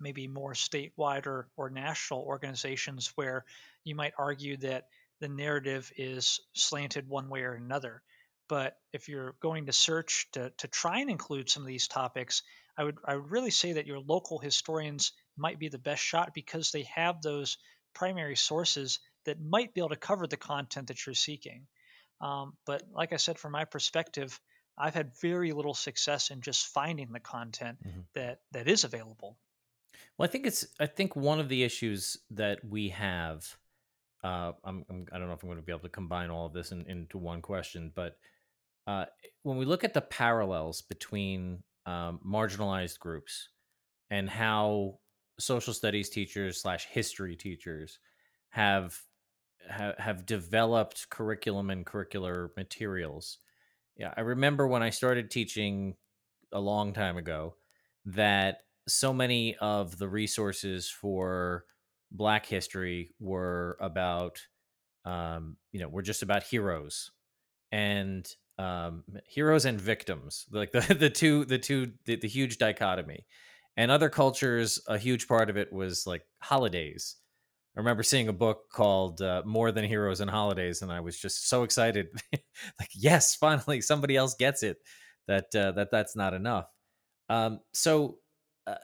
maybe 0.00 0.26
more 0.28 0.52
statewide 0.52 1.26
or, 1.26 1.48
or 1.56 1.70
national 1.70 2.20
organizations 2.20 3.12
where 3.16 3.44
you 3.84 3.94
might 3.94 4.12
argue 4.18 4.56
that 4.58 4.86
the 5.20 5.28
narrative 5.28 5.90
is 5.96 6.40
slanted 6.52 7.08
one 7.08 7.28
way 7.28 7.42
or 7.42 7.54
another. 7.54 8.02
But 8.48 8.76
if 8.92 9.08
you're 9.08 9.34
going 9.40 9.66
to 9.66 9.72
search 9.72 10.28
to, 10.32 10.52
to 10.58 10.68
try 10.68 11.00
and 11.00 11.10
include 11.10 11.50
some 11.50 11.62
of 11.62 11.66
these 11.66 11.88
topics, 11.88 12.42
I 12.78 12.84
would 12.84 12.96
I 13.04 13.16
would 13.16 13.30
really 13.30 13.50
say 13.50 13.72
that 13.72 13.86
your 13.86 13.98
local 13.98 14.38
historians 14.38 15.12
might 15.36 15.58
be 15.58 15.68
the 15.68 15.78
best 15.78 16.02
shot 16.02 16.32
because 16.32 16.70
they 16.70 16.84
have 16.94 17.20
those 17.20 17.58
primary 17.92 18.36
sources 18.36 19.00
that 19.24 19.40
might 19.40 19.74
be 19.74 19.80
able 19.80 19.90
to 19.90 19.96
cover 19.96 20.26
the 20.26 20.36
content 20.36 20.88
that 20.88 21.04
you're 21.04 21.14
seeking. 21.14 21.66
Um, 22.20 22.54
but 22.66 22.82
like 22.92 23.12
I 23.12 23.16
said, 23.16 23.38
from 23.38 23.52
my 23.52 23.64
perspective, 23.64 24.40
I've 24.76 24.94
had 24.94 25.12
very 25.20 25.52
little 25.52 25.74
success 25.74 26.30
in 26.30 26.40
just 26.40 26.66
finding 26.66 27.12
the 27.12 27.20
content 27.20 27.78
mm-hmm. 27.86 28.00
that 28.14 28.40
that 28.52 28.68
is 28.68 28.84
available. 28.84 29.36
Well, 30.16 30.28
I 30.28 30.30
think 30.30 30.46
it's 30.46 30.66
I 30.80 30.86
think 30.86 31.16
one 31.16 31.40
of 31.40 31.48
the 31.48 31.64
issues 31.64 32.16
that 32.30 32.64
we 32.64 32.90
have. 32.90 33.46
Uh, 34.24 34.52
I'm, 34.64 34.84
I'm 34.90 35.06
I 35.12 35.18
don't 35.18 35.28
know 35.28 35.34
if 35.34 35.42
I'm 35.42 35.48
going 35.48 35.60
to 35.60 35.64
be 35.64 35.72
able 35.72 35.82
to 35.82 35.88
combine 35.88 36.30
all 36.30 36.46
of 36.46 36.52
this 36.52 36.72
in, 36.72 36.84
into 36.86 37.18
one 37.18 37.40
question, 37.40 37.92
but 37.94 38.18
uh, 38.88 39.04
when 39.42 39.58
we 39.58 39.64
look 39.64 39.84
at 39.84 39.94
the 39.94 40.00
parallels 40.00 40.82
between 40.82 41.62
um, 41.86 42.18
marginalized 42.26 42.98
groups 42.98 43.50
and 44.10 44.28
how 44.28 44.98
social 45.38 45.72
studies 45.72 46.08
teachers 46.08 46.60
slash 46.60 46.86
history 46.86 47.36
teachers 47.36 47.98
have 48.50 48.98
ha, 49.70 49.92
have 49.98 50.26
developed 50.26 51.08
curriculum 51.10 51.70
and 51.70 51.84
curricular 51.84 52.50
materials. 52.56 53.38
Yeah, 53.96 54.14
I 54.16 54.20
remember 54.20 54.66
when 54.66 54.82
I 54.82 54.90
started 54.90 55.30
teaching 55.30 55.94
a 56.52 56.60
long 56.60 56.92
time 56.92 57.16
ago 57.16 57.56
that 58.06 58.62
so 58.86 59.12
many 59.12 59.56
of 59.56 59.98
the 59.98 60.08
resources 60.08 60.88
for 60.90 61.64
Black 62.10 62.46
history 62.46 63.14
were 63.20 63.76
about, 63.80 64.40
um, 65.04 65.56
you 65.72 65.80
know, 65.80 65.88
were 65.88 66.02
just 66.02 66.22
about 66.22 66.42
heroes 66.42 67.10
and 67.70 68.26
um, 68.58 69.04
heroes 69.26 69.66
and 69.66 69.80
victims, 69.80 70.46
like 70.50 70.72
the 70.72 70.80
the 70.98 71.10
two 71.10 71.44
the 71.44 71.58
two 71.58 71.92
the, 72.06 72.16
the 72.16 72.28
huge 72.28 72.58
dichotomy 72.58 73.26
and 73.78 73.92
other 73.92 74.10
cultures 74.10 74.80
a 74.88 74.98
huge 74.98 75.28
part 75.28 75.48
of 75.48 75.56
it 75.56 75.72
was 75.72 76.06
like 76.06 76.26
holidays 76.42 77.16
i 77.76 77.80
remember 77.80 78.02
seeing 78.02 78.28
a 78.28 78.32
book 78.32 78.70
called 78.72 79.20
uh, 79.22 79.42
more 79.44 79.72
than 79.72 79.84
heroes 79.84 80.20
and 80.20 80.30
holidays 80.30 80.82
and 80.82 80.92
i 80.92 81.00
was 81.00 81.18
just 81.18 81.48
so 81.48 81.62
excited. 81.62 82.08
Like 82.80 82.90
yes 82.92 83.36
finally 83.36 83.80
somebody 83.80 84.16
else 84.16 84.34
gets 84.34 84.64
it 84.64 84.78
that 85.28 85.54
uh, 85.54 85.72
that 85.72 85.92
that's 85.92 86.16
not 86.16 86.34
enough. 86.34 86.66
Um, 87.28 87.60
so 87.72 88.18
uh, 88.66 88.74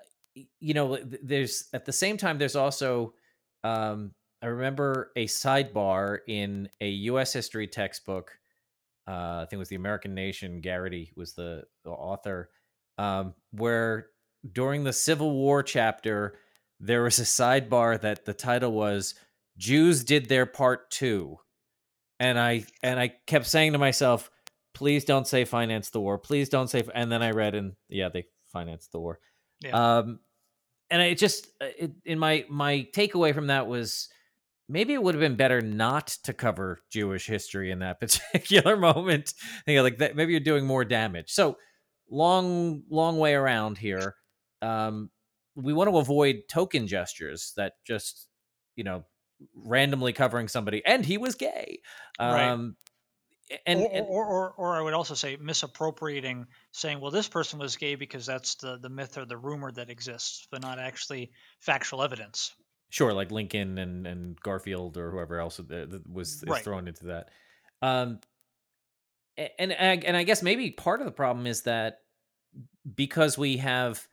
you 0.60 0.74
know 0.74 0.96
there's 1.22 1.64
at 1.72 1.84
the 1.84 1.92
same 1.92 2.16
time 2.16 2.38
there's 2.38 2.56
also 2.56 3.14
um, 3.64 4.12
i 4.42 4.46
remember 4.46 5.10
a 5.16 5.26
sidebar 5.26 6.18
in 6.28 6.68
a 6.80 6.90
us 6.90 7.32
history 7.32 7.66
textbook 7.66 8.38
uh, 9.08 9.10
i 9.10 9.46
think 9.48 9.54
it 9.54 9.58
was 9.58 9.68
the 9.68 9.76
american 9.76 10.14
nation 10.14 10.60
Garraty 10.62 11.10
was 11.16 11.34
the, 11.34 11.64
the 11.84 11.90
author 11.90 12.50
um, 12.98 13.34
where 13.52 14.08
during 14.52 14.84
the 14.84 14.92
Civil 14.92 15.32
War 15.32 15.62
chapter, 15.62 16.38
there 16.84 17.02
was 17.02 17.18
a 17.18 17.22
sidebar 17.22 18.00
that 18.00 18.24
the 18.24 18.34
title 18.34 18.72
was 18.72 19.14
Jews 19.56 20.04
did 20.04 20.28
their 20.28 20.46
part 20.46 20.90
too. 20.90 21.38
And 22.20 22.38
I 22.38 22.64
and 22.82 23.00
I 23.00 23.14
kept 23.26 23.46
saying 23.46 23.72
to 23.72 23.78
myself, 23.78 24.30
please 24.74 25.04
don't 25.04 25.26
say 25.26 25.44
finance 25.44 25.90
the 25.90 26.00
war. 26.00 26.18
Please 26.18 26.48
don't 26.48 26.68
say 26.68 26.82
and 26.94 27.10
then 27.10 27.22
I 27.22 27.30
read 27.30 27.54
and 27.54 27.72
yeah, 27.88 28.10
they 28.10 28.26
financed 28.52 28.92
the 28.92 29.00
war. 29.00 29.18
Yeah. 29.60 29.98
Um 29.98 30.20
and 30.90 31.00
it 31.00 31.18
just 31.18 31.46
uh, 31.60 31.66
it, 31.78 31.92
in 32.04 32.18
my 32.18 32.44
my 32.50 32.86
takeaway 32.94 33.34
from 33.34 33.46
that 33.46 33.66
was 33.66 34.08
maybe 34.68 34.92
it 34.92 35.02
would 35.02 35.14
have 35.14 35.20
been 35.20 35.36
better 35.36 35.62
not 35.62 36.08
to 36.24 36.34
cover 36.34 36.80
Jewish 36.90 37.26
history 37.26 37.70
in 37.70 37.78
that 37.78 37.98
particular 38.00 38.76
moment. 38.76 39.32
You 39.66 39.76
know, 39.76 39.82
like 39.82 39.98
that 39.98 40.16
maybe 40.16 40.32
you're 40.32 40.40
doing 40.40 40.66
more 40.66 40.84
damage. 40.84 41.32
So 41.32 41.56
long 42.10 42.82
long 42.90 43.16
way 43.18 43.34
around 43.34 43.78
here 43.78 44.16
um, 44.60 45.10
we 45.54 45.72
want 45.72 45.90
to 45.90 45.98
avoid 45.98 46.42
token 46.48 46.86
gestures 46.86 47.52
that 47.56 47.74
just 47.86 48.28
you 48.76 48.84
know 48.84 49.04
randomly 49.54 50.12
covering 50.12 50.48
somebody 50.48 50.82
and 50.86 51.04
he 51.04 51.18
was 51.18 51.34
gay 51.34 51.80
um, 52.18 52.32
right. 52.32 53.58
and, 53.66 53.80
or, 53.80 53.90
and 53.92 54.06
or, 54.08 54.24
or, 54.24 54.50
or, 54.56 54.76
I 54.76 54.80
would 54.80 54.94
also 54.94 55.14
say 55.14 55.36
misappropriating, 55.36 56.46
saying, 56.72 57.00
"Well, 57.00 57.10
this 57.10 57.28
person 57.28 57.58
was 57.58 57.76
gay 57.76 57.94
because 57.94 58.24
that's 58.24 58.54
the 58.54 58.78
the 58.78 58.88
myth 58.88 59.18
or 59.18 59.26
the 59.26 59.36
rumor 59.36 59.70
that 59.72 59.90
exists, 59.90 60.48
but 60.50 60.62
not 60.62 60.78
actually 60.78 61.30
factual 61.60 62.02
evidence." 62.02 62.54
Sure, 62.88 63.12
like 63.12 63.30
Lincoln 63.30 63.76
and 63.76 64.06
and 64.06 64.40
Garfield 64.40 64.96
or 64.96 65.10
whoever 65.10 65.40
else 65.40 65.60
was 66.08 66.42
right. 66.46 66.64
thrown 66.64 66.88
into 66.88 67.06
that. 67.06 67.28
Um, 67.82 68.20
and 69.36 69.72
and 69.72 70.16
I 70.16 70.22
guess 70.22 70.42
maybe 70.42 70.70
part 70.70 71.00
of 71.00 71.06
the 71.06 71.12
problem 71.12 71.46
is 71.46 71.62
that 71.62 71.98
because 72.94 73.36
we 73.36 73.58
have 73.58 74.06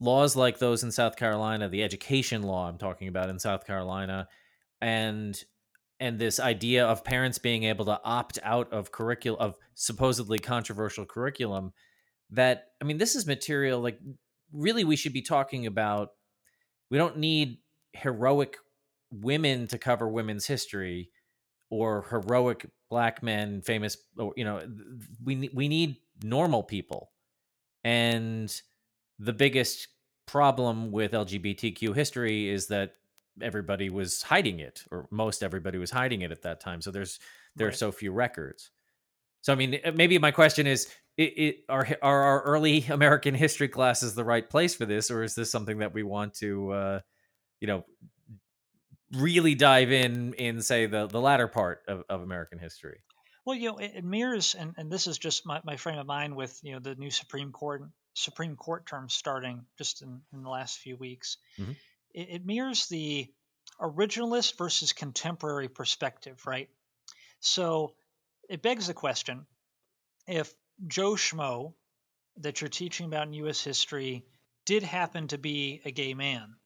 laws 0.00 0.36
like 0.36 0.58
those 0.58 0.82
in 0.82 0.92
South 0.92 1.16
Carolina, 1.16 1.68
the 1.68 1.82
education 1.82 2.42
law 2.42 2.68
I'm 2.68 2.78
talking 2.78 3.08
about 3.08 3.30
in 3.30 3.38
South 3.38 3.66
Carolina, 3.66 4.28
and 4.80 5.42
and 5.98 6.18
this 6.18 6.38
idea 6.38 6.86
of 6.86 7.04
parents 7.04 7.38
being 7.38 7.64
able 7.64 7.86
to 7.86 8.00
opt 8.04 8.38
out 8.42 8.70
of 8.72 8.92
curriculum 8.92 9.40
of 9.40 9.56
supposedly 9.74 10.38
controversial 10.38 11.06
curriculum 11.06 11.72
that 12.30 12.68
I 12.80 12.84
mean 12.84 12.98
this 12.98 13.16
is 13.16 13.26
material 13.26 13.80
like 13.80 13.98
really 14.52 14.84
we 14.84 14.96
should 14.96 15.14
be 15.14 15.22
talking 15.22 15.66
about 15.66 16.10
we 16.90 16.98
don't 16.98 17.16
need 17.16 17.58
heroic 17.92 18.58
women 19.10 19.66
to 19.68 19.78
cover 19.78 20.08
women's 20.08 20.46
history 20.46 21.10
or 21.70 22.06
heroic 22.10 22.66
black 22.90 23.22
men, 23.22 23.62
famous. 23.62 23.96
or 24.18 24.32
You 24.36 24.44
know, 24.44 24.62
we 25.24 25.50
we 25.52 25.68
need 25.68 25.96
normal 26.22 26.62
people, 26.62 27.10
and 27.84 28.52
the 29.18 29.32
biggest 29.32 29.88
problem 30.26 30.90
with 30.90 31.12
LGBTQ 31.12 31.94
history 31.94 32.48
is 32.48 32.66
that 32.68 32.94
everybody 33.40 33.90
was 33.90 34.22
hiding 34.22 34.60
it, 34.60 34.82
or 34.90 35.06
most 35.10 35.42
everybody 35.42 35.78
was 35.78 35.90
hiding 35.90 36.22
it 36.22 36.32
at 36.32 36.42
that 36.42 36.60
time. 36.60 36.80
So 36.80 36.90
there's 36.90 37.18
there 37.54 37.68
right. 37.68 37.74
are 37.74 37.76
so 37.76 37.92
few 37.92 38.12
records. 38.12 38.70
So 39.42 39.52
I 39.52 39.56
mean, 39.56 39.78
maybe 39.94 40.18
my 40.18 40.30
question 40.30 40.66
is: 40.66 40.88
it, 41.16 41.22
it, 41.22 41.56
are 41.68 41.86
are 42.02 42.22
our 42.22 42.42
early 42.42 42.84
American 42.90 43.34
history 43.34 43.68
classes 43.68 44.14
the 44.14 44.24
right 44.24 44.48
place 44.48 44.74
for 44.74 44.86
this, 44.86 45.10
or 45.10 45.22
is 45.22 45.34
this 45.34 45.50
something 45.50 45.78
that 45.78 45.94
we 45.94 46.02
want 46.02 46.34
to, 46.34 46.70
uh, 46.72 47.00
you 47.60 47.68
know, 47.68 47.84
really 49.12 49.54
dive 49.54 49.92
in 49.92 50.34
in 50.34 50.62
say 50.62 50.86
the 50.86 51.06
the 51.06 51.20
latter 51.20 51.48
part 51.48 51.82
of, 51.88 52.04
of 52.08 52.22
American 52.22 52.58
history? 52.58 52.98
Well, 53.44 53.56
you 53.56 53.70
know, 53.70 53.78
it, 53.78 53.92
it 53.94 54.04
mirrors, 54.04 54.56
and, 54.56 54.74
and 54.76 54.90
this 54.90 55.06
is 55.06 55.18
just 55.18 55.46
my, 55.46 55.60
my 55.62 55.76
frame 55.76 56.00
of 56.00 56.06
mind 56.06 56.34
with 56.34 56.58
you 56.64 56.72
know 56.72 56.80
the 56.80 56.96
new 56.96 57.10
Supreme 57.10 57.52
Court 57.52 57.82
Supreme 58.16 58.56
Court 58.56 58.86
term 58.86 59.08
starting 59.08 59.66
just 59.76 60.02
in, 60.02 60.20
in 60.32 60.42
the 60.42 60.48
last 60.48 60.78
few 60.78 60.96
weeks. 60.96 61.36
Mm-hmm. 61.60 61.72
It, 62.14 62.28
it 62.30 62.46
mirrors 62.46 62.86
the 62.86 63.30
originalist 63.80 64.56
versus 64.56 64.92
contemporary 64.92 65.68
perspective, 65.68 66.46
right? 66.46 66.70
So 67.40 67.94
it 68.48 68.62
begs 68.62 68.86
the 68.86 68.94
question 68.94 69.46
if 70.26 70.52
Joe 70.86 71.12
Schmo 71.12 71.74
that 72.38 72.60
you're 72.60 72.70
teaching 72.70 73.06
about 73.06 73.26
in 73.26 73.34
U.S. 73.34 73.62
history 73.62 74.24
did 74.64 74.82
happen 74.82 75.28
to 75.28 75.38
be 75.38 75.80
a 75.84 75.90
gay 75.90 76.14
man, 76.14 76.56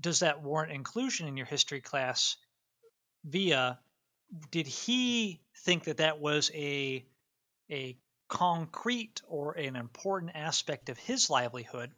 does 0.00 0.20
that 0.20 0.42
warrant 0.42 0.72
inclusion 0.72 1.28
in 1.28 1.36
your 1.36 1.46
history 1.46 1.80
class 1.80 2.36
via 3.24 3.78
did 4.50 4.66
he 4.66 5.42
think 5.64 5.84
that 5.84 5.98
that 5.98 6.18
was 6.18 6.50
a 6.54 7.04
a 7.70 7.96
concrete 8.32 9.20
or 9.28 9.52
an 9.52 9.76
important 9.76 10.32
aspect 10.34 10.88
of 10.88 10.96
his 10.96 11.28
livelihood 11.28 11.90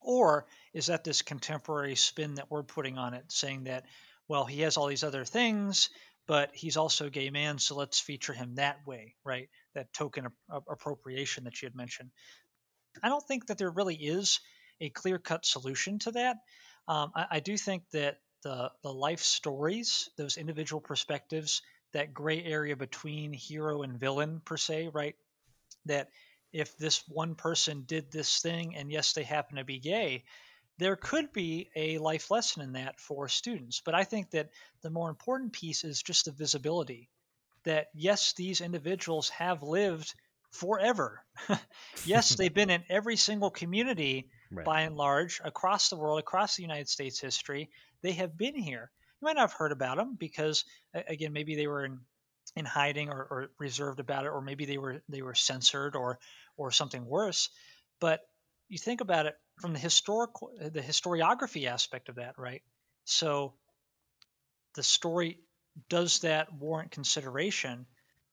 or 0.00 0.44
is 0.74 0.86
that 0.86 1.04
this 1.04 1.22
contemporary 1.22 1.94
spin 1.94 2.34
that 2.34 2.50
we're 2.50 2.64
putting 2.64 2.98
on 2.98 3.14
it 3.14 3.24
saying 3.28 3.62
that 3.62 3.84
well 4.26 4.44
he 4.44 4.62
has 4.62 4.76
all 4.76 4.88
these 4.88 5.04
other 5.04 5.24
things 5.24 5.88
but 6.26 6.50
he's 6.52 6.76
also 6.76 7.06
a 7.06 7.10
gay 7.10 7.30
man 7.30 7.60
so 7.60 7.76
let's 7.76 8.00
feature 8.00 8.32
him 8.32 8.56
that 8.56 8.84
way 8.88 9.14
right 9.24 9.48
that 9.76 9.92
token 9.92 10.26
appropriation 10.68 11.44
that 11.44 11.62
you 11.62 11.66
had 11.66 11.76
mentioned 11.76 12.10
i 13.00 13.08
don't 13.08 13.28
think 13.28 13.46
that 13.46 13.56
there 13.56 13.70
really 13.70 13.94
is 13.94 14.40
a 14.80 14.90
clear 14.90 15.20
cut 15.20 15.46
solution 15.46 16.00
to 16.00 16.10
that 16.10 16.38
um, 16.88 17.12
I, 17.14 17.26
I 17.32 17.40
do 17.40 17.56
think 17.56 17.84
that 17.92 18.18
the 18.42 18.70
the 18.82 18.92
life 18.92 19.20
stories, 19.20 20.10
those 20.16 20.36
individual 20.36 20.80
perspectives, 20.80 21.62
that 21.92 22.12
gray 22.12 22.42
area 22.42 22.76
between 22.76 23.32
hero 23.32 23.82
and 23.82 23.98
villain 23.98 24.40
per 24.44 24.56
se, 24.56 24.90
right? 24.92 25.14
That 25.86 26.08
if 26.52 26.76
this 26.76 27.02
one 27.08 27.34
person 27.34 27.84
did 27.86 28.10
this 28.10 28.40
thing 28.40 28.76
and 28.76 28.90
yes, 28.90 29.12
they 29.12 29.22
happen 29.24 29.56
to 29.56 29.64
be 29.64 29.78
gay, 29.78 30.24
there 30.78 30.96
could 30.96 31.32
be 31.32 31.70
a 31.76 31.98
life 31.98 32.30
lesson 32.30 32.62
in 32.62 32.72
that 32.72 33.00
for 33.00 33.28
students. 33.28 33.80
But 33.84 33.94
I 33.94 34.04
think 34.04 34.30
that 34.30 34.50
the 34.82 34.90
more 34.90 35.10
important 35.10 35.52
piece 35.52 35.84
is 35.84 36.02
just 36.02 36.24
the 36.24 36.32
visibility 36.32 37.08
that 37.64 37.88
yes, 37.94 38.32
these 38.34 38.60
individuals 38.60 39.28
have 39.30 39.62
lived 39.62 40.14
forever. 40.50 41.24
yes, 42.04 42.34
they've 42.36 42.52
been 42.52 42.70
in 42.70 42.84
every 42.88 43.16
single 43.16 43.50
community 43.50 44.28
right. 44.50 44.64
by 44.64 44.80
and 44.82 44.96
large 44.96 45.40
across 45.44 45.88
the 45.88 45.96
world, 45.96 46.18
across 46.18 46.56
the 46.56 46.62
United 46.62 46.88
States 46.88 47.20
history. 47.20 47.70
They 48.02 48.12
have 48.12 48.36
been 48.36 48.56
here. 48.56 48.90
You 49.20 49.26
might 49.26 49.36
not 49.36 49.50
have 49.50 49.52
heard 49.52 49.72
about 49.72 49.96
them 49.96 50.16
because, 50.18 50.64
again, 50.92 51.32
maybe 51.32 51.54
they 51.54 51.66
were 51.66 51.84
in 51.84 52.00
in 52.56 52.64
hiding 52.64 53.08
or, 53.08 53.26
or 53.30 53.50
reserved 53.58 54.00
about 54.00 54.24
it, 54.24 54.28
or 54.28 54.40
maybe 54.40 54.64
they 54.64 54.78
were 54.78 55.02
they 55.08 55.22
were 55.22 55.34
censored 55.34 55.96
or 55.96 56.18
or 56.56 56.70
something 56.70 57.06
worse. 57.06 57.48
But 58.00 58.20
you 58.68 58.78
think 58.78 59.00
about 59.00 59.26
it 59.26 59.36
from 59.60 59.72
the 59.72 59.78
historical 59.78 60.52
the 60.60 60.80
historiography 60.80 61.66
aspect 61.66 62.08
of 62.08 62.16
that, 62.16 62.38
right? 62.38 62.62
So 63.04 63.54
the 64.74 64.82
story 64.82 65.38
does 65.88 66.20
that 66.20 66.52
warrant 66.52 66.90
consideration? 66.90 67.86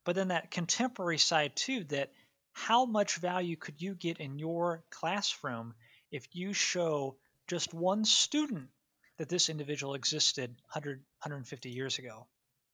But 0.06 0.16
then 0.16 0.30
that 0.30 0.52
contemporary 0.52 1.18
side 1.18 1.56
too, 1.56 1.84
that 1.86 2.12
how 2.52 2.86
much 2.86 3.18
value 3.18 3.56
could 3.56 3.82
you 3.82 3.96
get 3.96 4.20
in 4.20 4.40
your 4.40 4.84
classroom 4.90 5.76
if 6.12 6.28
you 6.34 6.54
show 6.54 7.18
just 7.48 7.74
one 7.74 8.04
student 8.04 8.70
that 9.18 9.30
this 9.30 9.50
individual 9.50 9.94
existed 9.94 10.50
100 10.74 11.00
150 11.22 11.70
years 11.70 12.00
ago 12.00 12.28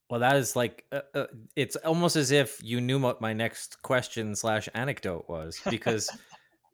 well 0.09 0.19
that 0.19 0.35
is 0.35 0.55
like 0.55 0.85
uh, 0.91 1.01
uh, 1.13 1.25
it's 1.55 1.75
almost 1.77 2.15
as 2.15 2.31
if 2.31 2.59
you 2.63 2.79
knew 2.81 2.99
what 2.99 3.21
my 3.21 3.33
next 3.33 3.81
question 3.81 4.35
slash 4.35 4.69
anecdote 4.73 5.25
was 5.27 5.59
because 5.69 6.09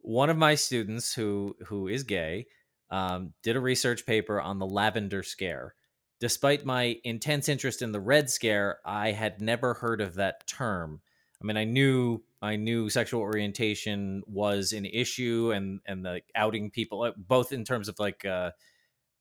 one 0.02 0.30
of 0.30 0.38
my 0.38 0.56
students 0.56 1.14
who 1.14 1.56
who 1.66 1.88
is 1.88 2.04
gay 2.04 2.48
um, 2.90 3.34
did 3.44 3.56
a 3.56 3.62
research 3.62 4.06
paper 4.06 4.42
on 4.42 4.60
the 4.60 4.66
lavender 4.66 5.24
scare. 5.24 5.76
Despite 6.20 6.66
my 6.66 6.98
intense 7.04 7.48
interest 7.50 7.82
in 7.82 7.92
the 7.92 8.00
red 8.00 8.30
scare 8.30 8.80
i 8.86 9.12
had 9.12 9.42
never 9.42 9.74
heard 9.76 10.02
of 10.02 10.16
that 10.16 10.46
term. 10.48 11.02
I 11.42 11.46
mean 11.46 11.58
i 11.58 11.64
knew 11.64 12.24
I 12.42 12.56
knew 12.56 12.90
sexual 12.90 13.22
orientation 13.22 14.24
was 14.26 14.74
an 14.74 14.86
issue, 14.86 15.52
and 15.54 15.80
and 15.86 16.04
the 16.04 16.22
outing 16.36 16.72
people, 16.72 17.04
uh, 17.04 17.12
both 17.16 17.54
in 17.54 17.64
terms 17.64 17.88
of 17.88 18.00
like 18.00 18.26
uh, 18.26 18.52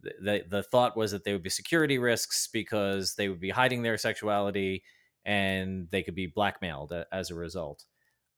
the 0.03 0.44
the 0.48 0.62
thought 0.62 0.96
was 0.96 1.12
that 1.12 1.24
they 1.24 1.32
would 1.32 1.42
be 1.42 1.51
security 1.51 1.98
risks 1.98 2.48
because 2.53 3.14
they 3.14 3.28
would 3.28 3.40
be 3.40 3.51
hiding 3.51 3.82
their 3.82 3.98
sexuality, 3.98 4.82
and 5.24 5.88
they 5.90 6.03
could 6.03 6.14
be 6.14 6.26
blackmailed 6.26 6.92
as 7.12 7.30
a 7.30 7.34
result. 7.34 7.84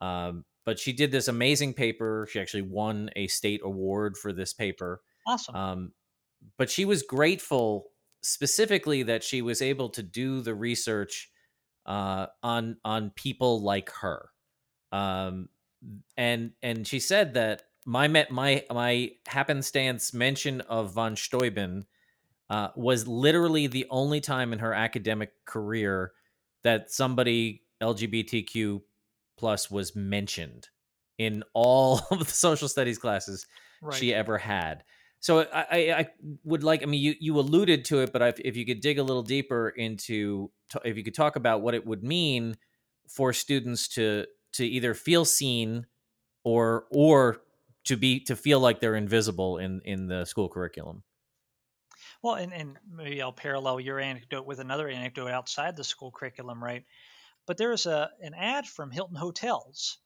Um, 0.00 0.44
but 0.64 0.78
she 0.78 0.92
did 0.92 1.10
this 1.10 1.28
amazing 1.28 1.74
paper. 1.74 2.26
She 2.30 2.40
actually 2.40 2.62
won 2.62 3.10
a 3.16 3.26
state 3.26 3.60
award 3.64 4.16
for 4.16 4.32
this 4.32 4.52
paper. 4.52 5.00
Awesome. 5.26 5.54
Um, 5.54 5.92
but 6.56 6.70
she 6.70 6.84
was 6.84 7.02
grateful 7.02 7.90
specifically 8.22 9.02
that 9.04 9.24
she 9.24 9.42
was 9.42 9.62
able 9.62 9.88
to 9.90 10.02
do 10.02 10.40
the 10.40 10.54
research 10.54 11.30
uh, 11.86 12.26
on 12.42 12.76
on 12.84 13.10
people 13.10 13.60
like 13.60 13.90
her 14.00 14.30
um, 14.92 15.48
and 16.16 16.52
and 16.62 16.86
she 16.86 17.00
said 17.00 17.34
that 17.34 17.64
my 17.84 18.08
my 18.30 18.64
my 18.70 19.10
happenstance 19.26 20.14
mention 20.14 20.60
of 20.62 20.92
von 20.92 21.16
Steuben 21.16 21.86
uh, 22.50 22.68
was 22.76 23.08
literally 23.08 23.66
the 23.66 23.86
only 23.90 24.20
time 24.20 24.52
in 24.52 24.58
her 24.58 24.74
academic 24.74 25.32
career 25.44 26.12
that 26.64 26.90
somebody 26.90 27.62
LGBTQ 27.82 28.82
plus 29.38 29.70
was 29.70 29.96
mentioned 29.96 30.68
in 31.18 31.42
all 31.54 32.00
of 32.10 32.18
the 32.20 32.24
social 32.26 32.68
studies 32.68 32.98
classes 32.98 33.46
right. 33.80 33.94
she 33.94 34.14
ever 34.14 34.38
had. 34.38 34.84
So 35.20 35.46
I, 35.52 35.66
I, 35.70 35.76
I, 35.98 36.08
would 36.42 36.64
like, 36.64 36.82
I 36.82 36.86
mean, 36.86 37.00
you, 37.00 37.14
you 37.20 37.38
alluded 37.38 37.84
to 37.86 38.00
it, 38.00 38.12
but 38.12 38.22
if, 38.22 38.40
if 38.40 38.56
you 38.56 38.66
could 38.66 38.80
dig 38.80 38.98
a 38.98 39.04
little 39.04 39.22
deeper 39.22 39.68
into, 39.68 40.50
if 40.84 40.96
you 40.96 41.04
could 41.04 41.14
talk 41.14 41.36
about 41.36 41.62
what 41.62 41.74
it 41.74 41.86
would 41.86 42.02
mean 42.02 42.56
for 43.08 43.32
students 43.32 43.88
to 43.88 44.26
to 44.54 44.66
either 44.66 44.94
feel 44.94 45.24
seen 45.24 45.86
or 46.44 46.84
or 46.90 47.40
to 47.84 47.96
be 47.96 48.20
to 48.20 48.36
feel 48.36 48.60
like 48.60 48.80
they're 48.80 48.96
invisible 48.96 49.58
in 49.58 49.80
in 49.84 50.06
the 50.06 50.24
school 50.24 50.48
curriculum. 50.48 51.02
Well 52.22 52.34
and, 52.34 52.52
and 52.52 52.78
maybe 52.90 53.20
i'll 53.20 53.32
parallel 53.32 53.80
your 53.80 53.98
anecdote 53.98 54.46
with 54.46 54.60
another 54.60 54.88
anecdote 54.88 55.30
outside 55.30 55.76
the 55.76 55.84
school 55.84 56.12
curriculum 56.12 56.62
right? 56.62 56.84
But 57.46 57.56
there 57.56 57.72
is 57.72 57.86
a 57.86 58.10
an 58.20 58.34
ad 58.34 58.66
from 58.66 58.90
hilton 58.90 59.16
hotels 59.16 59.98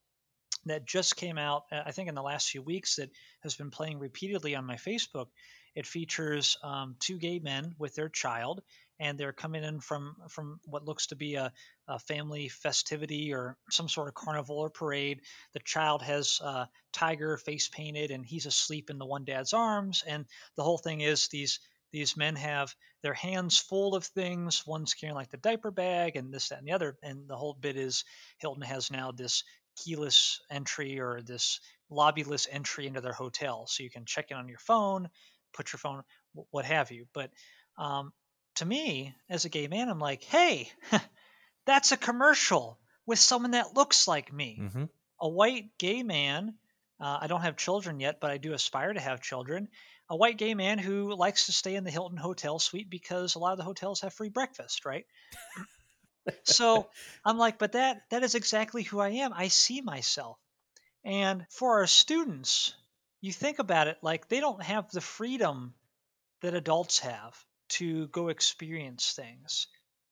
that 0.65 0.87
just 0.87 1.17
came 1.17 1.39
out 1.39 1.65
uh, 1.71 1.83
i 1.85 1.93
think 1.93 2.09
in 2.09 2.15
the 2.15 2.23
last 2.23 2.49
few 2.51 2.63
weeks 2.63 2.97
that 2.97 3.11
has 3.41 3.55
been 3.55 3.71
playing 3.71 3.99
repeatedly 3.99 4.55
on 4.55 4.65
my 4.65 4.77
facebook. 4.77 5.27
It 5.75 5.87
features 5.87 6.57
um, 6.63 6.97
two 6.99 7.19
gay 7.19 7.39
men 7.39 7.75
with 7.79 7.95
their 7.95 8.09
child 8.09 8.63
and 8.99 9.19
they're 9.19 9.33
coming 9.33 9.65
in 9.65 9.81
from 9.81 10.17
from 10.29 10.61
what 10.65 10.85
looks 10.85 11.09
to 11.09 11.17
be 11.17 11.35
a, 11.35 11.53
a 11.89 11.99
family 11.99 12.49
festivity 12.49 13.33
or 13.33 13.57
some 13.71 13.89
sort 13.89 14.09
of 14.09 14.15
carnival 14.15 14.59
or 14.59 14.71
parade. 14.71 15.21
The 15.53 15.61
child 15.61 16.03
has 16.03 16.41
uh, 16.43 16.67
tiger 16.93 17.37
face 17.37 17.69
painted, 17.69 18.11
and 18.11 18.25
he's 18.25 18.47
asleep 18.47 18.91
in 18.91 18.99
the 18.99 19.07
one 19.07 19.25
dad's 19.25 19.53
arms. 19.53 20.03
And 20.07 20.27
the 20.57 20.63
whole 20.63 20.79
thing 20.79 21.01
is 21.01 21.29
these 21.29 21.61
these 21.93 22.17
men 22.17 22.37
have 22.37 22.75
their 23.03 23.15
hands 23.15 23.59
full 23.59 23.95
of 23.95 24.05
things. 24.05 24.67
One's 24.67 24.95
carrying 24.95 25.15
like 25.15 25.31
the 25.31 25.37
diaper 25.37 25.71
bag, 25.71 26.17
and 26.17 26.33
this, 26.33 26.49
that, 26.49 26.59
and 26.59 26.69
the 26.69 26.73
other. 26.73 26.97
And 27.03 27.29
the 27.29 27.37
whole 27.37 27.55
bit 27.55 27.77
is 27.77 28.05
Hilton 28.39 28.63
has 28.63 28.91
now 28.91 29.13
this 29.13 29.45
keyless 29.77 30.41
entry 30.51 30.99
or 30.99 31.21
this 31.23 31.61
lobbyless 31.91 32.49
entry 32.51 32.87
into 32.87 33.01
their 33.01 33.13
hotel, 33.13 33.67
so 33.67 33.83
you 33.83 33.91
can 33.91 34.05
check 34.05 34.31
in 34.31 34.37
on 34.37 34.49
your 34.49 34.59
phone, 34.59 35.09
put 35.53 35.73
your 35.73 35.79
phone, 35.79 36.03
what 36.51 36.65
have 36.65 36.91
you. 36.91 37.07
But 37.15 37.31
um, 37.79 38.13
to 38.57 38.65
me, 38.65 39.15
as 39.29 39.45
a 39.45 39.49
gay 39.49 39.69
man, 39.69 39.89
I'm 39.89 39.99
like, 39.99 40.25
hey, 40.25 40.71
that's 41.67 41.93
a 41.93 41.97
commercial 41.97 42.79
with 43.07 43.19
someone 43.19 43.53
that 43.53 43.75
looks 43.75 44.09
like 44.09 44.33
me. 44.33 44.59
Mm-hmm. 44.61 44.85
A 45.21 45.29
white 45.29 45.77
gay 45.79 46.03
man 46.03 46.55
Uh, 46.99 47.19
I 47.21 47.27
don't 47.27 47.43
have 47.43 47.57
children 47.57 48.01
yet, 48.01 48.21
but 48.21 48.31
I 48.31 48.39
do 48.39 48.55
aspire 48.55 48.93
to 48.93 49.01
have 49.01 49.21
children. 49.21 49.69
A 50.09 50.17
white 50.17 50.39
gay 50.39 50.55
man 50.55 50.79
who 50.79 51.15
likes 51.15 51.47
to 51.47 51.53
stay 51.53 51.75
in 51.75 51.85
the 51.85 51.91
Hilton 51.91 52.17
Hotel 52.19 52.59
suite 52.59 52.89
because 52.89 53.35
a 53.35 53.39
lot 53.39 53.53
of 53.53 53.59
the 53.59 53.65
hotels 53.65 54.01
have 54.01 54.15
free 54.15 54.31
breakfast, 54.31 54.87
right? 54.87 55.07
so 56.45 56.89
I'm 57.25 57.39
like, 57.39 57.59
but 57.59 57.73
that 57.73 58.03
that 58.11 58.23
is 58.23 58.35
exactly 58.35 58.83
who 58.83 58.99
I 59.01 59.11
am. 59.11 59.33
I 59.35 59.49
see 59.49 59.81
myself. 59.83 60.39
And 61.05 61.47
for 61.51 61.79
our 61.81 61.87
students, 61.87 62.75
you 63.21 63.33
think 63.33 63.59
about 63.59 63.89
it 63.89 63.99
like 64.03 64.29
they 64.29 64.41
don't 64.41 64.63
have 64.63 64.91
the 64.91 65.01
freedom 65.01 65.75
that 66.41 66.55
adults 66.55 67.01
have 67.01 67.46
to 67.69 68.09
go 68.09 68.29
experience 68.29 69.13
things. 69.13 69.67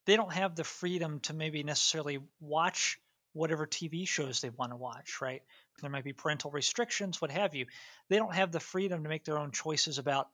They 0.07 0.17
don't 0.17 0.33
have 0.33 0.55
the 0.55 0.65
freedom 0.65 1.21
to 1.21 1.35
maybe 1.35 1.63
necessarily 1.63 2.21
watch 2.41 3.01
whatever 3.33 3.67
TV 3.67 4.07
shows 4.07 4.41
they 4.41 4.51
want 4.51 4.73
to 4.73 4.77
watch, 4.77 5.21
right? 5.21 5.43
There 5.81 5.91
might 5.91 6.05
be 6.05 6.13
parental 6.13 6.51
restrictions, 6.51 7.21
what 7.21 7.31
have 7.31 7.55
you. 7.55 7.67
They 8.09 8.17
don't 8.17 8.35
have 8.35 8.53
the 8.53 8.61
freedom 8.61 9.03
to 9.03 9.09
make 9.09 9.25
their 9.25 9.39
own 9.39 9.51
choices 9.51 9.99
about 9.99 10.29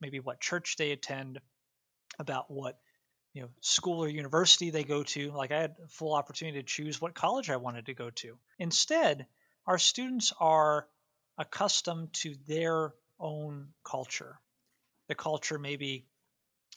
maybe 0.00 0.20
what 0.20 0.40
church 0.40 0.76
they 0.76 0.90
attend, 0.90 1.40
about 2.18 2.50
what 2.50 2.78
you 3.32 3.42
know 3.42 3.48
school 3.60 4.02
or 4.02 4.08
university 4.08 4.70
they 4.70 4.84
go 4.84 5.04
to. 5.04 5.30
Like 5.30 5.52
I 5.52 5.60
had 5.60 5.76
full 5.88 6.14
opportunity 6.14 6.58
to 6.58 6.66
choose 6.66 7.00
what 7.00 7.14
college 7.14 7.50
I 7.50 7.56
wanted 7.56 7.86
to 7.86 7.94
go 7.94 8.10
to. 8.10 8.36
Instead, 8.58 9.26
our 9.66 9.78
students 9.78 10.32
are 10.40 10.88
accustomed 11.38 12.12
to 12.14 12.34
their 12.46 12.92
own 13.18 13.68
culture. 13.84 14.40
The 15.08 15.14
culture 15.14 15.58
maybe 15.58 16.06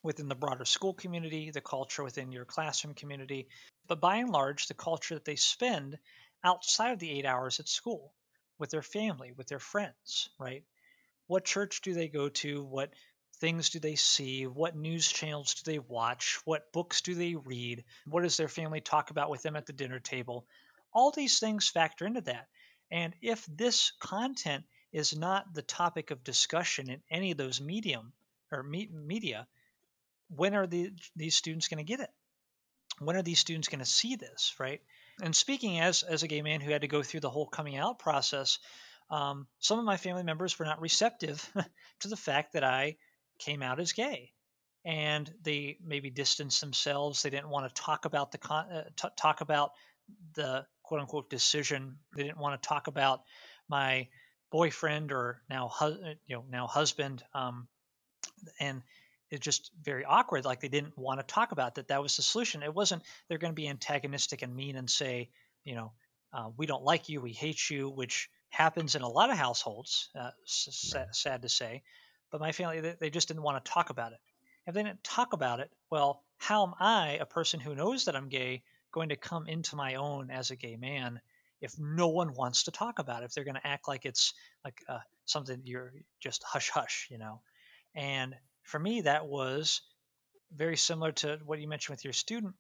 within 0.04 0.28
the 0.28 0.36
broader 0.36 0.66
school 0.66 0.93
community, 0.93 1.49
the 1.49 1.62
culture 1.62 2.04
within 2.04 2.32
your 2.32 2.45
classroom 2.45 2.93
community, 2.93 3.47
but 3.88 4.01
by 4.01 4.18
and 4.18 4.30
large, 4.30 4.68
the 4.68 4.74
culture 4.74 5.16
that 5.16 5.26
they 5.26 5.38
spend 5.38 5.97
outside 6.43 6.91
of 6.91 6.99
the 6.99 7.10
eight 7.10 7.26
hours 7.26 7.60
at 7.60 7.70
school 7.70 8.14
with 8.60 8.70
their 8.70 8.82
family, 8.82 9.32
with 9.32 9.47
their 9.47 9.60
friends, 9.60 10.30
right? 10.38 10.64
What 11.28 11.45
church 11.45 11.82
do 11.82 11.93
they 11.93 12.10
go 12.10 12.30
to? 12.30 12.64
What 12.64 12.93
things 13.38 13.70
do 13.70 13.80
they 13.80 13.95
see? 13.95 14.45
What 14.45 14.76
news 14.76 15.08
channels 15.10 15.54
do 15.56 15.72
they 15.72 15.80
watch? 15.80 16.39
What 16.45 16.72
books 16.74 17.01
do 17.01 17.16
they 17.16 17.36
read? 17.36 17.84
What 18.06 18.24
does 18.24 18.38
their 18.38 18.49
family 18.49 18.82
talk 18.82 19.10
about 19.10 19.30
with 19.30 19.41
them 19.41 19.56
at 19.56 19.66
the 19.66 19.74
dinner 19.74 19.99
table? 19.99 20.45
All 20.93 21.12
these 21.12 21.39
things 21.39 21.70
factor 21.70 22.06
into 22.06 22.22
that. 22.22 22.47
And 22.91 23.16
if 23.22 23.45
this 23.45 23.91
content 23.99 24.66
is 24.91 25.16
not 25.16 25.54
the 25.54 25.62
topic 25.64 26.12
of 26.12 26.24
discussion 26.24 26.89
in 26.89 27.01
any 27.10 27.32
of 27.32 27.38
those 27.38 27.60
medium 27.60 28.14
or 28.51 28.62
me- 28.62 28.89
media, 28.93 29.47
when 30.36 30.55
are 30.55 30.67
the, 30.67 30.91
these 31.15 31.36
students 31.36 31.67
going 31.67 31.84
to 31.84 31.84
get 31.84 31.99
it? 31.99 32.09
When 32.99 33.15
are 33.15 33.23
these 33.23 33.39
students 33.39 33.67
going 33.67 33.79
to 33.79 33.86
see 33.86 34.15
this, 34.15 34.53
right? 34.59 34.81
And 35.21 35.36
speaking 35.36 35.79
as 35.79 36.03
as 36.03 36.23
a 36.23 36.27
gay 36.27 36.41
man 36.41 36.61
who 36.61 36.71
had 36.71 36.81
to 36.81 36.88
go 36.88 37.03
through 37.03 37.19
the 37.19 37.29
whole 37.29 37.47
coming 37.47 37.77
out 37.77 37.99
process, 37.99 38.59
um, 39.09 39.47
some 39.59 39.79
of 39.79 39.86
my 39.86 39.97
family 39.97 40.23
members 40.23 40.57
were 40.57 40.65
not 40.65 40.81
receptive 40.81 41.47
to 41.99 42.07
the 42.07 42.17
fact 42.17 42.53
that 42.53 42.63
I 42.63 42.97
came 43.39 43.61
out 43.61 43.79
as 43.79 43.93
gay, 43.93 44.31
and 44.86 45.31
they 45.43 45.77
maybe 45.84 46.09
distanced 46.09 46.61
themselves. 46.61 47.21
They 47.21 47.29
didn't 47.29 47.49
want 47.49 47.67
to 47.73 47.81
talk 47.81 48.05
about 48.05 48.31
the 48.31 48.38
con- 48.38 48.71
uh, 48.71 48.84
t- 48.95 49.09
talk 49.15 49.41
about 49.41 49.71
the 50.34 50.65
quote 50.84 51.01
unquote 51.01 51.29
decision. 51.29 51.97
They 52.15 52.23
didn't 52.23 52.39
want 52.39 52.61
to 52.61 52.67
talk 52.67 52.88
about 52.88 53.23
my 53.67 54.07
boyfriend 54.51 55.11
or 55.11 55.41
now 55.49 55.69
hu- 55.69 56.15
you 56.25 56.36
know 56.36 56.45
now 56.49 56.67
husband, 56.67 57.23
um, 57.34 57.67
and 58.59 58.81
it's 59.34 59.43
just 59.43 59.71
very 59.81 60.05
awkward. 60.05 60.45
Like 60.45 60.59
they 60.59 60.67
didn't 60.67 60.97
want 60.97 61.19
to 61.19 61.25
talk 61.25 61.51
about 61.51 61.75
that. 61.75 61.88
That 61.88 62.03
was 62.03 62.15
the 62.15 62.21
solution. 62.21 62.61
It 62.61 62.73
wasn't 62.73 63.01
they're 63.27 63.39
going 63.39 63.51
to 63.51 63.55
be 63.55 63.67
antagonistic 63.67 64.43
and 64.43 64.55
mean 64.55 64.75
and 64.75 64.89
say, 64.89 65.29
you 65.63 65.75
know, 65.75 65.91
uh, 66.31 66.49
we 66.55 66.67
don't 66.67 66.84
like 66.84 67.09
you, 67.09 67.19
we 67.19 67.31
hate 67.31 67.69
you, 67.69 67.89
which 67.89 68.29
happens 68.49 68.95
in 68.95 69.01
a 69.01 69.09
lot 69.09 69.31
of 69.31 69.38
households. 69.38 70.09
Uh, 70.17 70.29
sad, 70.45 71.15
sad 71.15 71.41
to 71.41 71.49
say, 71.49 71.81
but 72.31 72.41
my 72.41 72.51
family 72.51 72.79
they, 72.79 72.95
they 72.99 73.09
just 73.09 73.27
didn't 73.27 73.43
want 73.43 73.63
to 73.63 73.71
talk 73.71 73.89
about 73.89 74.11
it. 74.11 74.19
If 74.67 74.75
they 74.75 74.84
didn't 74.84 75.03
talk 75.03 75.34
about 75.34 75.59
it, 75.59 75.71
well, 75.89 76.21
how 76.38 76.67
am 76.67 76.73
I, 76.79 77.17
a 77.19 77.25
person 77.25 77.59
who 77.59 77.75
knows 77.75 78.05
that 78.05 78.15
I'm 78.15 78.29
gay, 78.29 78.63
going 78.91 79.09
to 79.09 79.15
come 79.15 79.47
into 79.47 79.75
my 79.75 79.95
own 79.95 80.29
as 80.29 80.51
a 80.51 80.55
gay 80.55 80.77
man? 80.77 81.19
if 81.63 81.79
no 81.79 82.09
one 82.09 82.34
wants 82.34 82.63
to 82.63 82.71
talk 82.71 82.99
about 82.99 83.23
it, 83.23 83.27
if 83.27 83.34
they're 83.34 83.45
going 83.45 83.55
to 83.55 83.65
act 83.65 83.88
like 83.88 84.03
it's 84.03 84.34
like 84.65 84.84
uh, 84.89 84.99
something 85.23 85.61
you're 85.63 85.93
just 86.19 86.43
hush 86.43 86.69
hush, 86.69 87.07
you 87.09 87.17
know. 87.17 87.39
And 87.95 88.36
for 88.64 88.80
me, 88.80 89.01
that 89.01 89.28
was 89.28 89.82
very 90.55 90.78
similar 90.78 91.11
to 91.11 91.39
what 91.45 91.59
you 91.59 91.68
mentioned 91.68 91.95
with 91.95 92.03
your 92.03 92.14
student. 92.14 92.55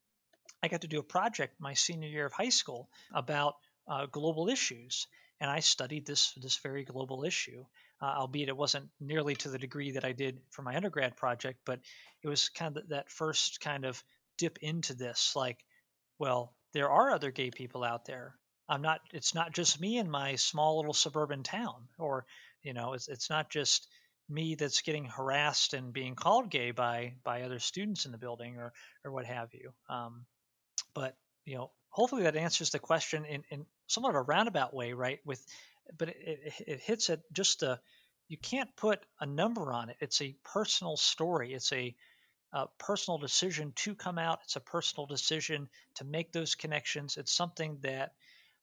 I 0.61 0.67
got 0.67 0.81
to 0.81 0.87
do 0.87 0.99
a 0.99 1.03
project 1.03 1.59
my 1.59 1.73
senior 1.73 2.07
year 2.09 2.25
of 2.25 2.33
high 2.33 2.49
school 2.49 2.89
about 3.13 3.55
uh, 3.87 4.05
global 4.05 4.49
issues, 4.49 5.07
and 5.39 5.49
I 5.49 5.59
studied 5.59 6.05
this 6.05 6.33
this 6.33 6.57
very 6.57 6.85
global 6.85 7.23
issue. 7.23 7.65
Uh, 8.01 8.15
albeit 8.17 8.49
it 8.49 8.57
wasn't 8.57 8.89
nearly 8.99 9.33
to 9.33 9.49
the 9.49 9.57
degree 9.57 9.91
that 9.91 10.03
I 10.03 10.11
did 10.11 10.41
for 10.49 10.61
my 10.61 10.75
undergrad 10.75 11.15
project, 11.15 11.59
but 11.63 11.79
it 12.21 12.27
was 12.27 12.49
kind 12.49 12.75
of 12.75 12.89
that 12.89 13.09
first 13.09 13.61
kind 13.61 13.85
of 13.85 14.03
dip 14.37 14.57
into 14.61 14.93
this. 14.93 15.37
Like, 15.37 15.63
well, 16.19 16.53
there 16.73 16.89
are 16.89 17.11
other 17.11 17.31
gay 17.31 17.49
people 17.49 17.81
out 17.83 18.03
there. 18.05 18.35
I'm 18.67 18.81
not. 18.81 18.99
It's 19.13 19.33
not 19.33 19.53
just 19.53 19.79
me 19.79 19.97
in 19.97 20.09
my 20.09 20.35
small 20.35 20.77
little 20.77 20.93
suburban 20.93 21.43
town, 21.43 21.87
or 21.97 22.25
you 22.61 22.73
know, 22.73 22.93
it's 22.93 23.07
it's 23.07 23.29
not 23.29 23.49
just 23.49 23.87
me 24.33 24.55
that's 24.55 24.81
getting 24.81 25.05
harassed 25.05 25.73
and 25.73 25.93
being 25.93 26.15
called 26.15 26.49
gay 26.49 26.71
by 26.71 27.13
by 27.23 27.43
other 27.43 27.59
students 27.59 28.05
in 28.05 28.11
the 28.11 28.17
building 28.17 28.57
or 28.57 28.73
or 29.05 29.11
what 29.11 29.25
have 29.25 29.53
you. 29.53 29.73
Um, 29.89 30.25
but 30.93 31.15
you 31.45 31.55
know, 31.55 31.71
hopefully 31.89 32.23
that 32.23 32.35
answers 32.35 32.71
the 32.71 32.79
question 32.79 33.25
in, 33.25 33.43
in 33.49 33.65
somewhat 33.87 34.11
of 34.11 34.15
a 34.15 34.21
roundabout 34.21 34.73
way, 34.73 34.93
right? 34.93 35.19
With 35.25 35.45
but 35.97 36.09
it, 36.09 36.17
it, 36.19 36.53
it 36.67 36.79
hits 36.79 37.09
at 37.09 37.21
just 37.31 37.63
a 37.63 37.79
you 38.29 38.37
can't 38.37 38.75
put 38.75 38.99
a 39.19 39.25
number 39.25 39.71
on 39.71 39.89
it. 39.89 39.97
It's 39.99 40.21
a 40.21 40.35
personal 40.43 40.97
story. 40.97 41.53
It's 41.53 41.71
a 41.73 41.95
personal 42.77 43.17
decision 43.17 43.73
to 43.75 43.95
come 43.95 44.17
out. 44.17 44.39
It's 44.43 44.55
a 44.55 44.61
personal 44.61 45.07
decision 45.07 45.69
to 45.95 46.05
make 46.05 46.31
those 46.31 46.55
connections. 46.55 47.17
It's 47.17 47.33
something 47.33 47.79
that, 47.81 48.13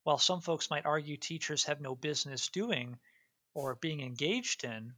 while 0.05 0.19
some 0.19 0.41
folks 0.41 0.71
might 0.71 0.87
argue 0.87 1.17
teachers 1.17 1.65
have 1.65 1.81
no 1.81 1.95
business 1.95 2.49
doing 2.49 2.99
or 3.53 3.75
being 3.75 4.01
engaged 4.01 4.65
in, 4.65 4.95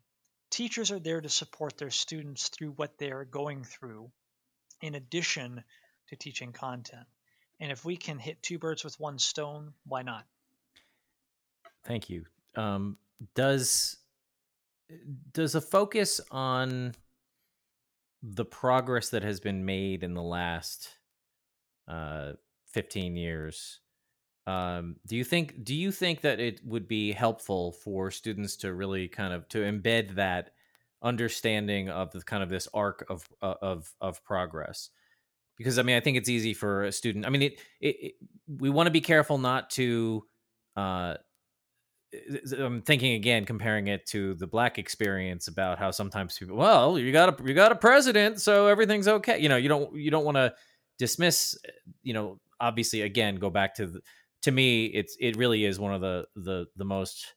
teachers 0.52 0.92
are 0.92 1.00
there 1.00 1.20
to 1.20 1.28
support 1.28 1.78
their 1.78 1.90
students 1.90 2.48
through 2.48 2.72
what 2.72 2.98
they're 2.98 3.24
going 3.24 3.64
through 3.64 4.10
in 4.82 4.94
addition 4.94 5.64
to 6.08 6.16
teaching 6.16 6.52
content. 6.52 7.06
And 7.58 7.72
if 7.72 7.84
we 7.84 7.96
can 7.96 8.18
hit 8.18 8.42
two 8.42 8.58
birds 8.58 8.84
with 8.84 9.00
one 9.00 9.18
stone, 9.18 9.72
why 9.86 10.02
not? 10.02 10.24
Thank 11.84 12.10
you. 12.10 12.26
Um, 12.54 12.98
does 13.34 13.96
does 15.32 15.54
a 15.54 15.60
focus 15.60 16.20
on 16.30 16.94
the 18.22 18.44
progress 18.44 19.08
that 19.08 19.22
has 19.22 19.40
been 19.40 19.64
made 19.64 20.04
in 20.04 20.12
the 20.12 20.22
last 20.22 20.90
uh, 21.88 22.32
15 22.66 23.16
years 23.16 23.80
um, 24.46 24.96
do 25.06 25.16
you 25.16 25.24
think 25.24 25.62
do 25.64 25.74
you 25.74 25.92
think 25.92 26.22
that 26.22 26.40
it 26.40 26.60
would 26.64 26.88
be 26.88 27.12
helpful 27.12 27.72
for 27.72 28.10
students 28.10 28.56
to 28.56 28.74
really 28.74 29.06
kind 29.06 29.32
of 29.32 29.48
to 29.50 29.58
embed 29.58 30.16
that 30.16 30.50
understanding 31.02 31.88
of 31.88 32.10
the 32.10 32.22
kind 32.22 32.42
of 32.42 32.48
this 32.48 32.68
arc 32.74 33.04
of 33.08 33.28
uh, 33.40 33.54
of 33.62 33.92
of 34.00 34.24
progress? 34.24 34.90
Because 35.58 35.78
I 35.78 35.82
mean, 35.82 35.96
I 35.96 36.00
think 36.00 36.16
it's 36.16 36.28
easy 36.28 36.54
for 36.54 36.84
a 36.84 36.92
student. 36.92 37.24
I 37.24 37.28
mean, 37.28 37.42
it, 37.42 37.60
it, 37.80 37.96
it 38.00 38.14
we 38.48 38.68
want 38.68 38.88
to 38.88 38.92
be 38.92 39.00
careful 39.00 39.38
not 39.38 39.70
to. 39.70 40.24
Uh, 40.76 41.14
I'm 42.58 42.82
thinking 42.82 43.14
again, 43.14 43.44
comparing 43.44 43.86
it 43.86 44.04
to 44.06 44.34
the 44.34 44.46
black 44.46 44.76
experience 44.76 45.48
about 45.48 45.78
how 45.78 45.90
sometimes 45.90 46.36
people, 46.36 46.56
well, 46.56 46.98
you 46.98 47.10
got 47.12 47.40
a 47.40 47.44
you 47.44 47.54
got 47.54 47.70
a 47.70 47.76
president, 47.76 48.40
so 48.40 48.66
everything's 48.66 49.06
okay. 49.06 49.38
You 49.38 49.48
know, 49.48 49.56
you 49.56 49.68
don't 49.68 49.94
you 49.94 50.10
don't 50.10 50.24
want 50.24 50.36
to 50.36 50.52
dismiss. 50.98 51.56
You 52.02 52.14
know, 52.14 52.40
obviously, 52.60 53.02
again, 53.02 53.36
go 53.36 53.48
back 53.48 53.76
to 53.76 53.86
the 53.86 54.00
to 54.42 54.50
me, 54.50 54.86
it's 54.86 55.16
it 55.20 55.36
really 55.36 55.64
is 55.64 55.78
one 55.78 55.94
of 55.94 56.00
the 56.00 56.26
the 56.36 56.66
the 56.76 56.84
most 56.84 57.34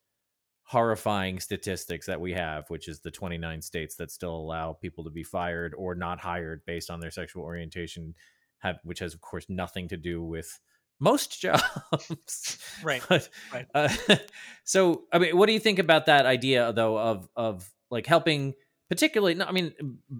horrifying 0.63 1.39
statistics 1.39 2.07
that 2.07 2.19
we 2.19 2.33
have, 2.33 2.67
which 2.69 2.87
is 2.87 2.99
the 2.99 3.11
29 3.11 3.61
states 3.61 3.95
that 3.95 4.09
still 4.09 4.35
allow 4.35 4.73
people 4.73 5.03
to 5.03 5.11
be 5.11 5.23
fired 5.23 5.75
or 5.77 5.93
not 5.93 6.19
hired 6.19 6.65
based 6.65 6.89
on 6.89 6.99
their 6.99 7.11
sexual 7.11 7.43
orientation, 7.43 8.15
have 8.59 8.77
which 8.83 8.99
has 8.99 9.13
of 9.13 9.21
course 9.21 9.45
nothing 9.47 9.87
to 9.87 9.97
do 9.97 10.23
with 10.23 10.59
most 10.99 11.39
jobs. 11.41 12.57
Right. 12.83 13.03
but, 13.07 13.29
right. 13.53 13.67
Uh, 13.75 13.89
so, 14.63 15.03
I 15.11 15.19
mean, 15.19 15.37
what 15.37 15.45
do 15.45 15.53
you 15.53 15.59
think 15.59 15.79
about 15.79 16.07
that 16.07 16.25
idea 16.25 16.73
though 16.73 16.97
of 16.97 17.29
of 17.35 17.69
like 17.91 18.07
helping, 18.07 18.55
particularly? 18.89 19.39
I 19.39 19.51
mean, 19.51 19.73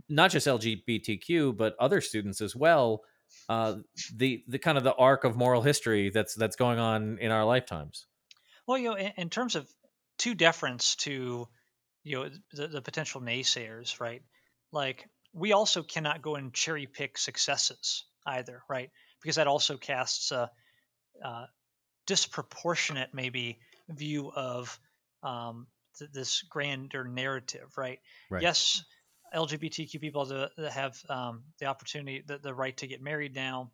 not 0.08 0.30
just 0.30 0.46
LGBTQ, 0.46 1.58
but 1.58 1.76
other 1.80 2.02
students 2.02 2.42
as 2.42 2.56
well 2.56 3.02
uh, 3.50 3.76
the 4.16 4.44
the 4.48 4.60
kind 4.60 4.78
of 4.78 4.84
the 4.84 4.96
arc 4.96 5.24
of 5.24 5.36
moral 5.36 5.62
history 5.62 6.10
that's 6.10 6.36
that's 6.36 6.56
going 6.56 6.80
on 6.80 7.18
in 7.20 7.32
our 7.32 7.46
lifetimes. 7.46 8.06
Well, 8.68 8.78
you 8.78 8.90
know, 8.90 8.96
in, 8.96 9.12
in 9.18 9.30
terms 9.30 9.56
of 9.56 9.68
to 10.20 10.34
deference 10.34 10.96
to 10.98 11.48
you 12.04 12.16
know 12.16 12.30
the, 12.54 12.68
the 12.68 12.82
potential 12.82 13.22
naysayers, 13.22 14.00
right? 14.00 14.22
Like 14.72 15.08
we 15.34 15.54
also 15.54 15.84
cannot 15.84 16.22
go 16.22 16.36
and 16.36 16.54
cherry 16.54 16.88
pick 16.88 17.18
successes 17.18 18.06
either, 18.26 18.64
right? 18.70 18.90
Because 19.22 19.36
that 19.36 19.48
also 19.48 19.78
casts 19.78 20.32
a, 20.32 20.50
a 21.24 21.46
disproportionate 22.08 23.10
maybe 23.14 23.60
view 23.90 24.32
of 24.34 24.80
um, 25.24 25.68
th- 25.98 26.12
this 26.12 26.42
grander 26.44 27.04
narrative, 27.04 27.70
right? 27.78 28.00
Right. 28.30 28.44
Yes, 28.44 28.84
LGBTQ 29.34 30.00
people 30.00 30.26
to 30.26 30.50
have 30.70 31.02
um, 31.10 31.44
the 31.60 31.66
opportunity, 31.66 32.24
the, 32.26 32.38
the 32.38 32.54
right 32.54 32.76
to 32.78 32.88
get 32.88 33.02
married 33.02 33.36
now. 33.36 33.72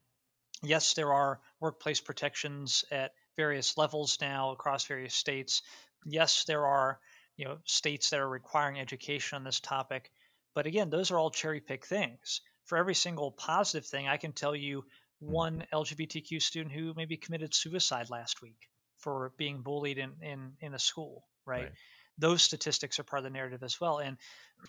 Yes, 0.64 0.94
there 0.94 1.12
are 1.14 1.40
workplace 1.60 2.00
protections 2.00 2.86
at 2.92 3.14
various 3.36 3.78
levels 3.78 4.18
now 4.22 4.52
across 4.52 4.86
various 4.86 5.16
states. 5.16 5.64
Yes, 6.06 6.44
there 6.46 6.66
are 6.66 7.00
you 7.38 7.46
know 7.46 7.58
states 7.66 8.10
that 8.10 8.20
are 8.20 8.30
requiring 8.30 8.80
education 8.80 9.36
on 9.36 9.44
this 9.44 9.60
topic. 9.60 10.12
But 10.54 10.66
again, 10.68 10.90
those 10.90 11.12
are 11.12 11.18
all 11.18 11.32
cherry 11.32 11.62
pick 11.62 11.86
things. 11.86 12.42
For 12.66 12.78
every 12.78 12.96
single 12.96 13.32
positive 13.32 13.86
thing, 13.86 14.08
I 14.08 14.18
can 14.18 14.34
tell 14.34 14.56
you 14.56 14.86
one 15.20 15.66
LGBTQ 15.74 16.42
student 16.42 16.74
who 16.74 16.94
maybe 16.96 17.18
committed 17.18 17.54
suicide 17.54 18.10
last 18.10 18.42
week 18.42 18.70
for 18.98 19.32
being 19.38 19.62
bullied 19.62 19.98
in, 19.98 20.12
in, 20.22 20.54
in 20.60 20.74
a 20.74 20.80
school, 20.80 21.26
right? 21.46 21.64
Right. 21.64 21.72
Those 22.18 22.42
statistics 22.42 23.00
are 23.00 23.04
part 23.04 23.20
of 23.20 23.24
the 23.24 23.30
narrative 23.30 23.64
as 23.64 23.80
well. 23.80 24.00
And 24.00 24.18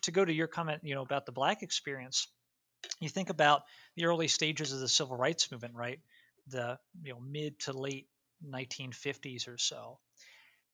to 0.03 0.11
go 0.11 0.25
to 0.25 0.33
your 0.33 0.47
comment, 0.47 0.83
you 0.85 0.95
know, 0.95 1.03
about 1.03 1.27
the 1.27 1.33
black 1.33 1.63
experience, 1.63 2.29
you 3.01 3.09
think 3.09 3.31
about 3.31 3.63
the 3.97 4.07
early 4.07 4.29
stages 4.29 4.73
of 4.73 4.81
the 4.81 4.89
civil 4.89 5.17
rights 5.17 5.51
movement, 5.51 5.75
right? 5.75 6.01
The 6.49 6.79
you 7.03 7.13
know 7.13 7.21
mid 7.21 7.59
to 7.61 7.73
late 7.73 8.09
1950s 8.45 9.49
or 9.49 9.59
so, 9.59 9.99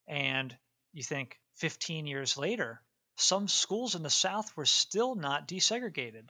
and 0.06 0.56
you 0.92 1.02
think 1.02 1.38
15 1.56 2.06
years 2.06 2.38
later, 2.38 2.80
some 3.16 3.48
schools 3.48 3.94
in 3.94 4.02
the 4.02 4.10
South 4.10 4.56
were 4.56 4.64
still 4.64 5.14
not 5.14 5.46
desegregated. 5.46 6.28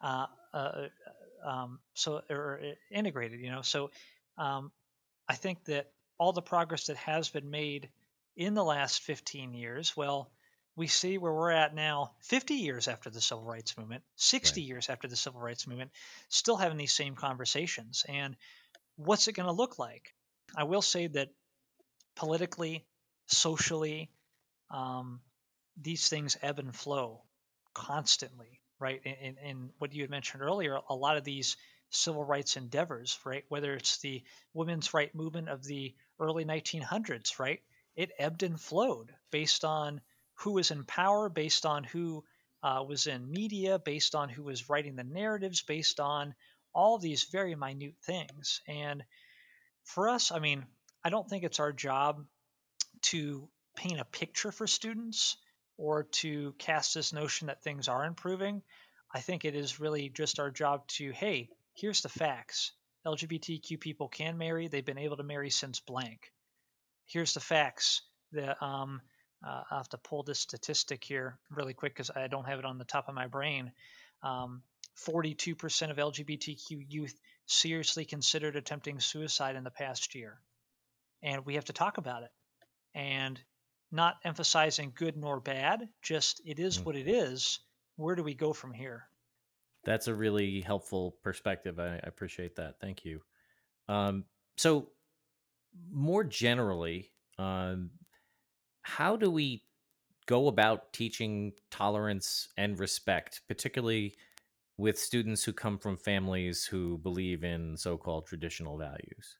Uh, 0.00 0.26
uh, 0.54 0.86
um, 1.44 1.80
so 1.94 2.22
or 2.30 2.60
uh, 2.62 2.74
integrated, 2.90 3.40
you 3.40 3.50
know. 3.50 3.62
So 3.62 3.90
um, 4.38 4.72
I 5.28 5.34
think 5.34 5.64
that 5.66 5.90
all 6.18 6.32
the 6.32 6.42
progress 6.42 6.86
that 6.86 6.96
has 6.96 7.28
been 7.28 7.50
made 7.50 7.90
in 8.36 8.54
the 8.54 8.64
last 8.64 9.02
15 9.02 9.54
years, 9.54 9.96
well, 9.96 10.32
we 10.76 10.86
see 10.86 11.18
where 11.18 11.32
we're 11.32 11.50
at 11.50 11.74
now, 11.74 12.16
50 12.22 12.54
years 12.54 12.88
after 12.88 13.10
the 13.10 13.20
civil 13.20 13.44
rights 13.44 13.76
movement, 13.76 14.04
60 14.16 14.62
Right. 14.62 14.62
years 14.62 14.88
after 14.88 15.08
the 15.08 15.16
civil 15.16 15.40
rights 15.40 15.66
movement, 15.66 15.92
still 16.28 16.56
having 16.56 16.78
these 16.78 16.92
same 16.92 17.14
conversations. 17.16 18.04
And 18.08 18.36
what's 18.96 19.28
it 19.28 19.34
going 19.34 19.48
to 19.48 19.52
look 19.52 19.78
like? 19.78 20.14
I 20.56 20.64
will 20.64 20.82
say 20.82 21.08
that 21.08 21.30
politically, 22.16 22.86
socially, 23.26 24.12
um, 24.70 25.22
these 25.76 26.08
things 26.08 26.36
ebb 26.42 26.58
and 26.58 26.74
flow 26.74 27.24
constantly, 27.74 28.62
right? 28.80 29.00
In, 29.04 29.14
in, 29.14 29.38
in 29.38 29.72
what 29.78 29.92
you 29.92 30.02
had 30.02 30.10
mentioned 30.10 30.42
earlier, 30.42 30.80
a 30.88 30.94
lot 30.94 31.16
of 31.16 31.24
these 31.24 31.56
civil 31.90 32.24
rights 32.24 32.56
endeavors, 32.56 33.18
right? 33.24 33.44
Whether 33.48 33.74
it's 33.74 33.98
the 33.98 34.24
women's 34.54 34.94
right 34.94 35.14
movement 35.14 35.48
of 35.48 35.64
the 35.64 35.96
early 36.20 36.44
1900s, 36.44 37.38
right? 37.38 37.62
It 37.96 38.12
ebbed 38.18 38.42
and 38.42 38.60
flowed 38.60 39.14
based 39.30 39.64
on 39.64 40.00
who 40.34 40.52
was 40.52 40.70
in 40.70 40.84
power, 40.84 41.28
based 41.28 41.66
on 41.66 41.84
who 41.84 42.24
uh, 42.62 42.84
was 42.86 43.06
in 43.06 43.30
media, 43.30 43.78
based 43.78 44.14
on 44.14 44.28
who 44.28 44.42
was 44.42 44.68
writing 44.68 44.96
the 44.96 45.04
narratives, 45.04 45.62
based 45.62 46.00
on 46.00 46.34
all 46.74 46.98
these 46.98 47.24
very 47.24 47.54
minute 47.54 47.96
things. 48.04 48.60
And 48.68 49.02
for 49.84 50.08
us, 50.08 50.30
I 50.30 50.38
mean, 50.38 50.64
I 51.04 51.10
don't 51.10 51.28
think 51.28 51.44
it's 51.44 51.60
our 51.60 51.72
job 51.72 52.24
to 53.02 53.48
paint 53.76 54.00
a 54.00 54.04
picture 54.04 54.52
for 54.52 54.66
students 54.66 55.36
or 55.76 56.04
to 56.04 56.54
cast 56.58 56.94
this 56.94 57.12
notion 57.12 57.46
that 57.46 57.62
things 57.62 57.88
are 57.88 58.04
improving. 58.04 58.62
I 59.12 59.20
think 59.20 59.44
it 59.44 59.54
is 59.54 59.80
really 59.80 60.08
just 60.10 60.38
our 60.38 60.50
job 60.50 60.86
to, 60.88 61.10
hey, 61.10 61.48
here's 61.74 62.02
the 62.02 62.08
facts. 62.08 62.72
LGBTQ 63.06 63.80
people 63.80 64.08
can 64.08 64.36
marry. 64.36 64.68
They've 64.68 64.84
been 64.84 64.98
able 64.98 65.16
to 65.16 65.22
marry 65.22 65.50
since 65.50 65.80
blank. 65.80 66.30
Here's 67.10 67.34
the 67.34 67.40
facts. 67.40 68.02
The 68.32 68.62
um, 68.64 69.00
uh, 69.46 69.62
I 69.70 69.76
have 69.76 69.88
to 69.90 69.98
pull 69.98 70.22
this 70.22 70.38
statistic 70.38 71.02
here 71.02 71.38
really 71.50 71.74
quick 71.74 71.94
because 71.94 72.10
I 72.14 72.28
don't 72.28 72.46
have 72.46 72.58
it 72.58 72.64
on 72.64 72.78
the 72.78 72.84
top 72.84 73.08
of 73.08 73.14
my 73.14 73.26
brain. 73.26 73.72
Um, 74.22 74.62
42% 75.06 75.90
of 75.90 75.96
LGBTQ 75.96 76.84
youth 76.88 77.18
seriously 77.46 78.04
considered 78.04 78.56
attempting 78.56 79.00
suicide 79.00 79.56
in 79.56 79.64
the 79.64 79.70
past 79.70 80.14
year. 80.14 80.38
And 81.22 81.46
we 81.46 81.54
have 81.54 81.64
to 81.66 81.72
talk 81.72 81.98
about 81.98 82.22
it. 82.22 82.30
And 82.94 83.40
not 83.92 84.16
emphasizing 84.24 84.92
good 84.94 85.16
nor 85.16 85.40
bad, 85.40 85.88
just 86.02 86.40
it 86.44 86.58
is 86.58 86.80
what 86.80 86.96
it 86.96 87.08
is. 87.08 87.58
Where 87.96 88.14
do 88.14 88.22
we 88.22 88.34
go 88.34 88.52
from 88.52 88.72
here? 88.72 89.04
That's 89.84 90.06
a 90.06 90.14
really 90.14 90.60
helpful 90.60 91.16
perspective. 91.22 91.80
I, 91.80 91.94
I 91.94 92.00
appreciate 92.04 92.56
that. 92.56 92.76
Thank 92.80 93.04
you. 93.04 93.20
Um, 93.88 94.24
so, 94.56 94.88
more 95.90 96.24
generally, 96.24 97.12
um, 97.38 97.90
how 98.82 99.16
do 99.16 99.30
we 99.30 99.64
go 100.26 100.48
about 100.48 100.92
teaching 100.92 101.52
tolerance 101.70 102.48
and 102.56 102.78
respect, 102.78 103.42
particularly 103.48 104.14
with 104.76 104.98
students 104.98 105.44
who 105.44 105.52
come 105.52 105.78
from 105.78 105.96
families 105.96 106.64
who 106.64 106.98
believe 106.98 107.44
in 107.44 107.76
so 107.76 107.96
called 107.96 108.26
traditional 108.26 108.78
values? 108.78 109.36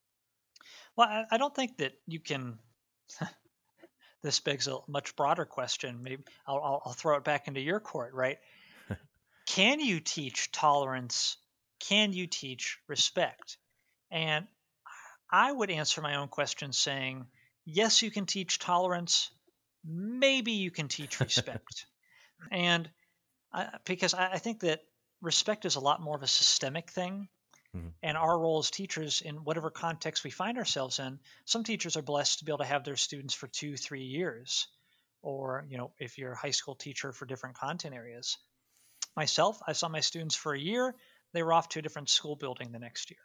Well, 0.96 1.08
I, 1.08 1.24
I 1.30 1.38
don't 1.38 1.54
think 1.54 1.78
that 1.78 1.92
you 2.06 2.20
can. 2.20 2.58
this 4.22 4.40
begs 4.40 4.68
a 4.68 4.78
much 4.86 5.16
broader 5.16 5.44
question. 5.44 6.02
Maybe 6.02 6.22
I'll, 6.46 6.56
I'll, 6.58 6.82
I'll 6.86 6.92
throw 6.92 7.16
it 7.16 7.24
back 7.24 7.48
into 7.48 7.60
your 7.60 7.80
court, 7.80 8.12
right? 8.14 8.38
can 9.46 9.80
you 9.80 10.00
teach 10.00 10.52
tolerance? 10.52 11.38
Can 11.80 12.12
you 12.12 12.26
teach 12.26 12.78
respect? 12.86 13.56
And 14.10 14.46
I 15.30 15.50
would 15.50 15.70
answer 15.70 16.00
my 16.00 16.16
own 16.16 16.28
question 16.28 16.72
saying, 16.72 17.26
yes, 17.64 18.02
you 18.02 18.10
can 18.10 18.26
teach 18.26 18.58
tolerance. 18.58 19.30
Maybe 19.84 20.52
you 20.52 20.70
can 20.70 20.88
teach 20.88 21.20
respect. 21.20 21.86
and 22.50 22.90
I, 23.52 23.68
because 23.84 24.14
I, 24.14 24.32
I 24.32 24.38
think 24.38 24.60
that 24.60 24.80
respect 25.20 25.64
is 25.64 25.76
a 25.76 25.80
lot 25.80 26.00
more 26.00 26.16
of 26.16 26.22
a 26.22 26.26
systemic 26.26 26.90
thing. 26.90 27.28
Mhm. 27.76 27.92
And 28.02 28.16
our 28.16 28.36
role 28.36 28.58
as 28.58 28.70
teachers, 28.70 29.20
in 29.20 29.44
whatever 29.44 29.70
context 29.70 30.24
we 30.24 30.30
find 30.30 30.58
ourselves 30.58 30.98
in, 30.98 31.20
some 31.44 31.62
teachers 31.62 31.96
are 31.96 32.02
blessed 32.02 32.40
to 32.40 32.44
be 32.44 32.50
able 32.50 32.58
to 32.58 32.64
have 32.64 32.82
their 32.84 32.96
students 32.96 33.34
for 33.34 33.46
two, 33.46 33.76
three 33.76 34.02
years, 34.02 34.66
or 35.22 35.64
you 35.68 35.78
know, 35.78 35.92
if 35.98 36.18
you're 36.18 36.32
a 36.32 36.36
high 36.36 36.50
school 36.50 36.74
teacher 36.74 37.12
for 37.12 37.26
different 37.26 37.56
content 37.56 37.94
areas. 37.94 38.38
Myself, 39.16 39.60
I 39.66 39.72
saw 39.74 39.88
my 39.88 40.00
students 40.00 40.34
for 40.34 40.52
a 40.52 40.58
year. 40.58 40.94
They 41.32 41.42
were 41.44 41.52
off 41.52 41.68
to 41.70 41.78
a 41.78 41.82
different 41.82 42.08
school 42.08 42.34
building 42.34 42.72
the 42.72 42.78
next 42.80 43.10
year. 43.10 43.20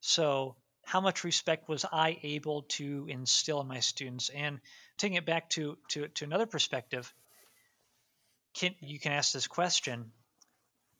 So, 0.00 0.56
how 0.84 1.00
much 1.00 1.24
respect 1.24 1.68
was 1.68 1.84
I 1.90 2.18
able 2.22 2.62
to 2.62 3.06
instill 3.08 3.60
in 3.60 3.66
my 3.66 3.80
students? 3.80 4.28
And 4.28 4.60
taking 4.98 5.16
it 5.16 5.26
back 5.26 5.50
to 5.50 5.78
to, 5.88 6.08
to 6.08 6.24
another 6.24 6.46
perspective, 6.46 7.12
can 8.54 8.74
you 8.80 8.98
can 8.98 9.12
ask 9.12 9.32
this 9.32 9.46
question: 9.46 10.12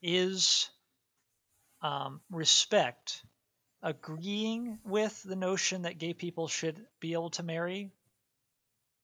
Is 0.01 0.69
um, 1.81 2.21
respect 2.31 3.23
agreeing 3.81 4.79
with 4.85 5.21
the 5.23 5.35
notion 5.35 5.81
that 5.83 5.99
gay 5.99 6.13
people 6.13 6.47
should 6.47 6.85
be 6.99 7.13
able 7.13 7.29
to 7.31 7.43
marry, 7.43 7.91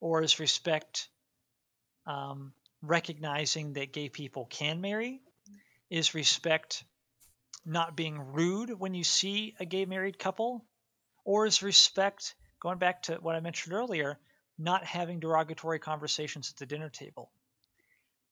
or 0.00 0.22
is 0.22 0.40
respect 0.40 1.08
um, 2.06 2.52
recognizing 2.82 3.74
that 3.74 3.92
gay 3.92 4.08
people 4.08 4.46
can 4.46 4.80
marry? 4.80 5.20
Is 5.90 6.14
respect 6.14 6.84
not 7.64 7.96
being 7.96 8.18
rude 8.32 8.70
when 8.70 8.94
you 8.94 9.04
see 9.04 9.54
a 9.60 9.64
gay 9.64 9.84
married 9.84 10.18
couple? 10.18 10.64
Or 11.24 11.46
is 11.46 11.62
respect, 11.62 12.34
going 12.60 12.78
back 12.78 13.02
to 13.04 13.14
what 13.16 13.36
I 13.36 13.40
mentioned 13.40 13.74
earlier, 13.74 14.18
not 14.58 14.84
having 14.84 15.20
derogatory 15.20 15.78
conversations 15.78 16.50
at 16.50 16.56
the 16.56 16.66
dinner 16.66 16.88
table? 16.88 17.30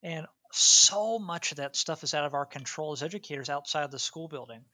And 0.03 0.27
so 0.53 1.19
much 1.19 1.51
of 1.53 1.59
that 1.59 1.77
stuff 1.77 2.03
is 2.03 2.15
out 2.15 2.25
of 2.25 2.35
our 2.35 2.47
control 2.47 2.93
as 2.93 3.03
educators 3.03 3.51
outside 3.51 3.85
of 3.85 3.91
the 3.91 3.99
school 3.99 4.29
building. 4.29 4.65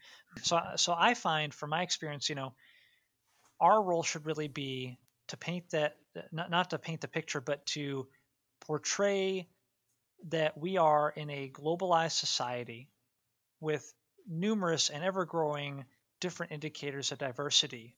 So, 0.42 0.60
so 0.76 0.94
I 0.96 1.14
find 1.14 1.52
from 1.52 1.70
my 1.70 1.82
experience, 1.82 2.28
you 2.28 2.34
know, 2.34 2.54
our 3.60 3.82
role 3.82 4.02
should 4.02 4.26
really 4.26 4.48
be 4.48 4.98
to 5.28 5.36
paint 5.36 5.70
that, 5.70 5.96
not, 6.32 6.50
not 6.50 6.70
to 6.70 6.78
paint 6.78 7.00
the 7.00 7.08
picture, 7.08 7.40
but 7.40 7.64
to 7.66 8.06
portray 8.60 9.48
that 10.28 10.56
we 10.56 10.76
are 10.76 11.10
in 11.10 11.30
a 11.30 11.50
globalized 11.50 12.18
society 12.18 12.88
with 13.60 13.92
numerous 14.28 14.90
and 14.90 15.02
ever 15.02 15.24
growing 15.24 15.84
different 16.20 16.52
indicators 16.52 17.12
of 17.12 17.18
diversity. 17.18 17.94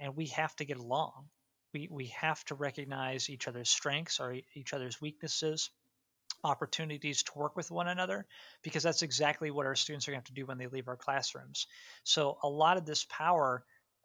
And 0.00 0.16
we 0.16 0.26
have 0.28 0.54
to 0.56 0.64
get 0.64 0.78
along. 0.78 1.28
We, 1.72 1.88
we 1.90 2.06
have 2.20 2.44
to 2.46 2.54
recognize 2.54 3.30
each 3.30 3.46
other's 3.46 3.70
strengths 3.70 4.18
or 4.18 4.34
each 4.54 4.72
other's 4.72 5.00
weaknesses, 5.00 5.70
opportunities 6.42 7.22
to 7.22 7.38
work 7.38 7.54
with 7.54 7.70
one 7.70 7.86
another, 7.86 8.26
because 8.62 8.82
that's 8.82 9.02
exactly 9.02 9.50
what 9.50 9.66
our 9.66 9.76
students 9.76 10.08
are 10.08 10.12
going 10.12 10.22
to 10.22 10.28
have 10.28 10.34
to 10.34 10.40
do 10.40 10.46
when 10.46 10.58
they 10.58 10.66
leave 10.66 10.88
our 10.88 10.96
classrooms. 10.96 11.66
So 12.02 12.38
a 12.42 12.48
lot 12.48 12.76
of 12.76 12.86
this 12.86 13.06
power 13.08 13.62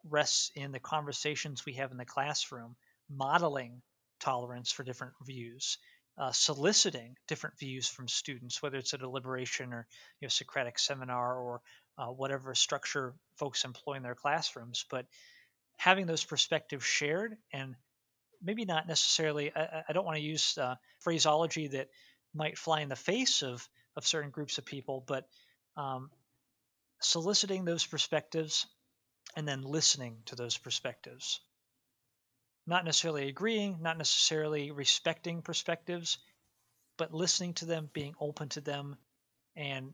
rests 0.08 0.52
in 0.54 0.70
the 0.70 0.78
conversations 0.78 1.66
we 1.66 1.74
have 1.74 1.90
in 1.90 1.96
the 1.96 2.04
classroom, 2.04 2.76
modeling 3.10 3.82
tolerance 4.20 4.70
for 4.70 4.84
different 4.84 5.14
views, 5.24 5.78
uh, 6.18 6.32
soliciting 6.32 7.16
different 7.28 7.58
views 7.58 7.88
from 7.88 8.08
students, 8.08 8.62
whether 8.62 8.78
it's 8.78 8.94
a 8.94 8.98
deliberation 8.98 9.72
or 9.72 9.86
you 10.20 10.26
know 10.26 10.30
Socratic 10.30 10.78
seminar 10.78 11.36
or 11.36 11.60
uh, 11.98 12.06
whatever 12.06 12.54
structure 12.54 13.14
folks 13.36 13.64
employ 13.64 13.94
in 13.94 14.02
their 14.02 14.14
classrooms. 14.14 14.84
But 14.90 15.06
having 15.76 16.06
those 16.06 16.24
perspectives 16.24 16.84
shared 16.84 17.36
and 17.52 17.76
maybe 18.42 18.64
not 18.64 18.86
necessarily. 18.86 19.52
I, 19.54 19.84
I 19.88 19.92
don't 19.92 20.04
want 20.04 20.16
to 20.16 20.22
use 20.22 20.58
uh, 20.58 20.76
phraseology 21.00 21.68
that 21.68 21.88
might 22.34 22.58
fly 22.58 22.80
in 22.80 22.88
the 22.88 22.96
face 22.96 23.42
of 23.42 23.66
of 23.96 24.06
certain 24.06 24.30
groups 24.30 24.58
of 24.58 24.66
people, 24.66 25.02
but 25.06 25.26
um, 25.76 26.10
soliciting 27.00 27.64
those 27.64 27.86
perspectives 27.86 28.66
and 29.36 29.48
then 29.48 29.62
listening 29.62 30.18
to 30.26 30.36
those 30.36 30.58
perspectives. 30.58 31.40
Not 32.66 32.84
necessarily 32.84 33.28
agreeing, 33.28 33.78
not 33.80 33.96
necessarily 33.96 34.70
respecting 34.70 35.40
perspectives, 35.40 36.18
but 36.98 37.14
listening 37.14 37.54
to 37.54 37.64
them, 37.64 37.88
being 37.92 38.14
open 38.20 38.48
to 38.50 38.60
them, 38.60 38.96
and 39.54 39.92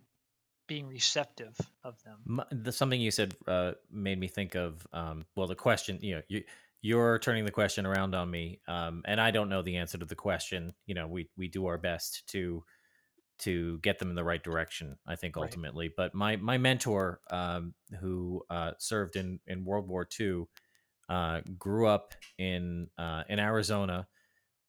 being 0.72 0.88
receptive 0.88 1.54
of 1.84 2.02
them. 2.02 2.40
The, 2.50 2.72
something 2.72 2.98
you 2.98 3.10
said 3.10 3.34
uh, 3.46 3.72
made 3.90 4.18
me 4.18 4.26
think 4.26 4.54
of 4.54 4.86
um, 4.94 5.26
well, 5.36 5.46
the 5.46 5.54
question. 5.54 5.98
You 6.00 6.16
know, 6.16 6.22
you 6.28 6.44
you're 6.80 7.18
turning 7.18 7.44
the 7.44 7.50
question 7.50 7.84
around 7.84 8.14
on 8.14 8.30
me, 8.30 8.60
um, 8.66 9.02
and 9.04 9.20
I 9.20 9.32
don't 9.32 9.50
know 9.50 9.60
the 9.60 9.76
answer 9.76 9.98
to 9.98 10.06
the 10.06 10.14
question. 10.14 10.72
You 10.86 10.94
know, 10.94 11.06
we 11.06 11.28
we 11.36 11.48
do 11.48 11.66
our 11.66 11.76
best 11.76 12.26
to 12.28 12.64
to 13.40 13.80
get 13.80 13.98
them 13.98 14.08
in 14.08 14.14
the 14.14 14.24
right 14.24 14.42
direction. 14.42 14.96
I 15.06 15.16
think 15.16 15.36
ultimately, 15.36 15.88
right. 15.88 15.94
but 15.94 16.14
my 16.14 16.36
my 16.36 16.56
mentor, 16.56 17.20
um, 17.30 17.74
who 18.00 18.42
uh, 18.48 18.72
served 18.78 19.16
in 19.16 19.40
in 19.46 19.66
World 19.66 19.88
War 19.88 20.08
II, 20.18 20.44
uh, 21.10 21.42
grew 21.58 21.86
up 21.86 22.14
in 22.38 22.88
uh, 22.96 23.24
in 23.28 23.38
Arizona. 23.38 24.08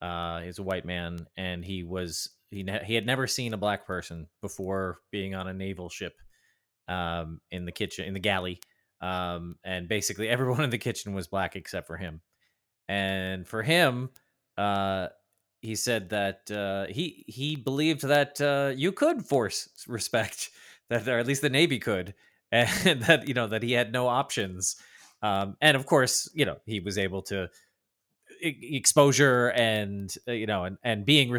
Uh, 0.02 0.42
he's 0.42 0.60
a 0.60 0.64
white 0.64 0.84
man, 0.84 1.28
and 1.38 1.64
he 1.64 1.86
was 1.86 2.30
he 2.54 2.64
ne- 2.64 2.84
he 2.86 2.96
had 2.96 3.06
never 3.06 3.28
seen 3.28 3.54
a 3.54 3.58
black 3.58 3.86
person 3.86 4.28
before 4.42 5.00
being 5.12 5.36
on 5.36 5.48
a 5.48 5.54
naval 5.54 5.90
ship 5.90 6.14
um, 6.88 7.42
in 7.52 7.66
the 7.66 7.72
kitchen 7.72 8.06
in 8.06 8.14
the 8.14 8.20
galley, 8.20 8.60
um, 9.02 9.56
and 9.64 9.88
basically 9.88 10.30
everyone 10.30 10.64
in 10.64 10.70
the 10.70 10.78
kitchen 10.78 11.14
was 11.14 11.28
black 11.28 11.56
except 11.56 11.88
for 11.88 11.98
him. 11.98 12.22
And 12.88 13.48
for 13.48 13.64
him, 13.64 14.10
uh, 14.58 15.08
he 15.62 15.76
said 15.76 16.10
that 16.10 16.52
uh, 16.52 16.92
he 16.92 17.24
he 17.28 17.56
believed 17.56 18.04
that 18.04 18.40
uh, 18.42 18.74
you 18.76 18.92
could 18.92 19.26
force 19.26 19.70
respect 19.88 20.50
that, 20.90 21.08
or 21.08 21.18
at 21.20 21.28
least 21.28 21.42
the 21.42 21.50
Navy 21.50 21.80
could, 21.80 22.14
and 22.52 23.02
that 23.04 23.28
you 23.28 23.34
know 23.34 23.48
that 23.48 23.64
he 23.64 23.72
had 23.72 23.92
no 23.92 24.08
options. 24.08 24.76
Um, 25.22 25.56
and 25.62 25.78
of 25.78 25.86
course, 25.86 26.30
you 26.34 26.46
know 26.46 26.58
he 26.66 26.80
was 26.82 26.98
able 26.98 27.22
to 27.24 27.50
exposure 28.42 29.52
and 29.52 30.14
uh, 30.28 30.34
you 30.34 30.46
know 30.46 30.66
and 30.66 30.78
and 30.84 31.06
being 31.06 31.32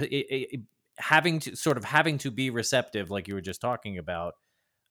having 0.98 1.40
to 1.40 1.56
sort 1.56 1.76
of 1.76 1.84
having 1.84 2.18
to 2.18 2.30
be 2.30 2.50
receptive, 2.50 3.10
like 3.10 3.28
you 3.28 3.34
were 3.34 3.40
just 3.40 3.60
talking 3.60 3.98
about. 3.98 4.34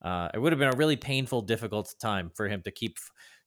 Uh, 0.01 0.27
it 0.33 0.39
would 0.39 0.51
have 0.51 0.59
been 0.59 0.73
a 0.73 0.77
really 0.77 0.97
painful, 0.97 1.41
difficult 1.41 1.93
time 2.01 2.29
for 2.35 2.49
him 2.49 2.61
to 2.63 2.71
keep 2.71 2.97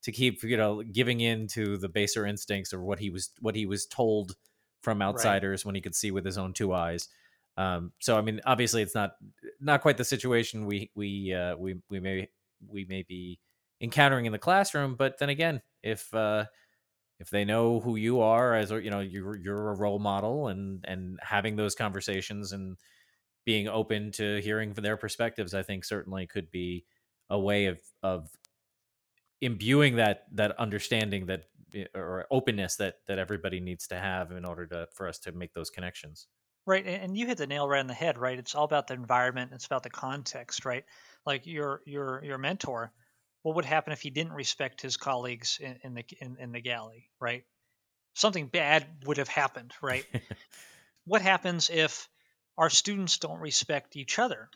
to 0.03 0.13
keep 0.13 0.43
you 0.43 0.57
know 0.57 0.83
giving 0.83 1.21
in 1.21 1.47
to 1.49 1.77
the 1.77 1.89
baser 1.89 2.25
instincts 2.25 2.73
or 2.73 2.83
what 2.83 2.99
he 2.99 3.11
was 3.11 3.31
what 3.41 3.55
he 3.55 3.67
was 3.67 3.87
told 3.87 4.37
from 4.83 5.03
outsiders 5.03 5.61
right. 5.61 5.67
when 5.67 5.75
he 5.75 5.81
could 5.81 5.95
see 5.95 6.11
with 6.11 6.25
his 6.25 6.39
own 6.39 6.53
two 6.53 6.73
eyes. 6.73 7.09
Um, 7.57 7.93
so 8.01 8.17
I 8.17 8.21
mean, 8.21 8.41
obviously, 8.45 8.83
it's 8.83 8.95
not 8.95 9.13
not 9.61 9.83
quite 9.83 9.97
the 9.97 10.05
situation 10.05 10.67
we 10.67 10.91
we 10.95 11.35
uh, 11.35 11.57
we 11.57 11.77
we 11.91 12.01
may 12.01 12.29
we 12.67 12.85
may 12.85 13.03
be 13.03 13.39
encountering 13.81 14.27
in 14.27 14.33
the 14.33 14.39
classroom. 14.39 14.95
But 14.95 15.19
then 15.19 15.29
again, 15.29 15.63
if 15.83 16.13
uh, 16.15 16.45
if 17.19 17.31
they 17.31 17.45
know 17.45 17.81
who 17.81 17.97
you 17.97 18.21
are 18.21 18.55
as 18.55 18.71
you 18.71 18.91
know 18.91 19.01
you're 19.01 19.37
you're 19.37 19.71
a 19.71 19.77
role 19.77 19.99
model 19.99 20.49
and 20.49 20.85
and 20.87 21.19
having 21.23 21.57
those 21.57 21.75
conversations 21.75 22.53
and 22.53 22.77
being 23.45 23.69
open 23.69 24.11
to 24.13 24.41
hearing 24.41 24.73
their 24.75 24.97
perspectives, 24.97 25.55
I 25.55 25.63
think 25.63 25.85
certainly 25.85 26.27
could 26.27 26.51
be 26.51 26.85
a 27.31 27.39
way 27.39 27.67
of 27.67 27.81
of 28.03 28.31
imbuing 29.41 29.97
that 29.97 30.27
that 30.33 30.59
understanding 30.59 31.27
that 31.27 31.45
Eh, 31.75 31.85
or 31.95 32.27
openness 32.31 32.77
that 32.77 33.05
that 33.07 33.19
everybody 33.19 33.61
needs 33.61 33.87
to 33.89 33.97
have 33.97 34.31
in 34.31 34.45
order 34.45 34.67
to 34.67 34.89
for 34.93 35.09
us 35.09 35.19
to 35.19 35.33
make 35.33 35.53
those 35.53 35.71
connections. 35.71 36.29
Right 36.65 36.87
and 36.87 37.17
you 37.17 37.27
hit 37.27 37.39
the 37.39 37.47
nail 37.47 37.69
right 37.69 37.81
on 37.81 37.87
the 37.87 37.95
head 37.95 38.19
right? 38.19 38.39
It's 38.39 38.55
all 38.55 38.65
about 38.65 38.87
the 38.87 38.95
environment 38.95 39.53
it's 39.53 39.67
about 39.67 39.83
the 39.83 39.91
context 39.91 40.65
right? 40.65 40.85
Like 41.25 41.47
your 41.47 41.83
your 41.85 42.23
your 42.25 42.39
mentor 42.39 42.93
what 43.47 43.55
would 43.55 43.65
happen 43.65 43.93
if 43.93 44.01
he 44.01 44.11
didn't 44.11 44.33
respect 44.33 44.81
his 44.81 44.97
colleagues 44.97 45.61
in, 45.63 45.79
in 45.85 45.95
the 45.95 46.05
in, 46.21 46.37
in 46.41 46.51
the 46.51 46.61
galley 46.61 47.09
right? 47.21 47.45
Something 48.13 48.49
bad 48.49 48.85
would 49.05 49.19
have 49.19 49.29
happened 49.29 49.73
right? 49.81 50.05
What 51.09 51.23
happens 51.23 51.71
if 51.71 52.09
our 52.59 52.69
students 52.69 53.19
don't 53.19 53.39
respect 53.39 53.95
each 53.95 54.19
other? 54.19 54.49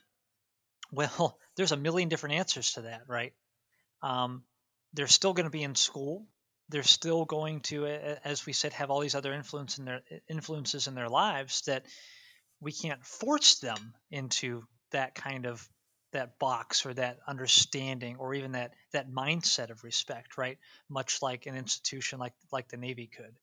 Well 0.90 1.38
there's 1.56 1.70
a 1.70 1.76
million 1.76 2.08
different 2.08 2.34
answers 2.34 2.72
to 2.72 2.80
that 2.82 3.02
right? 3.06 3.32
Um, 4.02 4.42
they're 4.92 5.06
still 5.06 5.34
going 5.34 5.44
to 5.44 5.50
be 5.50 5.62
in 5.62 5.76
school. 5.76 6.26
They're 6.68 6.82
still 6.82 7.24
going 7.24 7.60
to, 7.60 7.86
as 7.86 8.44
we 8.44 8.52
said, 8.52 8.72
have 8.72 8.90
all 8.90 8.98
these 8.98 9.14
other 9.14 9.32
influence 9.32 9.78
in 9.78 9.84
their 9.84 10.00
influences 10.28 10.88
in 10.88 10.96
their 10.96 11.08
lives 11.08 11.62
that 11.66 11.84
we 12.60 12.72
can't 12.72 13.04
force 13.06 13.60
them 13.60 13.94
into 14.10 14.64
that 14.90 15.14
kind 15.14 15.46
of 15.46 15.68
that 16.12 16.38
box 16.38 16.84
or 16.86 16.94
that 16.94 17.18
understanding 17.26 18.16
or 18.18 18.34
even 18.34 18.52
that 18.52 18.72
that 18.92 19.10
mindset 19.10 19.70
of 19.70 19.84
respect, 19.84 20.38
right? 20.38 20.58
Much 20.88 21.22
like 21.22 21.46
an 21.46 21.54
institution 21.54 22.18
like 22.18 22.34
like 22.52 22.68
the 22.68 22.76
Navy 22.76 23.08
could. 23.08 23.34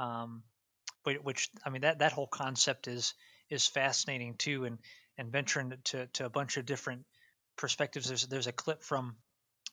Um, 0.00 0.42
which 1.22 1.48
I 1.64 1.70
mean 1.70 1.82
that 1.82 2.00
that 2.00 2.12
whole 2.12 2.26
concept 2.26 2.88
is 2.88 3.14
is 3.50 3.66
fascinating 3.66 4.34
too, 4.36 4.64
and 4.64 4.78
and 5.16 5.32
venturing 5.32 5.72
to 5.84 6.06
to 6.06 6.26
a 6.26 6.30
bunch 6.30 6.56
of 6.56 6.66
different 6.66 7.04
perspectives. 7.56 8.08
There's 8.08 8.26
there's 8.26 8.46
a 8.46 8.52
clip 8.52 8.82
from 8.82 9.16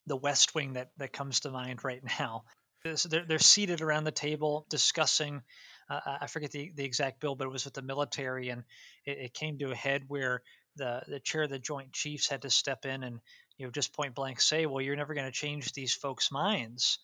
the 0.08 0.16
West 0.16 0.56
Wing 0.56 0.74
that 0.74 0.92
that 0.98 1.14
comes 1.14 1.42
to 1.42 1.52
mind 1.52 1.84
right 1.84 2.02
now 2.20 2.46
they're, 2.86 3.26
they're 3.28 3.40
seated 3.40 3.82
around 3.82 4.04
the 4.04 4.12
table 4.12 4.66
discussing. 4.70 5.42
Uh, 5.90 6.00
I 6.22 6.28
forget 6.28 6.52
the, 6.52 6.72
the 6.76 6.84
exact 6.84 7.20
bill, 7.20 7.36
but 7.36 7.46
it 7.46 7.52
was 7.52 7.66
with 7.66 7.74
the 7.74 7.82
military, 7.82 8.50
and 8.50 8.64
it, 9.06 9.18
it, 9.18 9.34
came 9.34 9.58
to 9.60 9.72
a 9.72 9.76
head 9.76 10.04
where 10.08 10.42
the 10.76 11.02
the 11.08 11.20
chair 11.20 11.44
of 11.44 11.50
the 11.50 11.60
Joint 11.60 11.94
Chiefs 11.94 12.28
had 12.28 12.44
to 12.44 12.50
step 12.50 12.86
in 12.86 13.04
and 13.04 13.20
you 13.58 13.66
know 13.66 13.72
just 13.72 13.94
point 13.94 14.16
blank 14.16 14.42
say, 14.42 14.66
"Well, 14.66 14.82
you're 14.82 14.96
never 14.96 15.14
going 15.14 15.28
to 15.28 15.32
change 15.32 15.72
these 15.74 15.94
folks' 15.94 16.32
minds," 16.32 17.00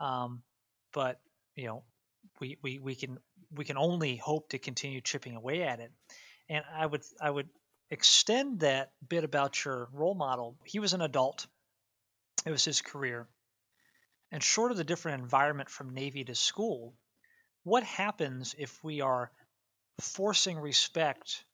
um, 0.00 0.42
but 0.92 1.20
you 1.54 1.66
know 1.66 1.84
we, 2.40 2.58
we 2.62 2.78
we 2.78 2.94
can 2.94 3.18
we 3.54 3.64
can 3.64 3.76
only 3.76 4.16
hope 4.16 4.50
to 4.50 4.58
continue 4.58 5.00
chipping 5.00 5.36
away 5.36 5.62
at 5.62 5.80
it. 5.80 5.92
And 6.48 6.64
I 6.74 6.86
would 6.86 7.02
I 7.20 7.30
would 7.30 7.48
extend 7.90 8.60
that 8.60 8.92
bit 9.06 9.24
about 9.24 9.64
your 9.64 9.88
role 9.92 10.14
model. 10.14 10.56
He 10.64 10.80
was 10.80 10.92
an 10.92 11.02
adult. 11.02 11.46
It 12.46 12.50
was 12.50 12.64
his 12.64 12.80
career. 12.80 13.28
And 14.30 14.42
short 14.42 14.70
of 14.70 14.78
the 14.78 14.84
different 14.84 15.22
environment 15.22 15.68
from 15.68 15.90
Navy 15.90 16.24
to 16.24 16.34
school, 16.34 16.94
what 17.64 17.82
happens 17.82 18.54
if 18.58 18.82
we 18.82 19.02
are 19.02 19.30
forcing 20.00 20.58
respect 20.58 21.44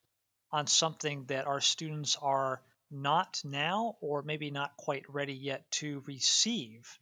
on 0.51 0.67
something 0.67 1.25
that 1.25 1.47
our 1.47 1.61
students 1.61 2.17
are 2.21 2.61
not 2.91 3.41
now 3.43 3.95
or 4.01 4.23
maybe 4.23 4.51
not 4.51 4.75
quite 4.77 5.03
ready 5.09 5.33
yet 5.33 5.69
to 5.71 6.03
receive? 6.07 6.99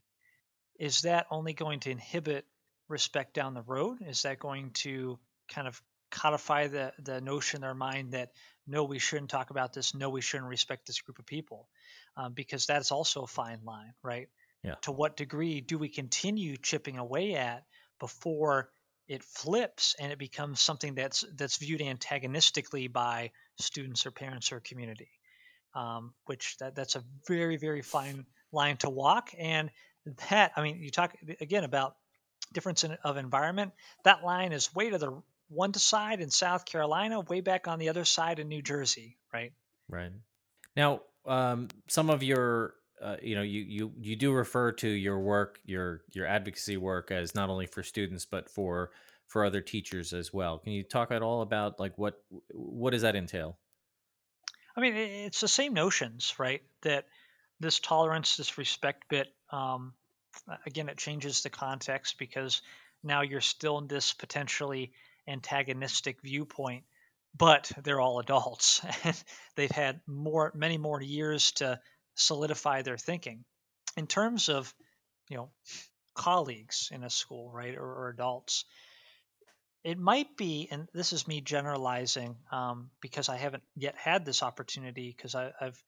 Is 0.80 1.02
that 1.02 1.28
only 1.32 1.54
going 1.54 1.80
to 1.82 1.92
inhibit 1.92 2.46
respect 2.88 3.34
down 3.34 3.54
the 3.54 3.62
road? 3.62 4.00
Is 4.02 4.24
that 4.24 4.40
going 4.40 4.72
to 4.72 5.18
kind 5.50 5.68
of 5.68 5.82
codify 6.12 6.68
the, 6.68 6.94
the 7.00 7.22
notion 7.22 7.58
in 7.58 7.62
their 7.62 7.74
mind 7.74 8.12
that 8.12 8.32
no, 8.66 8.84
we 8.84 9.00
shouldn't 9.00 9.30
talk 9.30 9.50
about 9.50 9.74
this, 9.74 9.96
no, 9.96 10.10
we 10.10 10.22
shouldn't 10.22 10.50
respect 10.50 10.88
this 10.88 11.02
group 11.02 11.20
of 11.20 11.26
people? 11.26 11.68
Um, 12.16 12.34
because 12.34 12.66
that's 12.66 12.92
also 12.92 13.24
a 13.24 13.28
fine 13.28 13.60
line, 13.64 13.94
right? 14.04 14.28
Yeah. 14.64 14.76
To 14.82 14.92
what 14.92 15.16
degree 15.16 15.62
do 15.62 15.78
we 15.78 15.90
continue 15.90 16.58
chipping 16.58 16.98
away 16.98 17.36
at 17.36 17.64
before 18.00 18.70
it 19.08 19.24
flips 19.24 19.96
and 20.00 20.12
it 20.12 20.20
becomes 20.20 20.60
something 20.60 20.96
that's 20.96 21.24
that's 21.36 21.58
viewed 21.58 21.82
antagonistically 21.82 22.88
by 22.88 23.32
students 23.60 24.06
or 24.06 24.12
parents 24.12 24.52
or 24.52 24.60
community? 24.60 25.10
Um, 25.76 26.14
which 26.26 26.58
that, 26.58 26.76
that's 26.76 26.96
a 26.96 27.04
very 27.28 27.58
very 27.58 27.82
fine 27.82 28.26
line 28.52 28.78
to 28.78 28.90
walk. 28.90 29.32
And 29.38 29.70
that 30.30 30.52
I 30.56 30.64
mean, 30.64 30.82
you 30.82 30.90
talk 30.90 31.16
again 31.42 31.64
about 31.64 31.96
difference 32.54 32.84
in, 32.84 32.98
of 33.04 33.18
environment. 33.18 33.74
That 34.04 34.24
line 34.24 34.52
is 34.52 34.74
way 34.74 34.90
to 34.90 34.98
the 34.98 35.22
one 35.50 35.74
side 35.74 36.22
in 36.22 36.30
South 36.30 36.66
Carolina, 36.66 37.22
way 37.22 37.42
back 37.42 37.68
on 37.68 37.80
the 37.80 37.90
other 37.90 38.06
side 38.06 38.40
in 38.40 38.48
New 38.48 38.62
Jersey, 38.62 39.18
right? 39.34 39.54
Right. 39.90 40.12
Now, 40.76 41.02
um, 41.26 41.70
some 41.88 42.10
of 42.10 42.24
your 42.24 42.74
uh, 43.02 43.18
you 43.22 43.36
know 43.36 43.42
you 43.42 43.62
you 43.62 43.92
you 44.00 44.16
do 44.16 44.32
refer 44.32 44.72
to 44.72 44.88
your 44.88 45.20
work 45.20 45.60
your 45.66 46.02
your 46.14 46.26
advocacy 46.26 46.78
work 46.78 47.12
as 47.12 47.36
not 47.36 47.50
only 47.50 47.66
for 47.66 47.84
students 47.84 48.26
but 48.26 48.50
for 48.50 48.92
for 49.28 49.44
other 49.44 49.62
teachers 49.62 50.14
as 50.14 50.34
well. 50.34 50.60
Can 50.60 50.72
you 50.72 50.84
talk 50.84 51.12
at 51.12 51.22
all 51.22 51.42
about 51.42 51.80
like 51.80 51.98
what 51.98 52.22
what 52.52 52.92
does 52.92 53.02
that 53.02 53.16
entail? 53.16 53.58
I 54.76 54.82
mean 54.82 54.96
it's 54.96 55.42
the 55.42 55.48
same 55.48 55.74
notions 55.74 56.34
right 56.40 56.62
that 56.82 57.06
this 57.60 57.80
tolerance 57.80 58.38
this 58.38 58.58
respect 58.58 59.10
bit 59.10 59.28
um, 59.52 59.94
again 60.66 60.90
it 60.90 60.98
changes 60.98 61.42
the 61.42 61.50
context 61.50 62.18
because 62.18 62.62
now 63.04 63.22
you're 63.22 63.42
still 63.42 63.78
in 63.80 63.88
this 63.88 64.14
potentially 64.14 64.92
antagonistic 65.28 66.22
viewpoint 66.22 66.84
but 67.38 67.72
they're 67.84 68.00
all 68.00 68.20
adults. 68.20 68.82
And 69.04 69.24
they've 69.56 69.72
had 69.72 70.02
more 70.08 70.52
many 70.56 70.78
more 70.78 71.02
years 71.02 71.52
to 71.54 71.80
solidify 72.18 72.82
their 72.82 72.98
thinking. 72.98 73.46
In 73.96 74.08
terms 74.08 74.50
of, 74.50 74.74
you 75.30 75.38
know, 75.38 75.50
colleagues 76.14 76.90
in 76.92 77.04
a 77.04 77.10
school, 77.10 77.52
right, 77.52 77.76
or, 77.76 77.86
or 77.86 78.10
adults, 78.10 78.66
it 79.84 79.98
might 79.98 80.36
be, 80.36 80.68
and 80.70 80.88
this 80.94 81.14
is 81.14 81.28
me 81.28 81.40
generalizing 81.40 82.36
um, 82.52 82.90
because 83.00 83.30
I 83.30 83.38
haven't 83.38 83.64
yet 83.76 83.96
had 83.96 84.26
this 84.26 84.44
opportunity 84.44 85.16
because 85.16 85.34
I've, 85.34 85.82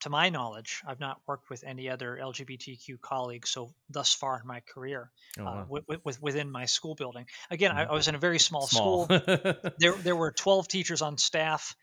to 0.00 0.10
my 0.10 0.28
knowledge, 0.28 0.82
I've 0.86 1.00
not 1.00 1.20
worked 1.26 1.50
with 1.50 1.62
any 1.64 1.88
other 1.88 2.18
LGBTQ 2.20 3.00
colleagues 3.00 3.50
so 3.50 3.72
thus 3.88 4.12
far 4.12 4.40
in 4.40 4.46
my 4.46 4.60
career 4.60 5.10
oh, 5.38 5.42
uh, 5.42 5.44
wow. 5.44 5.66
uh, 5.90 5.96
with, 6.02 6.20
within 6.20 6.50
my 6.50 6.66
school 6.66 6.94
building. 6.94 7.26
Again, 7.50 7.70
I, 7.70 7.82
mm-hmm. 7.82 7.92
I, 7.92 7.94
was 7.94 8.08
in 8.08 8.14
a 8.14 8.18
very 8.18 8.38
small, 8.38 8.66
small. 8.66 9.04
school. 9.04 9.18
there, 9.78 9.92
there 9.92 10.16
were 10.16 10.32
12 10.32 10.68
teachers 10.68 11.02
on 11.02 11.18
staff. 11.18 11.76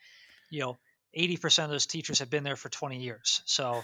You 0.49 0.61
know, 0.61 0.77
80% 1.17 1.65
of 1.65 1.69
those 1.69 1.85
teachers 1.85 2.19
have 2.19 2.29
been 2.29 2.43
there 2.43 2.55
for 2.55 2.69
20 2.69 2.97
years. 2.97 3.41
So 3.45 3.83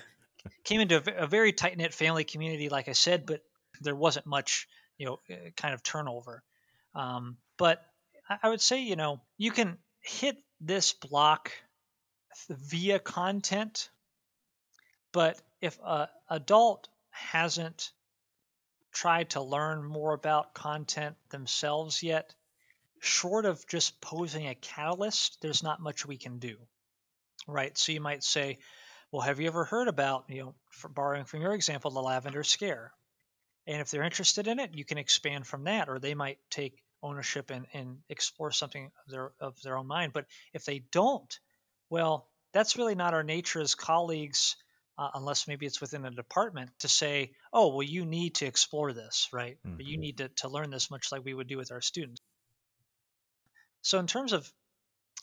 came 0.64 0.82
into 0.82 0.98
a, 0.98 1.24
a 1.24 1.28
very 1.28 1.54
tight 1.54 1.78
knit 1.78 1.94
family 1.94 2.24
community, 2.24 2.70
like 2.70 2.88
I 2.88 2.94
said, 2.94 3.26
but 3.26 3.42
there 3.82 3.96
wasn't 3.96 4.26
much, 4.26 4.68
you 4.98 5.06
know, 5.06 5.20
uh, 5.30 5.50
kind 5.56 5.74
of 5.74 5.84
turnover. 5.84 6.44
Um, 6.96 7.38
but 7.58 7.84
I 8.42 8.50
would 8.50 8.62
say, 8.62 8.82
you 8.82 8.96
know, 8.96 9.22
you 9.38 9.52
can 9.52 9.78
hit 10.02 10.38
this 10.62 10.94
block 10.94 11.52
via 12.50 13.00
content, 13.00 13.90
but 15.12 15.40
if 15.62 15.78
an 15.86 16.08
adult 16.30 16.88
hasn't 17.10 17.92
tried 18.92 19.32
to 19.32 19.42
learn 19.42 19.84
more 19.84 20.14
about 20.14 20.54
content 20.54 21.16
themselves 21.30 22.04
yet, 22.04 22.34
short 23.00 23.46
of 23.46 23.68
just 23.68 24.00
posing 24.00 24.48
a 24.48 24.56
catalyst, 24.56 25.42
there's 25.42 25.64
not 25.64 25.82
much 25.82 26.06
we 26.06 26.18
can 26.18 26.40
do. 26.40 26.58
Right? 27.48 27.78
So 27.78 27.92
you 27.92 28.02
might 28.02 28.24
say, 28.24 28.60
well, 29.12 29.22
have 29.22 29.40
you 29.40 29.48
ever 29.48 29.66
heard 29.66 29.88
about, 29.88 30.26
you 30.30 30.44
know, 30.44 30.56
for 30.72 30.90
borrowing 30.90 31.26
from 31.26 31.42
your 31.42 31.54
example, 31.54 31.92
the 31.92 32.02
lavender 32.02 32.44
scare? 32.44 32.92
And 33.68 33.80
if 33.80 33.92
they're 33.92 34.04
interested 34.04 34.48
in 34.48 34.60
it, 34.60 34.72
you 34.74 34.86
can 34.86 34.98
expand 34.98 35.48
from 35.48 35.66
that, 35.66 35.88
or 35.88 36.00
they 36.00 36.16
might 36.16 36.40
take 36.50 36.82
ownership 37.02 37.52
and, 37.52 37.66
and 37.74 37.98
explore 38.10 38.52
something 38.52 38.86
of 38.86 39.12
their 39.12 39.32
of 39.40 39.62
their 39.62 39.78
own 39.78 39.88
mind. 39.88 40.14
But 40.14 40.26
if 40.54 40.66
they 40.66 40.80
don't, 40.92 41.38
well, 41.90 42.28
that's 42.54 42.78
really 42.78 42.96
not 42.96 43.14
our 43.14 43.24
nature 43.24 43.62
as 43.62 43.76
colleagues, 43.76 44.56
uh, 44.98 45.10
unless 45.14 45.48
maybe 45.48 45.66
it's 45.66 45.82
within 45.82 46.06
a 46.06 46.12
department 46.12 46.72
to 46.80 46.88
say, 46.88 47.32
oh, 47.52 47.70
well, 47.70 47.84
you 47.84 48.06
need 48.06 48.36
to 48.36 48.46
explore 48.46 48.94
this, 48.94 49.28
right? 49.34 49.58
Mm-hmm. 49.66 49.82
you 49.82 49.98
need 49.98 50.18
to, 50.18 50.30
to 50.30 50.50
learn 50.50 50.70
this 50.70 50.92
much 50.92 51.12
like 51.12 51.26
we 51.26 51.34
would 51.34 51.48
do 51.48 51.58
with 51.58 51.72
our 51.72 51.82
students. 51.82 52.22
So, 53.82 54.00
in 54.00 54.08
terms 54.08 54.34
of 54.34 54.50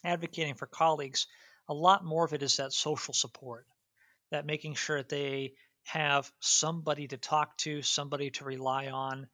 advocating 0.05 0.55
for 0.55 0.67
colleagues, 0.67 1.27
a 1.71 1.75
lot 1.75 2.05
more 2.05 2.25
of 2.25 2.35
it 2.35 2.43
is 2.43 2.57
that 2.57 2.73
social 2.73 3.15
support, 3.15 3.65
that 4.33 4.45
making 4.45 4.75
sure 4.75 4.99
that 4.99 5.09
they 5.09 5.53
have 5.85 6.31
somebody 6.41 7.07
to 7.07 7.17
talk 7.17 7.57
to, 7.59 7.81
somebody 7.81 8.31
to 8.31 8.45
rely 8.45 8.89
on, 8.89 9.29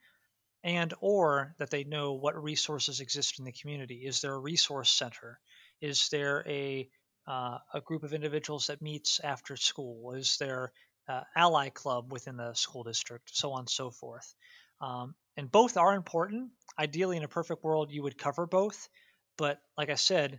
and 0.62 0.92
or 1.00 1.54
that 1.58 1.70
they 1.70 1.84
know 1.84 2.12
what 2.12 2.40
resources 2.40 3.00
exist 3.00 3.38
in 3.38 3.46
the 3.46 3.52
community. 3.52 4.02
Is 4.04 4.20
there 4.20 4.34
a 4.34 4.38
resource 4.38 4.90
center? 4.90 5.40
Is 5.80 6.08
there 6.10 6.44
a 6.46 6.88
uh, 7.26 7.58
a 7.74 7.80
group 7.80 8.04
of 8.04 8.12
individuals 8.12 8.66
that 8.66 8.82
meets 8.82 9.18
after 9.18 9.56
school? 9.56 10.12
Is 10.12 10.36
there 10.38 10.72
uh, 11.08 11.22
ally 11.34 11.70
club 11.70 12.12
within 12.12 12.36
the 12.36 12.52
school 12.54 12.84
district? 12.84 13.30
So 13.34 13.52
on 13.52 13.60
and 13.60 13.70
so 13.70 13.90
forth. 13.90 14.34
Um, 14.80 15.14
and 15.36 15.50
both 15.50 15.76
are 15.76 15.94
important. 15.94 16.50
Ideally, 16.78 17.16
in 17.16 17.24
a 17.24 17.28
perfect 17.28 17.64
world, 17.64 17.90
you 17.90 18.02
would 18.02 18.18
cover 18.18 18.46
both. 18.46 18.88
But 19.36 19.58
like 19.76 19.90
I 19.90 19.96
said, 19.96 20.38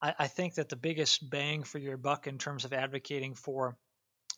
I, 0.00 0.14
I 0.18 0.26
think 0.28 0.54
that 0.54 0.68
the 0.68 0.76
biggest 0.76 1.28
bang 1.28 1.62
for 1.62 1.78
your 1.78 1.96
buck 1.96 2.26
in 2.26 2.38
terms 2.38 2.64
of 2.64 2.72
advocating 2.72 3.34
for 3.34 3.76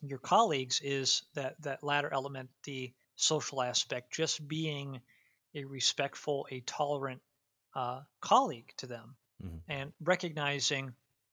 your 0.02 0.18
colleagues 0.18 0.80
is 0.82 1.22
that 1.34 1.60
that 1.62 1.82
latter 1.82 2.12
element, 2.12 2.50
the 2.64 2.92
social 3.16 3.62
aspect, 3.62 4.12
just 4.12 4.46
being 4.46 5.00
a 5.54 5.64
respectful, 5.64 6.46
a 6.50 6.60
tolerant 6.60 7.20
uh, 7.74 8.00
colleague 8.20 8.72
to 8.78 8.86
them, 8.86 9.16
mm-hmm. 9.42 9.56
and 9.68 9.92
recognizing 10.00 10.92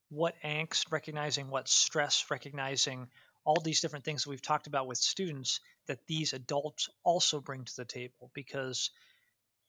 what 0.09 0.35
angst, 0.43 0.91
recognizing 0.91 1.49
what 1.49 1.67
stress, 1.67 2.25
recognizing 2.29 3.07
all 3.43 3.61
these 3.61 3.81
different 3.81 4.05
things 4.05 4.23
that 4.23 4.29
we've 4.29 4.41
talked 4.41 4.67
about 4.67 4.87
with 4.87 4.97
students 4.97 5.59
that 5.87 5.99
these 6.07 6.33
adults 6.33 6.89
also 7.03 7.39
bring 7.39 7.63
to 7.63 7.75
the 7.75 7.85
table. 7.85 8.31
Because 8.33 8.89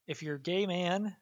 if 0.07 0.23
you're 0.23 0.37
a 0.37 0.41
gay 0.41 0.67
man 0.67 1.15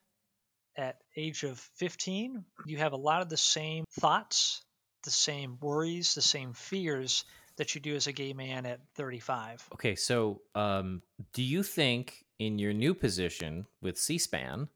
at 0.77 0.97
age 1.15 1.43
of 1.43 1.59
15, 1.75 2.43
you 2.65 2.77
have 2.77 2.93
a 2.93 2.97
lot 2.97 3.21
of 3.21 3.29
the 3.29 3.37
same 3.37 3.85
thoughts, 3.91 4.63
the 5.03 5.11
same 5.11 5.57
worries, 5.61 6.15
the 6.15 6.21
same 6.21 6.53
fears 6.53 7.25
that 7.57 7.73
you 7.73 7.81
do 7.81 7.95
as 7.95 8.07
a 8.07 8.11
gay 8.11 8.33
man 8.33 8.65
at 8.65 8.79
35. 8.95 9.67
Okay, 9.73 9.95
so 9.95 10.41
um, 10.55 11.01
do 11.33 11.41
you 11.41 11.63
think 11.63 12.25
in 12.39 12.59
your 12.59 12.73
new 12.73 12.93
position 12.93 13.65
with 13.81 13.97
C-SPAN 13.97 14.67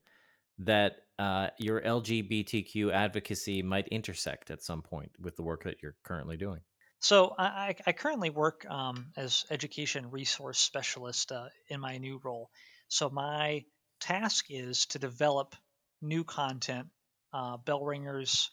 that 0.60 0.98
uh, 1.18 1.50
your 1.58 1.82
LGBTQ 1.82 2.94
advocacy 2.94 3.62
might 3.62 3.88
intersect 3.90 4.50
at 4.52 4.62
some 4.64 4.82
point 4.82 5.12
with 5.20 5.36
the 5.36 5.44
work 5.44 5.64
that 5.66 5.84
you're 5.84 5.96
currently 6.04 6.38
doing? 6.38 6.62
So 7.02 7.34
I, 7.38 7.76
I 7.86 7.92
currently 7.94 8.30
work 8.30 8.66
um, 8.70 9.08
as 9.16 9.46
education 9.50 10.12
resource 10.12 10.60
specialist 10.60 11.32
uh, 11.32 11.48
in 11.70 11.80
my 11.80 11.98
new 11.98 12.20
role. 12.24 12.50
So 12.90 13.10
my 13.10 13.64
task 14.00 14.46
is 14.50 14.86
to 14.88 15.00
develop 15.00 15.56
new 16.02 16.24
content, 16.24 16.88
uh, 17.34 17.58
bell 17.58 17.84
ringers, 17.84 18.52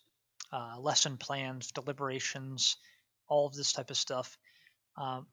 uh, 0.52 0.78
lesson 0.78 1.16
plans, 1.16 1.72
deliberations, 1.72 2.76
all 3.28 3.46
of 3.46 3.54
this 3.54 3.72
type 3.72 3.90
of 3.90 3.96
stuff. 3.96 4.36
Um, 4.96 5.26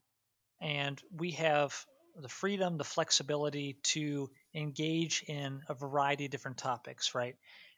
and 0.60 1.00
we 1.16 1.32
have 1.32 1.74
the 2.16 2.28
freedom, 2.28 2.78
the 2.78 2.84
flexibility 2.84 3.78
to 3.82 4.30
engage 4.54 5.24
in 5.26 5.62
a 5.68 5.74
variety 5.74 6.26
of 6.26 6.30
different 6.30 6.58
topics, 6.58 7.14
right? 7.14 7.36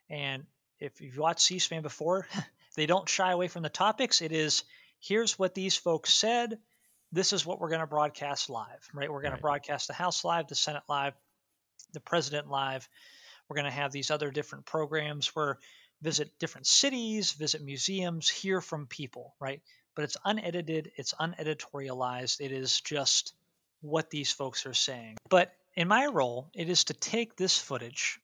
And 0.09 0.43
if 0.79 1.01
you've 1.01 1.17
watched 1.17 1.41
C-SPAN 1.41 1.81
before, 1.81 2.27
they 2.75 2.85
don't 2.85 3.09
shy 3.09 3.31
away 3.31 3.47
from 3.47 3.63
the 3.63 3.69
topics. 3.69 4.21
It 4.21 4.31
is 4.31 4.63
here's 4.99 5.37
what 5.39 5.55
these 5.55 5.75
folks 5.75 6.13
said. 6.13 6.57
This 7.11 7.33
is 7.33 7.45
what 7.45 7.59
we're 7.59 7.69
going 7.69 7.81
to 7.81 7.87
broadcast 7.87 8.49
live, 8.49 8.87
right? 8.93 9.11
We're 9.11 9.21
going 9.21 9.31
right. 9.31 9.37
to 9.37 9.41
broadcast 9.41 9.87
the 9.87 9.93
House 9.93 10.23
live, 10.23 10.47
the 10.47 10.55
Senate 10.55 10.83
live, 10.89 11.13
the 11.93 11.99
President 11.99 12.49
live. 12.49 12.87
We're 13.49 13.55
going 13.55 13.65
to 13.65 13.71
have 13.71 13.91
these 13.91 14.11
other 14.11 14.31
different 14.31 14.65
programs 14.65 15.27
where 15.35 15.57
visit 16.01 16.37
different 16.39 16.67
cities, 16.67 17.31
visit 17.31 17.63
museums, 17.63 18.29
hear 18.29 18.61
from 18.61 18.87
people, 18.87 19.35
right? 19.39 19.61
but 19.97 20.03
it's 20.03 20.17
unedited, 20.23 20.91
it's 20.95 21.15
uneditorialized. 21.15 22.39
It 22.39 22.51
is 22.51 22.81
just 22.81 23.33
what 23.81 24.11
these 24.11 24.31
folks 24.31 24.67
are 24.67 24.75
saying. 24.75 25.17
But 25.27 25.51
in 25.75 25.87
my 25.87 26.05
role, 26.05 26.51
it 26.53 26.69
is 26.69 26.83
to 26.85 26.93
take 26.93 27.35
this 27.35 27.57
footage. 27.57 28.19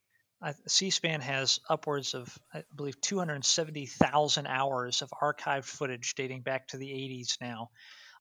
C 0.68 0.92
SPAN 0.92 1.22
has 1.22 1.62
upwards 1.68 2.14
of, 2.14 2.38
I 2.54 2.64
believe, 2.76 3.02
270,000 3.02 4.46
hours 4.46 5.02
of 5.02 5.10
archived 5.20 5.64
footage 5.64 6.14
dating 6.14 6.42
back 6.42 6.68
to 6.68 6.78
the 6.78 6.90
80s 6.90 7.42
now, 7.42 7.72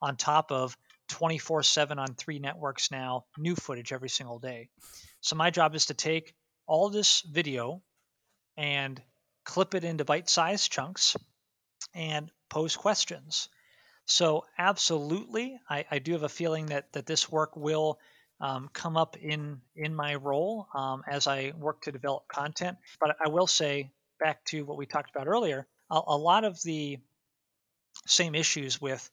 on 0.00 0.16
top 0.16 0.50
of 0.50 0.74
24 1.08 1.62
7 1.62 1.98
on 1.98 2.14
three 2.14 2.38
networks 2.38 2.90
now, 2.90 3.26
new 3.36 3.54
footage 3.54 3.92
every 3.92 4.08
single 4.08 4.38
day. 4.38 4.70
So 5.20 5.36
my 5.36 5.50
job 5.50 5.74
is 5.74 5.86
to 5.86 5.94
take 5.94 6.34
all 6.66 6.90
this 6.90 7.22
video 7.22 7.82
and 8.56 9.00
clip 9.44 9.74
it 9.74 9.84
into 9.84 10.04
bite 10.04 10.28
sized 10.28 10.70
chunks 10.70 11.16
and 11.94 12.30
pose 12.48 12.76
questions. 12.76 13.48
So, 14.04 14.44
absolutely, 14.58 15.58
I, 15.68 15.84
I 15.90 15.98
do 15.98 16.12
have 16.12 16.22
a 16.22 16.28
feeling 16.28 16.66
that, 16.66 16.92
that 16.92 17.06
this 17.06 17.30
work 17.30 17.56
will 17.56 17.98
um, 18.40 18.68
come 18.72 18.96
up 18.96 19.16
in, 19.16 19.60
in 19.76 19.94
my 19.94 20.16
role 20.16 20.66
um, 20.74 21.04
as 21.08 21.26
I 21.26 21.52
work 21.56 21.82
to 21.82 21.92
develop 21.92 22.26
content. 22.26 22.78
But 23.00 23.16
I 23.24 23.28
will 23.28 23.46
say, 23.46 23.92
back 24.18 24.44
to 24.46 24.64
what 24.64 24.76
we 24.76 24.86
talked 24.86 25.10
about 25.14 25.28
earlier, 25.28 25.66
a, 25.90 26.00
a 26.08 26.16
lot 26.16 26.44
of 26.44 26.60
the 26.62 26.98
same 28.06 28.34
issues 28.34 28.80
with 28.80 29.08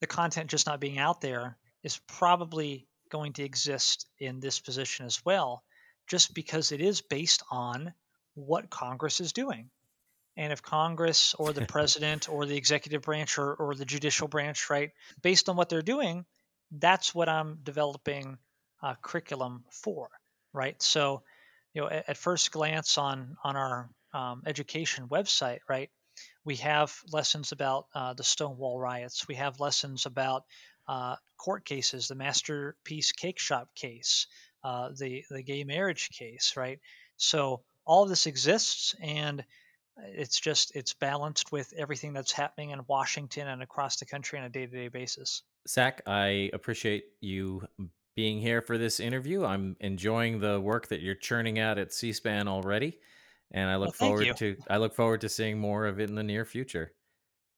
the 0.00 0.06
content 0.06 0.50
just 0.50 0.66
not 0.66 0.80
being 0.80 0.98
out 0.98 1.20
there 1.20 1.56
is 1.82 1.98
probably 2.08 2.86
going 3.10 3.32
to 3.34 3.44
exist 3.44 4.06
in 4.18 4.40
this 4.40 4.58
position 4.58 5.06
as 5.06 5.24
well, 5.24 5.62
just 6.06 6.34
because 6.34 6.72
it 6.72 6.80
is 6.80 7.00
based 7.00 7.42
on 7.50 7.92
what 8.34 8.70
Congress 8.70 9.20
is 9.20 9.32
doing. 9.32 9.70
And 10.36 10.52
if 10.52 10.62
Congress 10.62 11.34
or 11.38 11.52
the 11.52 11.66
president 11.66 12.28
or 12.28 12.46
the 12.46 12.56
executive 12.56 13.02
branch 13.02 13.38
or, 13.38 13.54
or 13.54 13.74
the 13.74 13.84
judicial 13.84 14.28
branch, 14.28 14.68
right, 14.70 14.92
based 15.22 15.48
on 15.48 15.56
what 15.56 15.68
they're 15.68 15.82
doing, 15.82 16.24
that's 16.70 17.14
what 17.14 17.28
I'm 17.28 17.58
developing 17.62 18.38
a 18.82 18.96
curriculum 19.00 19.64
for, 19.70 20.10
right? 20.52 20.80
So, 20.82 21.22
you 21.72 21.82
know, 21.82 21.88
at, 21.88 22.10
at 22.10 22.16
first 22.16 22.50
glance 22.52 22.98
on 22.98 23.36
on 23.42 23.56
our 23.56 23.88
um, 24.12 24.42
education 24.46 25.08
website, 25.08 25.60
right, 25.68 25.90
we 26.44 26.56
have 26.56 26.94
lessons 27.12 27.52
about 27.52 27.86
uh, 27.94 28.14
the 28.14 28.24
Stonewall 28.24 28.78
riots. 28.78 29.26
We 29.28 29.36
have 29.36 29.60
lessons 29.60 30.06
about 30.06 30.44
uh, 30.88 31.16
court 31.36 31.64
cases, 31.64 32.08
the 32.08 32.14
Masterpiece 32.14 33.12
Cake 33.12 33.38
Shop 33.38 33.68
case, 33.74 34.26
uh, 34.66 34.90
the 34.98 35.24
the 35.30 35.42
gay 35.42 35.62
marriage 35.62 36.10
case, 36.10 36.54
right? 36.56 36.80
So 37.16 37.62
all 37.84 38.02
of 38.02 38.08
this 38.08 38.26
exists, 38.26 38.96
and 39.00 39.44
it's 39.96 40.40
just 40.40 40.74
it's 40.74 40.92
balanced 40.92 41.52
with 41.52 41.72
everything 41.78 42.12
that's 42.12 42.32
happening 42.32 42.70
in 42.70 42.80
Washington 42.88 43.46
and 43.46 43.62
across 43.62 43.96
the 43.96 44.06
country 44.06 44.40
on 44.40 44.44
a 44.44 44.48
day-to-day 44.48 44.88
basis. 44.88 45.44
Zach, 45.68 46.02
I 46.06 46.50
appreciate 46.52 47.04
you 47.20 47.62
being 48.16 48.40
here 48.40 48.60
for 48.60 48.76
this 48.76 48.98
interview. 48.98 49.44
I'm 49.44 49.76
enjoying 49.78 50.40
the 50.40 50.60
work 50.60 50.88
that 50.88 51.00
you're 51.00 51.14
churning 51.14 51.60
out 51.60 51.78
at 51.78 51.92
C-SPAN 51.92 52.48
already, 52.48 52.98
and 53.52 53.70
I 53.70 53.76
look 53.76 53.94
Well, 54.00 54.10
forward 54.10 54.26
you. 54.26 54.34
to 54.34 54.56
I 54.68 54.78
look 54.78 54.94
forward 54.94 55.20
to 55.20 55.28
seeing 55.28 55.60
more 55.60 55.86
of 55.86 56.00
it 56.00 56.10
in 56.10 56.16
the 56.16 56.24
near 56.24 56.44
future. 56.44 56.92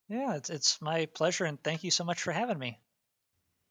Yeah, 0.08 0.36
it's 0.36 0.50
it's 0.50 0.82
my 0.82 1.06
pleasure, 1.06 1.46
and 1.46 1.62
thank 1.64 1.84
you 1.84 1.90
so 1.90 2.04
much 2.04 2.20
for 2.20 2.32
having 2.32 2.58
me. 2.58 2.78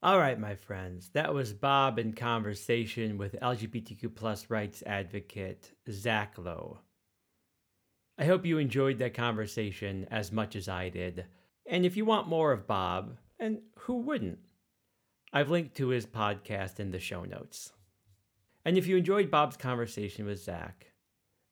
All 0.04 0.20
right, 0.20 0.39
my 0.39 0.54
friends, 0.54 1.10
that 1.14 1.34
was 1.34 1.54
Bob 1.54 1.98
in 1.98 2.14
conversation 2.14 3.18
with 3.18 3.39
LGBTQ 3.41 4.14
plus 4.14 4.48
rights 4.48 4.84
advocate 4.86 5.72
Zach 5.89 6.36
Lowe. 6.38 6.82
I 8.16 8.26
hope 8.26 8.45
you 8.45 8.60
enjoyed 8.60 9.00
that 9.00 9.16
conversation 9.16 10.06
as 10.12 10.32
much 10.32 10.56
as 10.56 10.70
I 10.70 10.89
did. 10.89 11.26
And 11.66 11.84
if 11.84 11.98
you 11.98 12.06
want 12.06 12.28
more 12.28 12.52
of 12.52 12.68
Bob, 12.68 13.18
and 13.39 13.62
who 13.80 13.95
wouldn't? 13.95 14.38
I've 15.34 15.50
linked 15.50 15.76
to 15.78 15.88
his 15.88 16.06
podcast 16.06 16.80
in 16.80 16.91
the 16.91 17.00
show 17.00 17.24
notes. 17.24 17.74
And 18.66 18.78
if 18.78 18.86
you 18.86 18.98
enjoyed 18.98 19.32
Bob's 19.32 19.58
conversation 19.58 20.28
with 20.28 20.43
Zach, 20.43 20.91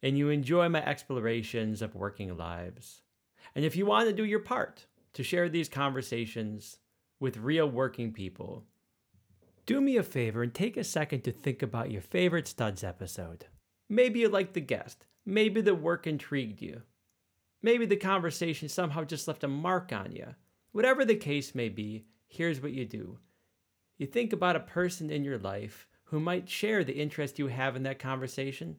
and 0.03 0.19
you 0.19 0.29
enjoy 0.29 0.69
my 0.69 0.85
explorations 0.85 1.81
of 1.81 1.95
working 1.95 2.37
lives, 2.37 3.01
and 3.55 3.65
if 3.65 3.75
you 3.75 3.87
want 3.87 4.07
to 4.07 4.13
do 4.13 4.23
your 4.23 4.39
part 4.39 4.85
to 5.13 5.23
share 5.23 5.49
these 5.49 5.67
conversations 5.67 6.77
with 7.25 7.37
real 7.37 7.67
working 7.67 8.13
people, 8.13 8.63
do 9.65 9.81
me 9.81 9.97
a 9.97 10.03
favor 10.03 10.43
and 10.43 10.53
take 10.53 10.77
a 10.77 10.83
second 10.83 11.23
to 11.23 11.31
think 11.31 11.63
about 11.63 11.89
your 11.89 12.03
favorite 12.03 12.47
Studs 12.47 12.83
episode. 12.83 13.47
Maybe 13.89 14.19
you 14.19 14.29
liked 14.29 14.53
the 14.53 14.61
guest. 14.61 15.07
Maybe 15.25 15.59
the 15.59 15.73
work 15.73 16.05
intrigued 16.05 16.61
you. 16.61 16.83
Maybe 17.63 17.87
the 17.87 17.95
conversation 17.95 18.69
somehow 18.69 19.05
just 19.05 19.27
left 19.27 19.43
a 19.43 19.47
mark 19.47 19.91
on 19.91 20.11
you. 20.11 20.35
Whatever 20.71 21.03
the 21.03 21.15
case 21.15 21.55
may 21.55 21.67
be, 21.67 22.05
here's 22.27 22.61
what 22.61 22.73
you 22.73 22.85
do 22.85 23.17
you 23.97 24.05
think 24.05 24.31
about 24.31 24.55
a 24.55 24.59
person 24.59 25.09
in 25.09 25.23
your 25.23 25.39
life 25.39 25.87
who 26.03 26.19
might 26.19 26.47
share 26.47 26.83
the 26.83 26.93
interest 26.93 27.39
you 27.39 27.47
have 27.47 27.75
in 27.75 27.81
that 27.81 27.97
conversation. 27.97 28.75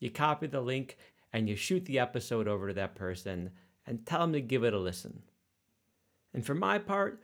You 0.00 0.10
copy 0.10 0.48
the 0.48 0.60
link 0.60 0.98
and 1.32 1.48
you 1.48 1.56
shoot 1.56 1.86
the 1.86 1.98
episode 1.98 2.46
over 2.46 2.68
to 2.68 2.74
that 2.74 2.94
person 2.94 3.52
and 3.86 4.04
tell 4.04 4.20
them 4.20 4.34
to 4.34 4.42
give 4.42 4.64
it 4.64 4.74
a 4.74 4.78
listen. 4.78 5.22
And 6.34 6.44
for 6.44 6.54
my 6.54 6.78
part, 6.78 7.22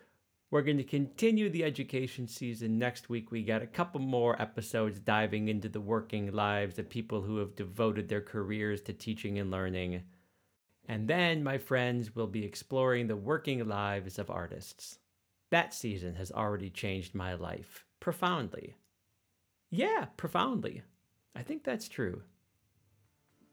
we're 0.53 0.61
going 0.61 0.77
to 0.77 0.85
continue 0.85 1.49
the 1.49 1.65
education 1.65 2.29
season 2.29 2.79
next 2.79 3.09
week. 3.09 3.31
We 3.31 3.43
got 3.43 3.63
a 3.63 3.67
couple 3.67 4.03
more 4.03 4.41
episodes 4.41 5.01
diving 5.01 5.49
into 5.49 5.71
the 5.71 5.81
working 5.81 6.31
lives 6.31 6.79
of 6.79 6.91
people 6.91 7.23
who 7.23 7.39
have 7.39 7.57
devoted 7.57 8.07
their 8.07 8.21
careers 8.21 8.83
to 8.83 8.93
teaching 8.93 9.39
and 9.39 9.51
learning. 9.51 10.03
And 10.87 11.09
then, 11.09 11.43
my 11.43 11.57
friends, 11.57 12.15
we'll 12.15 12.27
be 12.27 12.45
exploring 12.45 13.07
the 13.07 13.17
working 13.17 13.67
lives 13.67 14.19
of 14.19 14.29
artists. 14.29 14.99
That 15.51 15.73
season 15.73 16.17
has 16.17 16.31
already 16.31 16.69
changed 16.69 17.15
my 17.15 17.33
life 17.33 17.87
profoundly. 17.99 18.77
Yeah, 19.71 20.05
profoundly. 20.19 20.83
I 21.35 21.43
think 21.45 21.65
that's 21.65 21.89
true. 21.89 22.21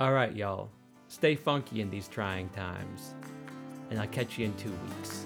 All 0.02 0.12
right, 0.12 0.36
y'all. 0.36 0.70
Stay 1.08 1.36
funky 1.36 1.80
in 1.80 1.90
these 1.90 2.10
trying 2.10 2.50
times. 2.50 3.16
And 3.90 4.02
I'll 4.02 4.08
catch 4.08 4.38
you 4.38 4.48
in 4.48 4.54
two 4.56 4.78
weeks. 4.98 5.26